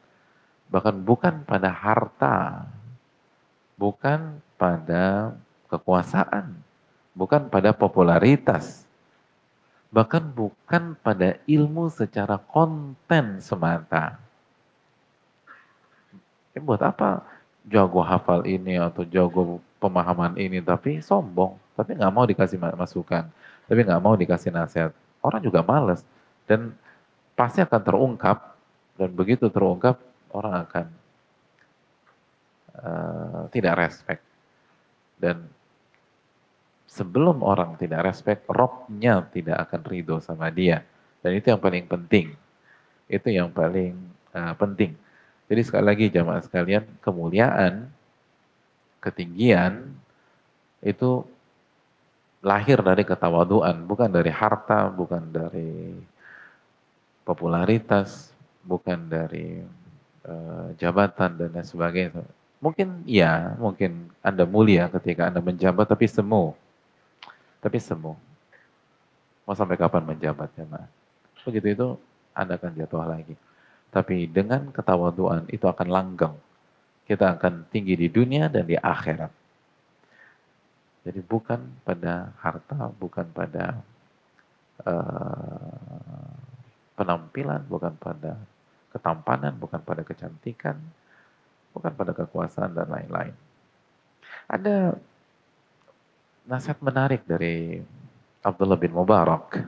[0.71, 2.67] bahkan bukan pada harta,
[3.75, 5.35] bukan pada
[5.73, 6.53] kekuasaan,
[7.17, 8.85] bukan pada popularitas,
[9.89, 14.21] bahkan bukan pada ilmu secara konten semata.
[16.53, 17.25] Ya, buat apa
[17.65, 23.25] jago hafal ini atau jago pemahaman ini tapi sombong, tapi nggak mau dikasih masukan,
[23.65, 24.93] tapi nggak mau dikasih nasihat.
[25.25, 26.05] Orang juga males
[26.45, 26.77] dan
[27.33, 28.53] pasti akan terungkap
[29.01, 29.97] dan begitu terungkap
[30.35, 30.87] orang akan
[32.77, 34.23] uh, tidak respect
[35.23, 35.47] dan
[36.93, 40.85] sebelum orang tidak respect, robnya tidak akan ridho sama dia.
[41.25, 42.37] Dan itu yang paling penting.
[43.09, 43.97] Itu yang paling
[44.37, 44.93] uh, penting.
[45.49, 47.89] Jadi sekali lagi jamaah sekalian, kemuliaan,
[49.01, 49.89] ketinggian
[50.85, 51.25] itu
[52.45, 55.97] lahir dari ketawaduan, bukan dari harta, bukan dari
[57.25, 58.35] popularitas,
[58.67, 59.65] bukan dari
[60.29, 62.25] uh, jabatan dan lain sebagainya.
[62.63, 66.55] Mungkin ya, mungkin Anda mulia ketika Anda menjabat, tapi semu.
[67.63, 68.19] Tapi semu.
[69.47, 70.87] Mau sampai kapan menjabat ya, nah.
[71.47, 71.89] Begitu itu,
[72.35, 73.35] Anda akan jatuh lagi.
[73.93, 76.35] Tapi dengan ketawaduan itu akan langgeng.
[77.07, 79.31] Kita akan tinggi di dunia dan di akhirat.
[81.03, 83.83] Jadi bukan pada harta, bukan pada
[84.87, 86.39] uh,
[86.95, 88.39] penampilan, bukan pada
[88.95, 90.79] ketampanan, bukan pada kecantikan,
[91.75, 93.35] bukan pada kekuasaan dan lain-lain.
[94.47, 94.95] Ada
[96.47, 97.83] nasihat menarik dari
[98.43, 99.63] Abdullah bin Mubarak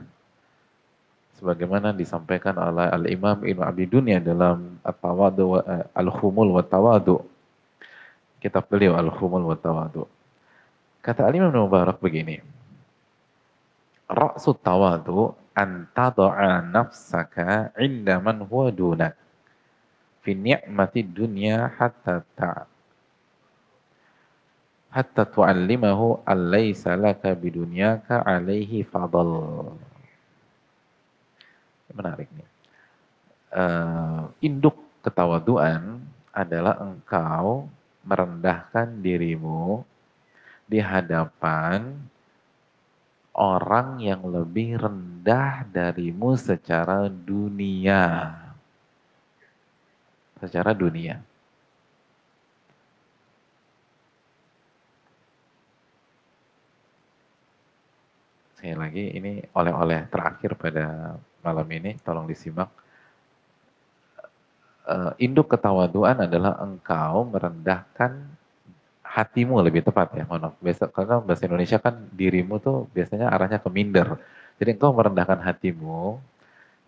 [1.39, 7.23] sebagaimana disampaikan oleh Al-Imam Ibnu Abi Dunya dalam eh, Al-Humul wa Tawadu.
[8.39, 10.03] Kitab beliau Al-Humul wa Tawadu.
[10.99, 12.39] Kata Al-Imam Mubarak begini.
[14.05, 19.17] Ra'su tawadu an tad'a nafsaka 'inda man huwa dunak
[20.21, 22.69] fi ni'mati dunya hatta ta
[24.95, 29.75] hatta tu'allimahu allaysa laka bidunyaka alaihi fadl.
[31.91, 32.47] Menarik nih.
[33.51, 35.99] Uh, induk ketawaduan
[36.31, 37.67] adalah engkau
[38.07, 39.83] merendahkan dirimu
[40.63, 41.95] di hadapan
[43.35, 48.31] orang yang lebih rendah darimu secara dunia
[50.39, 51.19] secara dunia.
[58.65, 61.13] Sekali lagi ini oleh-oleh terakhir pada
[61.45, 62.65] malam ini, tolong disimak.
[64.89, 68.25] Uh, induk ketawaduan adalah engkau merendahkan
[69.05, 73.69] hatimu lebih tepat ya, mohon Biasa, karena bahasa Indonesia kan dirimu tuh biasanya arahnya ke
[73.69, 74.17] minder.
[74.57, 76.17] Jadi engkau merendahkan hatimu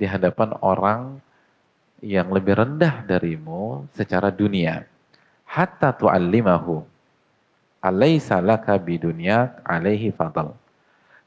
[0.02, 1.22] di hadapan orang
[2.02, 4.82] yang lebih rendah darimu secara dunia.
[5.46, 6.82] Hatta tu'allimahu.
[7.86, 10.58] Alaysa laka bidunya alaihi fadl.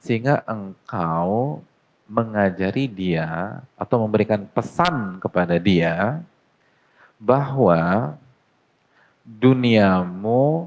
[0.01, 1.61] Sehingga engkau
[2.11, 6.25] mengajari dia atau memberikan pesan kepada dia
[7.21, 8.17] bahwa
[9.23, 10.67] duniamu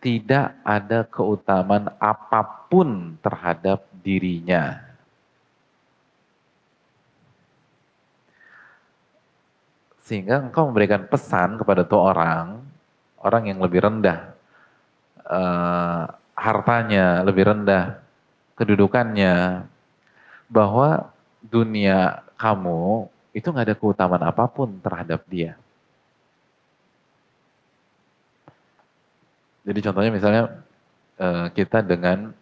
[0.00, 2.40] tidak ada keutamaan apa
[2.70, 4.80] pun terhadap dirinya.
[10.02, 12.58] Sehingga engkau memberikan pesan kepada tuh orang,
[13.22, 14.31] orang yang lebih rendah
[15.26, 16.04] uh,
[16.36, 18.00] hartanya, lebih rendah
[18.58, 19.66] kedudukannya,
[20.52, 21.10] bahwa
[21.42, 25.56] dunia kamu itu nggak ada keutamaan apa pun terhadap dia.
[29.62, 30.42] Jadi contohnya misalnya
[31.16, 32.34] uh, kita dengan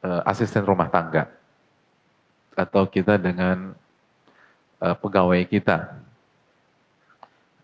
[0.00, 1.28] uh, asisten rumah tangga
[2.54, 3.74] atau kita dengan
[4.80, 5.99] uh, pegawai kita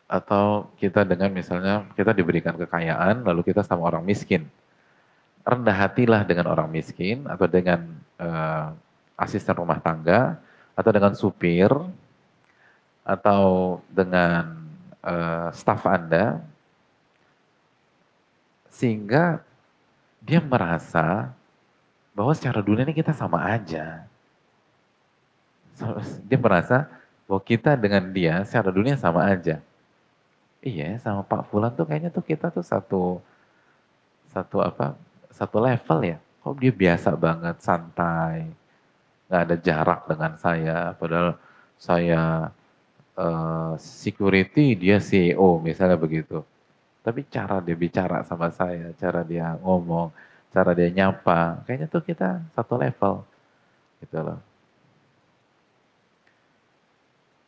[0.06, 4.46] atau kita dengan misalnya kita diberikan kekayaan lalu kita sama orang miskin
[5.46, 7.86] rendah hatilah dengan orang miskin atau dengan
[8.18, 8.74] uh,
[9.18, 10.38] asisten rumah tangga
[10.74, 11.70] atau dengan supir
[13.06, 14.66] atau dengan
[15.06, 16.42] uh, staf Anda
[18.66, 19.40] sehingga
[20.20, 21.30] dia merasa
[22.10, 24.04] bahwa secara dunia ini kita sama aja.
[26.28, 26.88] Dia merasa
[27.28, 29.62] bahwa kita dengan dia secara dunia sama aja.
[30.66, 33.02] Iya, sama Pak Fulan tuh kayaknya tuh kita tuh satu
[34.34, 34.86] satu apa?
[35.38, 36.18] Satu level ya.
[36.42, 38.38] Kok dia biasa banget, santai.
[39.28, 41.30] nggak ada jarak dengan saya, padahal
[41.78, 42.22] saya
[43.18, 46.38] uh, security, dia CEO misalnya begitu.
[47.06, 50.08] Tapi cara dia bicara sama saya, cara dia ngomong,
[50.54, 53.14] cara dia nyapa, kayaknya tuh kita satu level.
[54.02, 54.40] Gitu loh.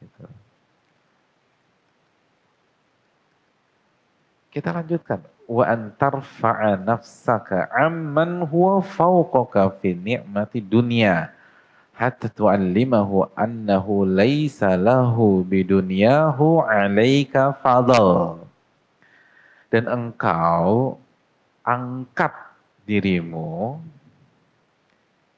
[0.03, 0.38] Gitu.
[4.59, 5.23] Kita lanjutkan.
[5.47, 11.31] Wa antar fa'a nafsaka amman huwa fawqaka fi ni'mati dunya
[11.95, 18.43] hatta tu'allimahu annahu laysa lahu bidunyahu 'alaika fadl.
[19.71, 20.99] Dan engkau
[21.63, 22.35] angkat
[22.83, 23.79] dirimu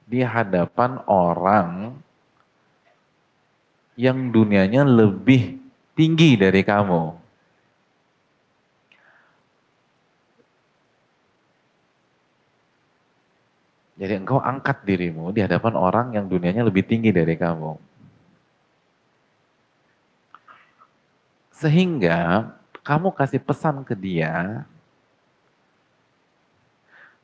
[0.09, 1.92] di hadapan orang
[4.01, 5.60] yang dunianya lebih
[5.92, 7.19] tinggi dari kamu.
[14.01, 17.77] Jadi engkau angkat dirimu di hadapan orang yang dunianya lebih tinggi dari kamu.
[21.52, 22.48] Sehingga
[22.81, 24.64] kamu kasih pesan ke dia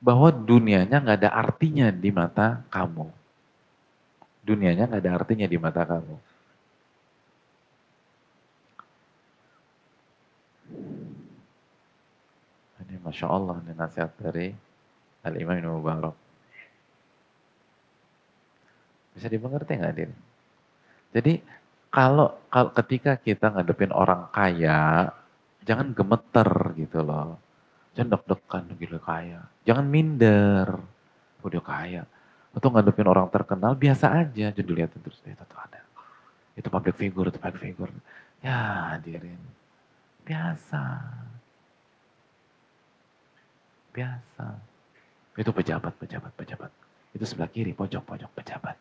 [0.04, 3.08] bahwa dunianya nggak ada artinya di mata kamu.
[4.44, 6.16] Dunianya nggak ada artinya di mata kamu.
[12.84, 14.52] Ini Masya Allah, ini nasihat dari
[15.24, 16.25] Al-Imam Mubarak.
[19.16, 20.12] Bisa dimengerti nggak, Din?
[21.16, 21.40] Jadi,
[21.88, 25.08] kalau, kalau ketika kita ngadepin orang kaya,
[25.64, 27.40] jangan gemeter gitu loh.
[27.96, 29.40] Jangan deg-degan gitu kaya.
[29.64, 30.68] Jangan minder.
[31.40, 32.04] Oh dia kaya.
[32.52, 34.52] Atau ngadepin orang terkenal, biasa aja.
[34.52, 35.80] Jadi lihatin terus, itu tuh ada.
[36.52, 37.92] Itu public figure, itu public figure.
[38.44, 39.40] Ya hadirin.
[40.28, 40.84] Biasa.
[43.96, 44.46] Biasa.
[45.40, 46.72] Itu pejabat, pejabat, pejabat.
[47.16, 48.76] Itu sebelah kiri, pojok, pojok, pejabat.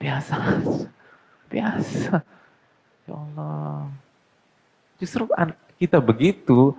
[0.00, 0.36] Biasa.
[1.52, 2.24] Biasa.
[3.04, 3.92] Ya Allah.
[4.96, 5.28] Justru
[5.76, 6.72] kita begitu,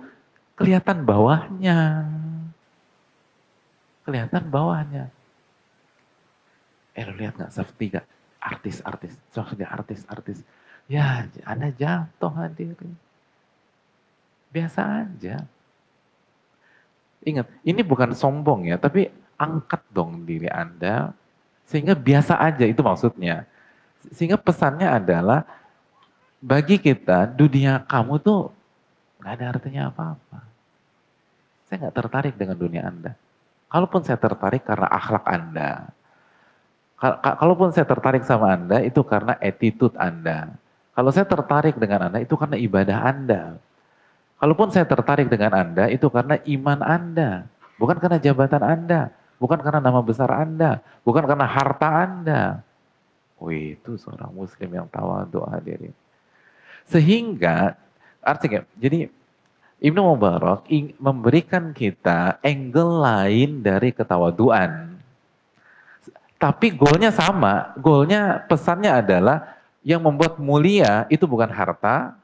[0.58, 2.10] kelihatan bawahnya.
[4.02, 5.06] Kelihatan bawahnya.
[6.92, 8.02] Eh lu lihat gak Saf tiga
[8.42, 10.42] artis-artis, Saftiga artis-artis.
[10.90, 12.98] Ya, Anda jatuh hadirin.
[14.50, 15.46] Biasa aja.
[17.22, 19.06] Ingat, ini bukan sombong ya, tapi
[19.38, 21.14] angkat dong diri Anda
[21.66, 23.46] sehingga biasa aja itu maksudnya.
[24.10, 25.46] Sehingga pesannya adalah
[26.42, 28.50] bagi kita dunia kamu tuh
[29.22, 30.38] nggak ada artinya apa-apa.
[31.66, 33.12] Saya nggak tertarik dengan dunia Anda.
[33.70, 35.70] Kalaupun saya tertarik karena akhlak Anda.
[37.40, 40.54] Kalaupun saya tertarik sama Anda itu karena attitude Anda.
[40.92, 43.42] Kalau saya tertarik dengan Anda itu karena ibadah Anda.
[44.42, 47.46] Kalaupun saya tertarik dengan Anda, itu karena iman Anda.
[47.78, 49.14] Bukan karena jabatan Anda.
[49.42, 50.78] Bukan karena nama besar Anda.
[51.02, 52.62] Bukan karena harta Anda.
[53.42, 55.90] Oh itu seorang muslim yang tawadu hadirin.
[56.86, 57.74] Sehingga,
[58.22, 59.10] artinya, jadi
[59.82, 60.70] Ibnu Mubarak
[61.02, 64.94] memberikan kita angle lain dari ketawaduan.
[66.38, 72.14] Tapi goalnya sama, goalnya pesannya adalah yang membuat mulia itu bukan harta,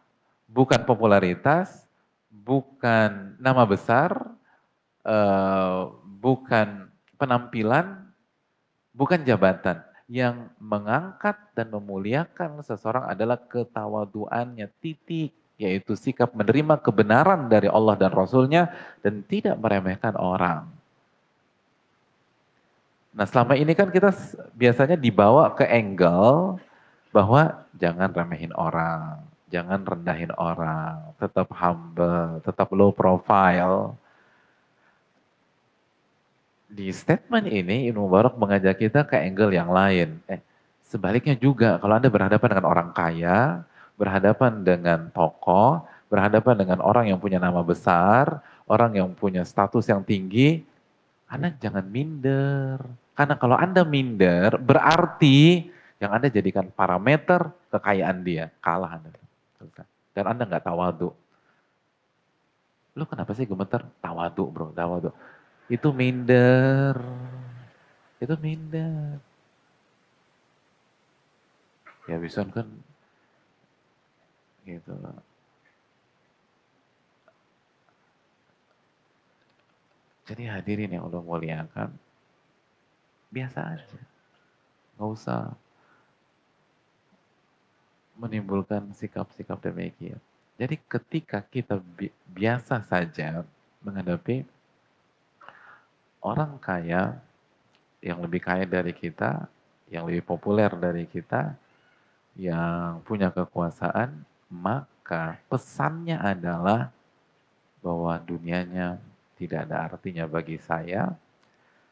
[0.46, 1.82] bukan popularitas,
[2.30, 4.14] bukan nama besar,
[5.02, 6.87] uh, bukan
[7.18, 8.08] penampilan,
[8.94, 9.82] bukan jabatan.
[10.08, 15.36] Yang mengangkat dan memuliakan seseorang adalah ketawaduannya, titik.
[15.58, 18.70] Yaitu sikap menerima kebenaran dari Allah dan Rasulnya
[19.02, 20.70] dan tidak meremehkan orang.
[23.10, 24.14] Nah selama ini kan kita
[24.54, 26.62] biasanya dibawa ke angle
[27.10, 29.18] bahwa jangan remehin orang
[29.48, 33.96] jangan rendahin orang, tetap humble, tetap low profile.
[36.68, 40.20] Di statement ini Ibnu Mubarak mengajak kita ke angle yang lain.
[40.28, 40.44] Eh,
[40.84, 43.64] sebaliknya juga kalau Anda berhadapan dengan orang kaya,
[43.96, 50.04] berhadapan dengan tokoh, berhadapan dengan orang yang punya nama besar, orang yang punya status yang
[50.04, 50.60] tinggi,
[51.24, 52.84] Anda jangan minder.
[53.16, 59.10] Karena kalau Anda minder, berarti yang Anda jadikan parameter kekayaan dia, kalah Anda.
[60.12, 61.10] Dan Anda nggak tawadu.
[62.98, 63.86] Lu kenapa sih gemeter?
[64.02, 65.14] Tawadu bro, tawadu.
[65.68, 66.96] Itu minder.
[68.18, 69.20] Itu minder.
[72.08, 72.64] Ya bisa kan
[74.64, 74.92] gitu.
[80.28, 81.88] Jadi hadirin yang Allah muliakan,
[83.32, 84.00] biasa aja.
[84.96, 85.40] Nggak usah
[88.16, 90.20] menimbulkan sikap-sikap demikian.
[90.58, 93.46] Jadi ketika kita bi biasa saja
[93.80, 94.42] menghadapi
[96.28, 97.16] orang kaya
[98.04, 99.48] yang lebih kaya dari kita,
[99.88, 101.56] yang lebih populer dari kita,
[102.38, 106.94] yang punya kekuasaan, maka pesannya adalah
[107.82, 109.00] bahwa dunianya
[109.38, 111.14] tidak ada artinya bagi saya.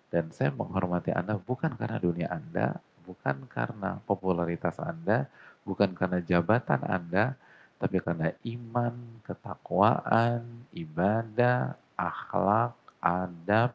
[0.06, 5.26] Dan saya menghormati Anda bukan karena dunia Anda, bukan karena popularitas Anda,
[5.66, 7.34] bukan karena jabatan Anda,
[7.76, 8.94] tapi karena iman,
[9.26, 12.72] ketakwaan, ibadah, akhlak,
[13.02, 13.74] adab,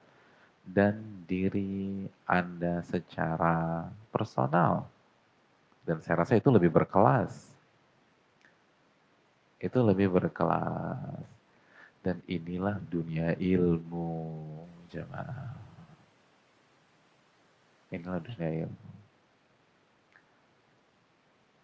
[0.65, 4.85] dan diri Anda secara personal.
[5.81, 7.49] Dan saya rasa itu lebih berkelas.
[9.61, 11.25] Itu lebih berkelas.
[12.01, 14.41] Dan inilah dunia ilmu,
[14.89, 15.53] jemaah.
[17.93, 18.89] Inilah dunia ilmu.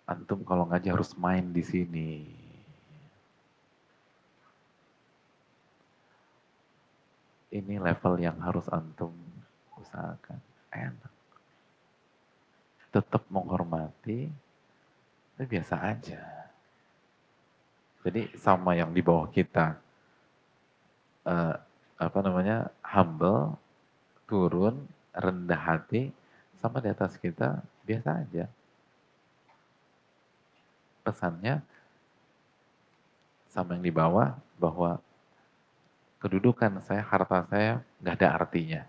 [0.07, 2.36] Antum kalau ngaji harus main di sini.
[7.47, 9.15] Ini level yang harus antum
[9.79, 10.39] usahakan.
[10.67, 11.13] enak.
[12.91, 14.27] Tetap menghormati,
[15.33, 16.21] tapi biasa aja.
[18.03, 19.79] Jadi sama yang di bawah kita,
[21.23, 21.55] uh,
[21.97, 23.57] apa namanya, humble,
[24.27, 26.11] turun, rendah hati,
[26.59, 28.45] sama di atas kita biasa aja.
[31.01, 31.63] Pesannya
[33.47, 34.99] sama yang di bawah bahwa
[36.17, 38.81] kedudukan saya, harta saya nggak ada artinya.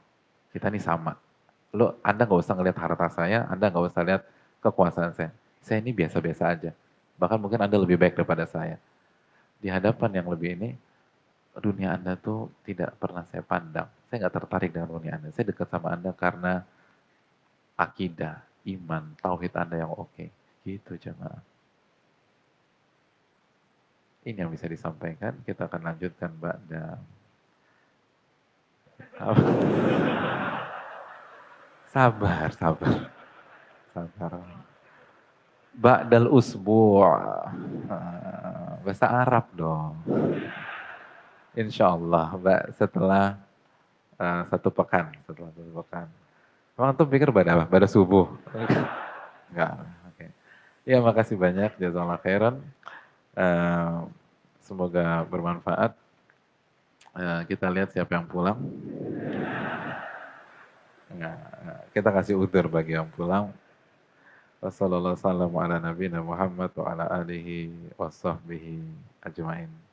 [0.53, 1.17] Kita ini sama.
[1.77, 4.23] Lo, Anda nggak usah ngelihat harta saya, Anda nggak usah lihat
[4.65, 5.31] kekuasaan saya.
[5.61, 6.71] Saya ini biasa-biasa aja.
[7.21, 8.81] Bahkan mungkin Anda lebih baik daripada saya.
[9.61, 10.71] Di hadapan yang lebih ini,
[11.59, 13.91] dunia Anda tuh tidak pernah saya pandang.
[14.09, 15.29] Saya nggak tertarik dengan dunia Anda.
[15.35, 16.65] Saya dekat sama Anda karena
[17.77, 18.41] akidah,
[18.73, 20.27] iman, tauhid Anda yang oke.
[20.65, 21.43] Gitu jemaah.
[24.25, 25.37] Ini yang bisa disampaikan.
[25.45, 26.57] Kita akan lanjutkan Mbak
[31.93, 32.97] sabar, sabar.
[33.95, 34.33] Sabar.
[35.79, 37.51] Ba'dal usbu' ah,
[38.83, 39.95] bahasa Arab dong.
[41.59, 43.35] Insya Allah, Mbak, setelah
[44.15, 46.07] uh, satu pekan, setelah satu pekan.
[46.79, 47.65] Emang tuh pikir pada apa?
[47.67, 48.31] Pada subuh?
[49.51, 50.15] Enggak, oke.
[50.15, 50.31] Okay.
[50.87, 52.63] Ya, makasih banyak, jazakallah khairan.
[53.35, 54.07] Uh,
[54.63, 55.99] semoga bermanfaat.
[57.19, 58.55] Uh, kita lihat siapa yang pulang.
[61.91, 63.51] Kita kasih udur bagi yang pulang.
[64.63, 66.79] Wassalamualaikum warahmatullahi wabarakatuh.
[66.79, 68.87] wa ala alihi wa sahbihi
[69.27, 69.88] ajmain.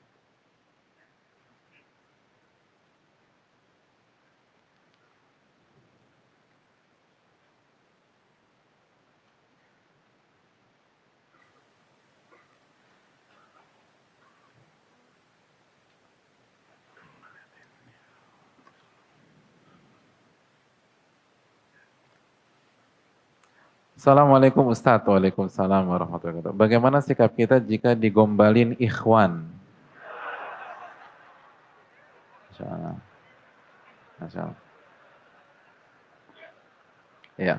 [24.06, 25.02] Assalamualaikum Ustaz.
[25.02, 26.54] Waalaikumsalam warahmatullahi wabarakatuh.
[26.54, 29.50] Bagaimana sikap kita jika digombalin ikhwan?
[34.22, 34.62] Masya Allah.
[37.34, 37.58] Ya.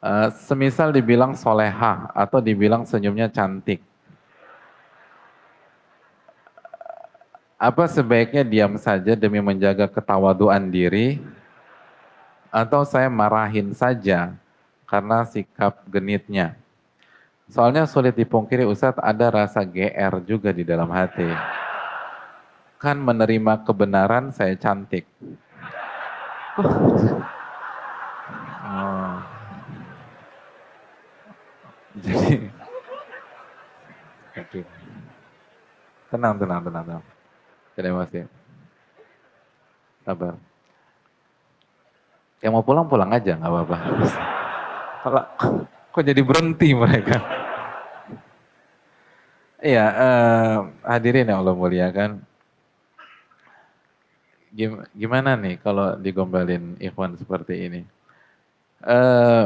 [0.00, 3.84] Uh, semisal dibilang soleha atau dibilang senyumnya cantik.
[7.60, 11.20] Apa sebaiknya diam saja demi menjaga ketawaduan diri
[12.52, 14.36] atau saya marahin saja
[14.84, 16.52] karena sikap genitnya.
[17.48, 21.32] Soalnya sulit dipungkiri Ustadz ada rasa GR juga di dalam hati.
[22.76, 25.08] Kan menerima kebenaran saya cantik.
[28.68, 29.16] Oh.
[34.32, 34.64] Jadi,
[36.08, 37.04] tenang, tenang, tenang, tenang.
[37.76, 38.24] Terima kasih.
[40.04, 40.51] Sabar.
[42.42, 43.76] Yang mau pulang pulang aja nggak apa-apa.
[45.02, 45.22] Kalau
[45.94, 47.22] kok jadi berhenti mereka?
[49.62, 52.18] Iya, eh, hadirin yang Allah muliakan.
[54.92, 57.80] Gimana nih kalau digombalin ikhwan seperti ini?
[58.82, 59.44] Eh,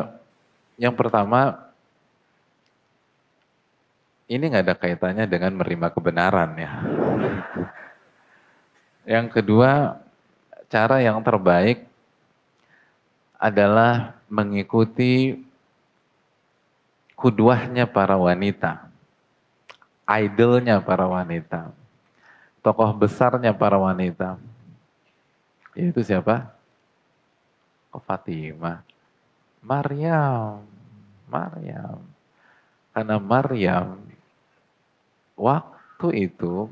[0.81, 1.69] yang pertama,
[4.25, 6.73] ini nggak ada kaitannya dengan menerima kebenaran ya.
[9.05, 10.01] Yang kedua,
[10.73, 11.85] cara yang terbaik
[13.47, 15.39] adalah mengikuti
[17.15, 18.91] kuduahnya para wanita,
[20.11, 21.71] idolnya para wanita,
[22.59, 24.35] tokoh besarnya para wanita.
[25.79, 26.51] Itu siapa?
[27.95, 28.83] Oh, Fatimah.
[29.63, 30.67] Maryam.
[31.31, 32.03] Maryam.
[32.91, 34.01] Karena Maryam
[35.37, 36.67] waktu itu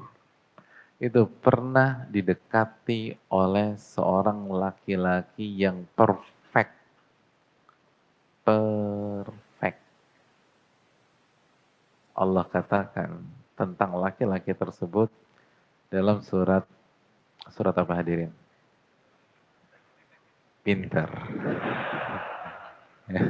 [0.98, 6.34] itu pernah didekati oleh seorang laki-laki yang perfect
[8.45, 9.81] perfect.
[12.15, 13.25] Allah katakan
[13.59, 15.11] tentang laki-laki tersebut
[15.91, 16.62] dalam surat
[17.51, 18.31] surat apa hadirin?
[20.65, 21.09] Pinter.
[23.11, 23.25] ya.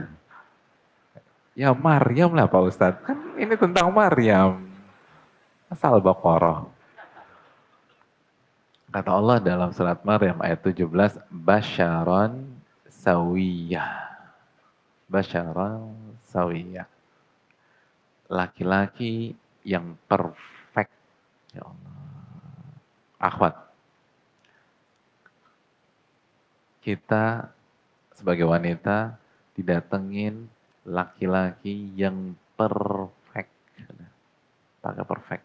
[1.56, 3.02] ya Maryam lah Pak Ustadz.
[3.02, 4.70] Kan ini tentang Maryam.
[5.66, 6.70] Asal Baqarah.
[8.94, 10.86] Kata Allah dalam surat Maryam ayat 17,
[11.26, 12.46] Basharon
[12.86, 14.13] sawiyah
[15.08, 15.80] basyara
[16.28, 16.88] sawiyah.
[18.28, 20.92] Laki-laki yang perfect.
[21.52, 21.94] Ya Allah.
[23.20, 23.54] Akhwat.
[26.84, 27.48] Kita
[28.12, 29.16] sebagai wanita
[29.56, 30.48] didatengin
[30.84, 33.52] laki-laki yang perfect.
[34.84, 35.44] Pakai perfect.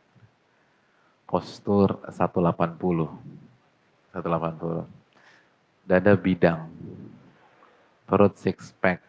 [1.23, 3.40] Postur 180.
[4.14, 4.99] 180.
[5.90, 6.69] dada bidang,
[8.06, 9.02] perut six pack,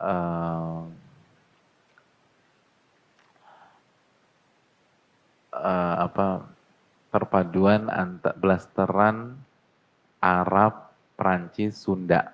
[0.00, 0.84] uh,
[5.56, 6.46] uh, apa
[7.08, 9.40] perpaduan antar blasteran
[10.20, 12.32] Arab, Prancis, Sunda.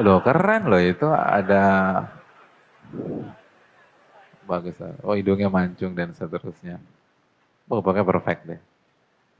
[0.00, 1.64] Loh keren loh itu ada
[4.48, 4.76] bagus.
[5.04, 6.80] Oh hidungnya mancung dan seterusnya.
[7.68, 8.60] Oh pokoknya perfect deh.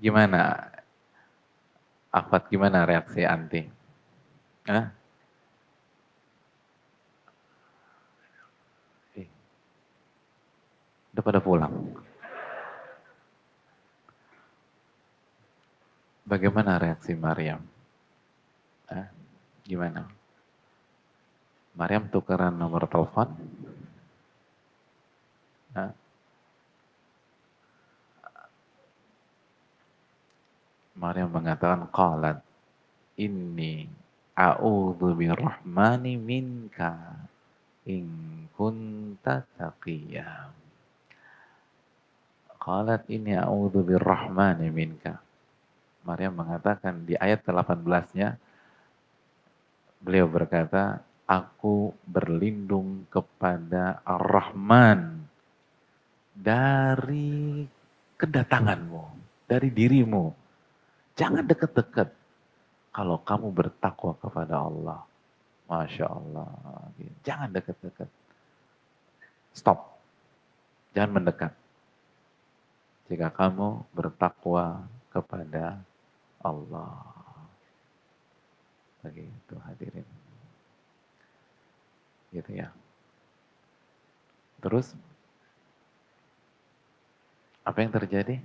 [0.03, 0.73] Gimana?
[2.13, 3.65] Akhwat gimana reaksi anti?
[4.69, 5.02] Hah?
[11.23, 11.71] Udah pada pulang.
[16.27, 17.63] Bagaimana reaksi Maryam?
[18.91, 19.07] Eh,
[19.63, 20.11] gimana?
[21.79, 23.31] Maryam tukeran nomor telepon?
[25.79, 25.93] Eh?
[30.99, 32.43] Maryam mengatakan qalat
[33.15, 33.87] inni
[34.35, 36.99] a'udzu birrahmani minka
[37.87, 38.11] in
[38.59, 40.62] kunta taqiyya.
[42.63, 45.19] Qalat inni a'udzu birrahmani minka.
[46.07, 48.39] Maryam mengatakan di ayat 18-nya
[49.99, 55.27] beliau berkata, "Aku berlindung kepada Ar-Rahman
[56.39, 57.67] dari
[58.15, 59.05] kedatanganmu,
[59.51, 60.31] dari dirimu."
[61.19, 62.15] Jangan dekat-dekat
[62.95, 65.03] kalau kamu bertakwa kepada Allah.
[65.67, 66.47] Masya Allah.
[67.27, 68.09] Jangan dekat-dekat.
[69.51, 69.99] Stop.
[70.95, 71.62] Jangan mendekat.
[73.11, 75.81] Jika kamu bertakwa kepada
[76.43, 77.03] Allah.
[79.03, 80.09] Begitu hadirin.
[82.31, 82.71] Gitu ya.
[84.63, 84.95] Terus,
[87.67, 88.39] apa yang terjadi?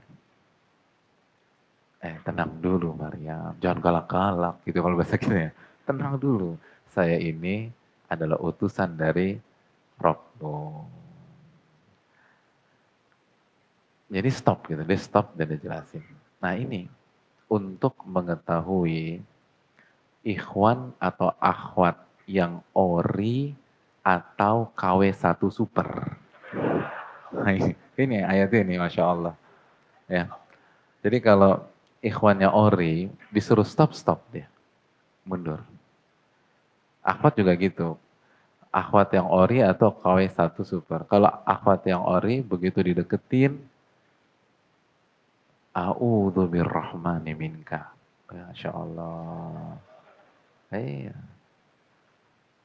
[1.98, 5.52] eh tenang dulu Maria, jangan galak-galak gitu kalau bahasa kita ya.
[5.88, 6.60] Tenang dulu,
[6.92, 7.72] saya ini
[8.08, 9.40] adalah utusan dari
[9.98, 10.86] Robbo.
[14.08, 16.04] Jadi stop gitu, dia stop dan dia jelasin.
[16.40, 16.88] Nah ini,
[17.52, 19.20] untuk mengetahui
[20.24, 23.56] ikhwan atau akhwat yang ori
[24.04, 26.16] atau KW1 super.
[27.36, 27.52] Nah,
[28.00, 29.36] ini, ayatnya ini, Masya Allah.
[30.08, 30.32] Ya.
[31.04, 31.68] Jadi kalau
[32.00, 34.48] ikhwannya ori, disuruh stop-stop dia.
[35.28, 35.60] Mundur.
[37.04, 38.00] Akhwat juga gitu.
[38.72, 41.04] Akhwat yang ori atau KW satu super.
[41.08, 43.60] Kalau akhwat yang ori, begitu dideketin,
[45.78, 47.94] A'udhu birrahmani minka.
[48.34, 49.78] Masya Allah.
[50.74, 51.14] Iya.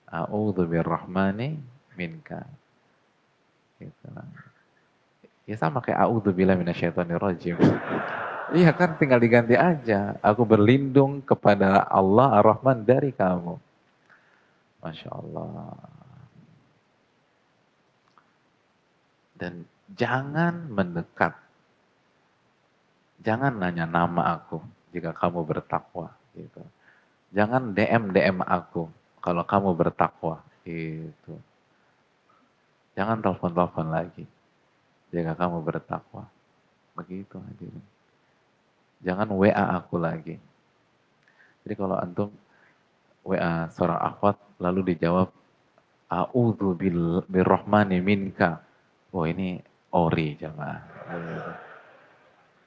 [0.09, 1.61] A'udhu birrahmani
[1.93, 2.41] minka.
[3.77, 4.09] Gitu.
[5.45, 7.59] Ya sama kayak a'udhu bila rajim.
[8.53, 10.17] Iya kan tinggal diganti aja.
[10.25, 13.57] Aku berlindung kepada Allah Ar-Rahman dari kamu.
[14.85, 15.73] Masya Allah.
[19.37, 19.67] Dan
[19.97, 21.35] jangan mendekat.
[23.23, 24.59] Jangan nanya nama aku
[24.91, 26.11] jika kamu bertakwa.
[26.35, 26.63] Gitu.
[27.33, 28.91] Jangan DM-DM aku
[29.23, 30.43] kalau kamu bertakwa.
[30.67, 31.35] Gitu.
[32.99, 34.27] Jangan telepon-telepon lagi
[35.15, 36.27] jika kamu bertakwa.
[36.99, 37.85] Begitu hadirin.
[39.03, 40.37] Jangan WA aku lagi.
[41.63, 42.31] Jadi kalau antum
[43.23, 45.31] WA seorang akhwat lalu dijawab
[46.13, 46.77] A'udzu
[47.25, 48.61] birrahmani minka.
[49.17, 49.57] Oh ini
[49.97, 51.72] ori jamaah.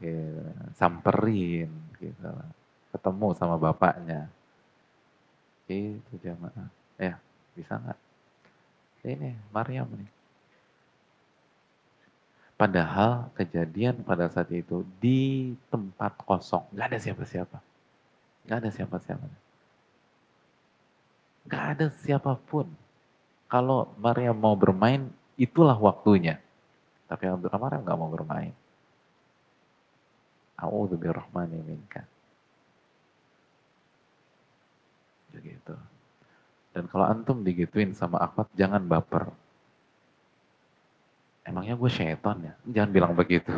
[0.05, 0.41] Gitu.
[0.77, 2.29] Samperin gitu.
[2.93, 4.29] Ketemu sama bapaknya.
[5.65, 6.69] Itu jamaah.
[7.01, 7.17] Ya,
[7.57, 7.99] bisa nggak?
[9.05, 10.09] Ini Maryam nih.
[12.55, 17.59] Padahal kejadian pada saat itu di tempat kosong, nggak ada siapa-siapa,
[18.47, 19.27] nggak ada siapa-siapa,
[21.51, 22.71] nggak ada siapa pun.
[23.51, 26.39] Kalau Maria mau bermain, itulah waktunya.
[27.11, 28.55] Tapi Maria nggak mau bermain.
[30.55, 32.03] A'udhu birrahmani minka.
[35.35, 35.75] Begitu.
[36.71, 39.31] Dan kalau antum digituin sama akhwat, jangan baper
[41.45, 42.53] emangnya gue syaitan ya?
[42.65, 43.53] Jangan bilang begitu.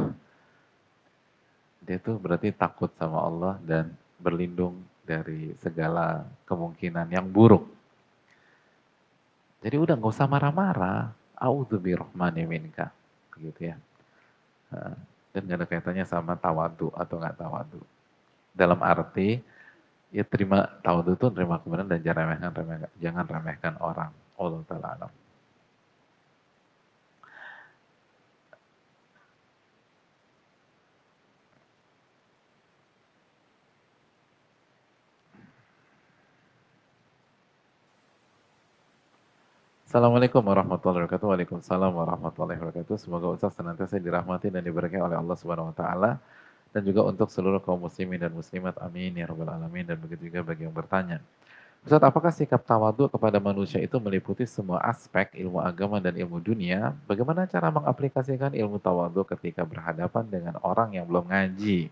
[1.88, 7.64] Dia tuh berarti takut sama Allah dan berlindung dari segala kemungkinan yang buruk.
[9.64, 11.16] Jadi udah nggak usah marah-marah.
[11.40, 12.92] A'udzubirrahmani minka.
[13.40, 13.80] Gitu ya.
[15.38, 17.78] Dan gak ada kaitannya sama tawadu atau nggak tawadu.
[18.58, 19.38] Dalam arti,
[20.10, 24.10] ya terima tawadu itu terima kebenaran dan jangan remehkan, remehkan, jangan remehkan orang.
[24.34, 25.12] Allah Ta'ala alam.
[39.88, 41.28] Assalamualaikum warahmatullahi wabarakatuh.
[41.32, 43.00] Waalaikumsalam warahmatullahi wabarakatuh.
[43.00, 46.20] Semoga Ustaz senantiasa dirahmati dan diberkahi oleh Allah Subhanahu wa taala
[46.76, 48.76] dan juga untuk seluruh kaum muslimin dan muslimat.
[48.84, 51.24] Amin ya rabbal alamin dan begitu juga bagi yang bertanya.
[51.88, 56.92] Ustaz, apakah sikap tawadu kepada manusia itu meliputi semua aspek ilmu agama dan ilmu dunia?
[57.08, 61.88] Bagaimana cara mengaplikasikan ilmu tawadu ketika berhadapan dengan orang yang belum ngaji?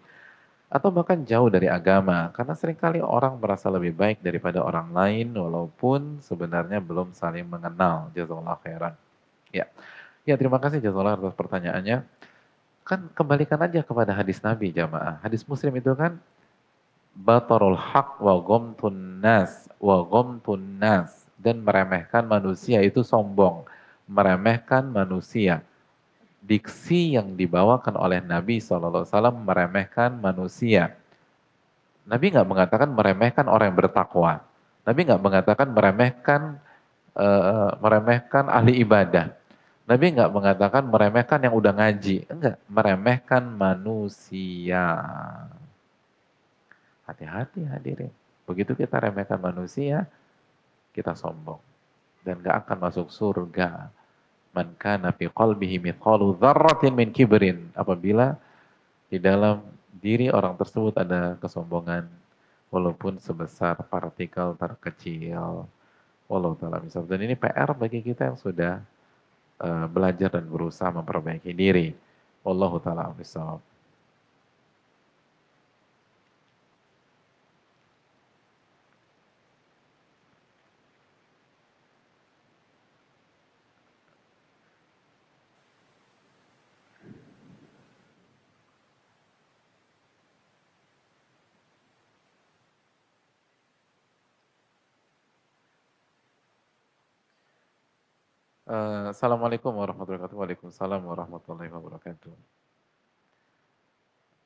[0.65, 5.29] Atau bahkan jauh dari agama karena sering kali orang merasa lebih baik daripada orang lain
[5.37, 8.09] walaupun sebenarnya belum saling mengenal.
[8.17, 8.93] Jazakallah khairan.
[9.53, 9.69] Ya.
[10.25, 12.01] Ya terima kasih jazakallah atas pertanyaannya.
[12.81, 15.21] Kan kembalikan aja kepada hadis Nabi jamaah.
[15.21, 16.17] Hadis Muslim itu kan
[17.13, 21.29] batarul haq wa gomtun nas wa gomtun nas.
[21.37, 23.69] Dan meremehkan manusia itu sombong.
[24.09, 25.61] Meremehkan manusia
[26.45, 30.93] diksi yang dibawakan oleh Nabi SAW meremehkan manusia.
[32.05, 34.45] Nabi nggak mengatakan meremehkan orang yang bertakwa.
[34.85, 36.41] Nabi nggak mengatakan meremehkan
[37.17, 39.33] uh, meremehkan ahli ibadah.
[39.89, 42.29] Nabi nggak mengatakan meremehkan yang udah ngaji.
[42.29, 44.85] Enggak, meremehkan manusia.
[47.09, 48.13] Hati-hati hadirin.
[48.45, 50.05] Begitu kita remehkan manusia,
[50.93, 51.61] kita sombong.
[52.25, 53.93] Dan gak akan masuk surga
[54.55, 57.67] man kana fi qalbihi mithqalu dzarratin min kibrin.
[57.75, 58.39] Apabila
[59.11, 59.59] di dalam
[59.99, 62.07] diri orang tersebut ada kesombongan
[62.71, 65.67] walaupun sebesar partikel terkecil.
[66.25, 68.81] Walau taala misal dan ini PR bagi kita yang sudah
[69.61, 71.93] uh, belajar dan berusaha memperbaiki diri.
[72.41, 73.13] Wallahu taala
[98.65, 100.41] Uh, Assalamualaikum warahmatullahi wabarakatuh.
[100.41, 102.33] Waalaikumsalam warahmatullahi wabarakatuh.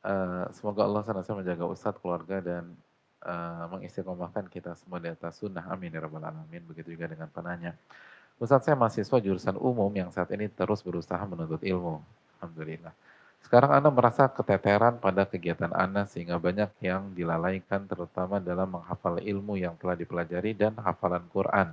[0.04, 2.76] Uh, semoga Allah senantiasa menjaga Ustadz, keluarga, dan
[3.24, 5.64] uh, mengistiqomahkan kita semua di atas sunnah.
[5.72, 6.68] Amin ya rabbal alamin.
[6.68, 7.80] Begitu juga dengan penanya.
[8.44, 12.04] Ustadz saya mahasiswa jurusan umum yang saat ini terus berusaha menuntut ilmu.
[12.44, 12.92] Alhamdulillah.
[13.40, 19.56] Sekarang Anda merasa keteteran pada kegiatan Anda sehingga banyak yang dilalaikan terutama dalam menghafal ilmu
[19.56, 21.72] yang telah dipelajari dan hafalan Quran.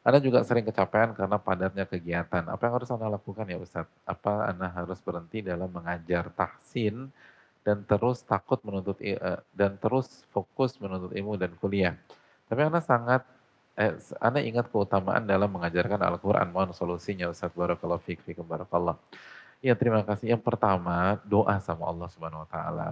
[0.00, 2.48] Anda juga sering kecapean karena padatnya kegiatan.
[2.48, 3.92] Apa yang harus Anda lakukan ya Ustadz?
[4.08, 7.12] Apa Anda harus berhenti dalam mengajar tahsin
[7.60, 9.20] dan terus takut menuntut eh,
[9.52, 12.00] dan terus fokus menuntut ilmu dan kuliah.
[12.48, 13.28] Tapi Anda sangat
[13.76, 13.92] eh,
[14.24, 16.48] Anda ingat keutamaan dalam mengajarkan Al-Qur'an.
[16.48, 18.96] Mohon solusinya Ustadz Barakallahu fiik fiikum barakallah.
[19.60, 20.32] Ya, terima kasih.
[20.32, 22.86] Yang pertama, doa sama Allah Subhanahu wa taala.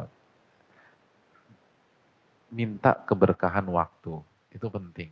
[2.52, 4.20] Minta keberkahan waktu.
[4.52, 5.08] Itu penting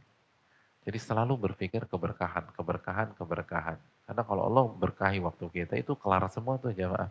[0.86, 3.74] jadi selalu berpikir keberkahan, keberkahan, keberkahan.
[4.06, 7.10] Karena kalau Allah berkahi waktu kita itu kelar semua tuh jamaah.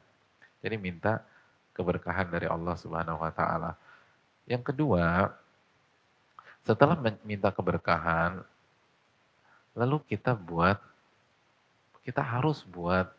[0.64, 1.20] Jadi minta
[1.76, 3.76] keberkahan dari Allah Subhanahu wa taala.
[4.48, 5.28] Yang kedua,
[6.64, 6.96] setelah
[7.28, 8.40] minta keberkahan,
[9.76, 10.80] lalu kita buat
[12.08, 13.12] kita harus buat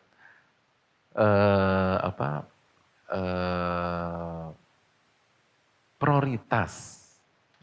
[1.13, 2.49] uh, apa
[3.13, 4.49] uh,
[6.01, 7.05] prioritas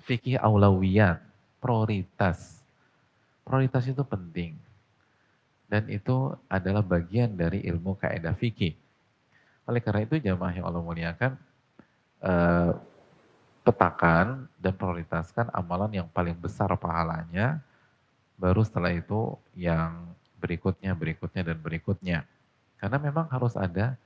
[0.06, 1.18] fikih aulawiyat,
[1.58, 2.63] prioritas
[3.44, 4.56] Prioritas itu penting.
[5.68, 8.76] Dan itu adalah bagian dari ilmu kaidah fikih.
[9.64, 11.32] Oleh karena itu jamaah yang Allah muliakan,
[12.20, 12.72] eh,
[13.64, 17.64] petakan dan prioritaskan amalan yang paling besar pahalanya,
[18.36, 22.18] baru setelah itu yang berikutnya, berikutnya, dan berikutnya.
[22.76, 23.96] Karena memang harus ada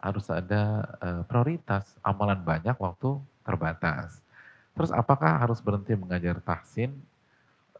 [0.00, 4.24] harus ada uh, prioritas, amalan banyak, waktu terbatas.
[4.72, 6.94] Terus apakah harus berhenti mengajar tahsin?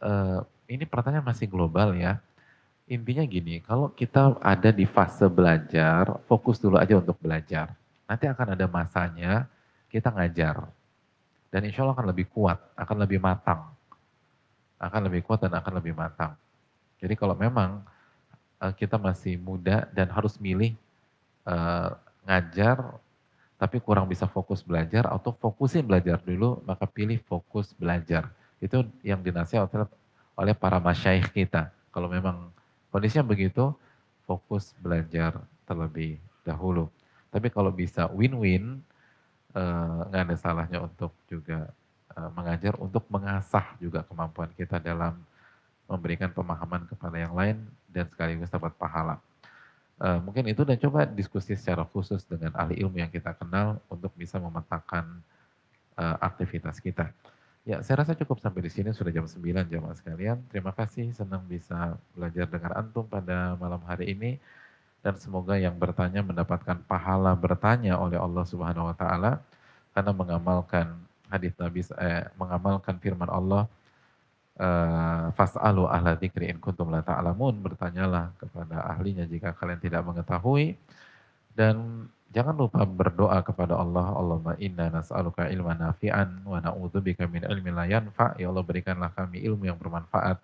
[0.02, 2.22] Uh, ini pertanyaan masih global ya.
[2.86, 7.74] Intinya gini, kalau kita ada di fase belajar, fokus dulu aja untuk belajar.
[8.06, 9.46] Nanti akan ada masanya
[9.90, 10.66] kita ngajar.
[11.50, 13.66] Dan insya Allah akan lebih kuat, akan lebih matang.
[14.78, 16.34] Akan lebih kuat dan akan lebih matang.
[16.98, 17.82] Jadi kalau memang
[18.62, 20.74] uh, kita masih muda dan harus milih
[21.46, 21.94] uh,
[22.26, 22.78] ngajar,
[23.54, 28.30] tapi kurang bisa fokus belajar, atau fokusin belajar dulu, maka pilih fokus belajar.
[28.58, 29.86] Itu yang dinasihatkan
[30.40, 31.68] oleh para masyaikh kita.
[31.92, 32.48] Kalau memang
[32.88, 33.76] kondisinya begitu,
[34.24, 35.36] fokus belajar
[35.68, 36.88] terlebih dahulu.
[37.28, 38.80] Tapi kalau bisa win-win,
[39.52, 41.68] eh, nggak ada salahnya untuk juga
[42.16, 45.20] eh, mengajar, untuk mengasah juga kemampuan kita dalam
[45.90, 47.60] memberikan pemahaman kepada yang lain
[47.90, 49.18] dan sekaligus dapat pahala.
[50.00, 54.08] Uh, mungkin itu dan coba diskusi secara khusus dengan ahli ilmu yang kita kenal untuk
[54.16, 55.20] bisa memetakan
[56.00, 57.12] uh, aktivitas kita.
[57.68, 58.88] Ya, saya rasa cukup sampai di sini.
[58.96, 60.40] Sudah jam 9 jamaah sekalian.
[60.48, 61.12] Terima kasih.
[61.12, 64.40] Senang bisa belajar dengan antum pada malam hari ini.
[65.04, 69.44] Dan semoga yang bertanya mendapatkan pahala bertanya oleh Allah Subhanahu wa taala.
[69.92, 73.68] Karena mengamalkan hadis Nabi eh, mengamalkan firman Allah
[74.56, 77.60] eh, fas'alu ahla dzikri in kuntum la ta'lamun.
[77.60, 80.80] Bertanyalah kepada ahlinya jika kalian tidak mengetahui.
[81.52, 87.74] Dan jangan lupa berdoa kepada Allah Allahumma inna nas'aluka ilman nafi'an wa na'udzubika min ilmin
[87.74, 90.38] la yanfa ya Allah berikanlah kami ilmu yang bermanfaat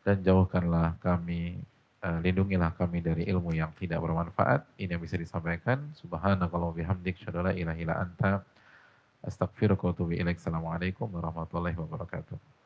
[0.00, 1.60] dan jauhkanlah kami
[2.04, 4.64] uh, lindungilah kami dari ilmu yang tidak bermanfaat.
[4.80, 5.92] Ini yang bisa disampaikan.
[5.96, 8.32] Subhanakallah bihamdik syadala ilaha ila anta.
[9.20, 10.32] Astagfirullahaladzim.
[10.32, 12.59] Assalamualaikum warahmatullahi wabarakatuh.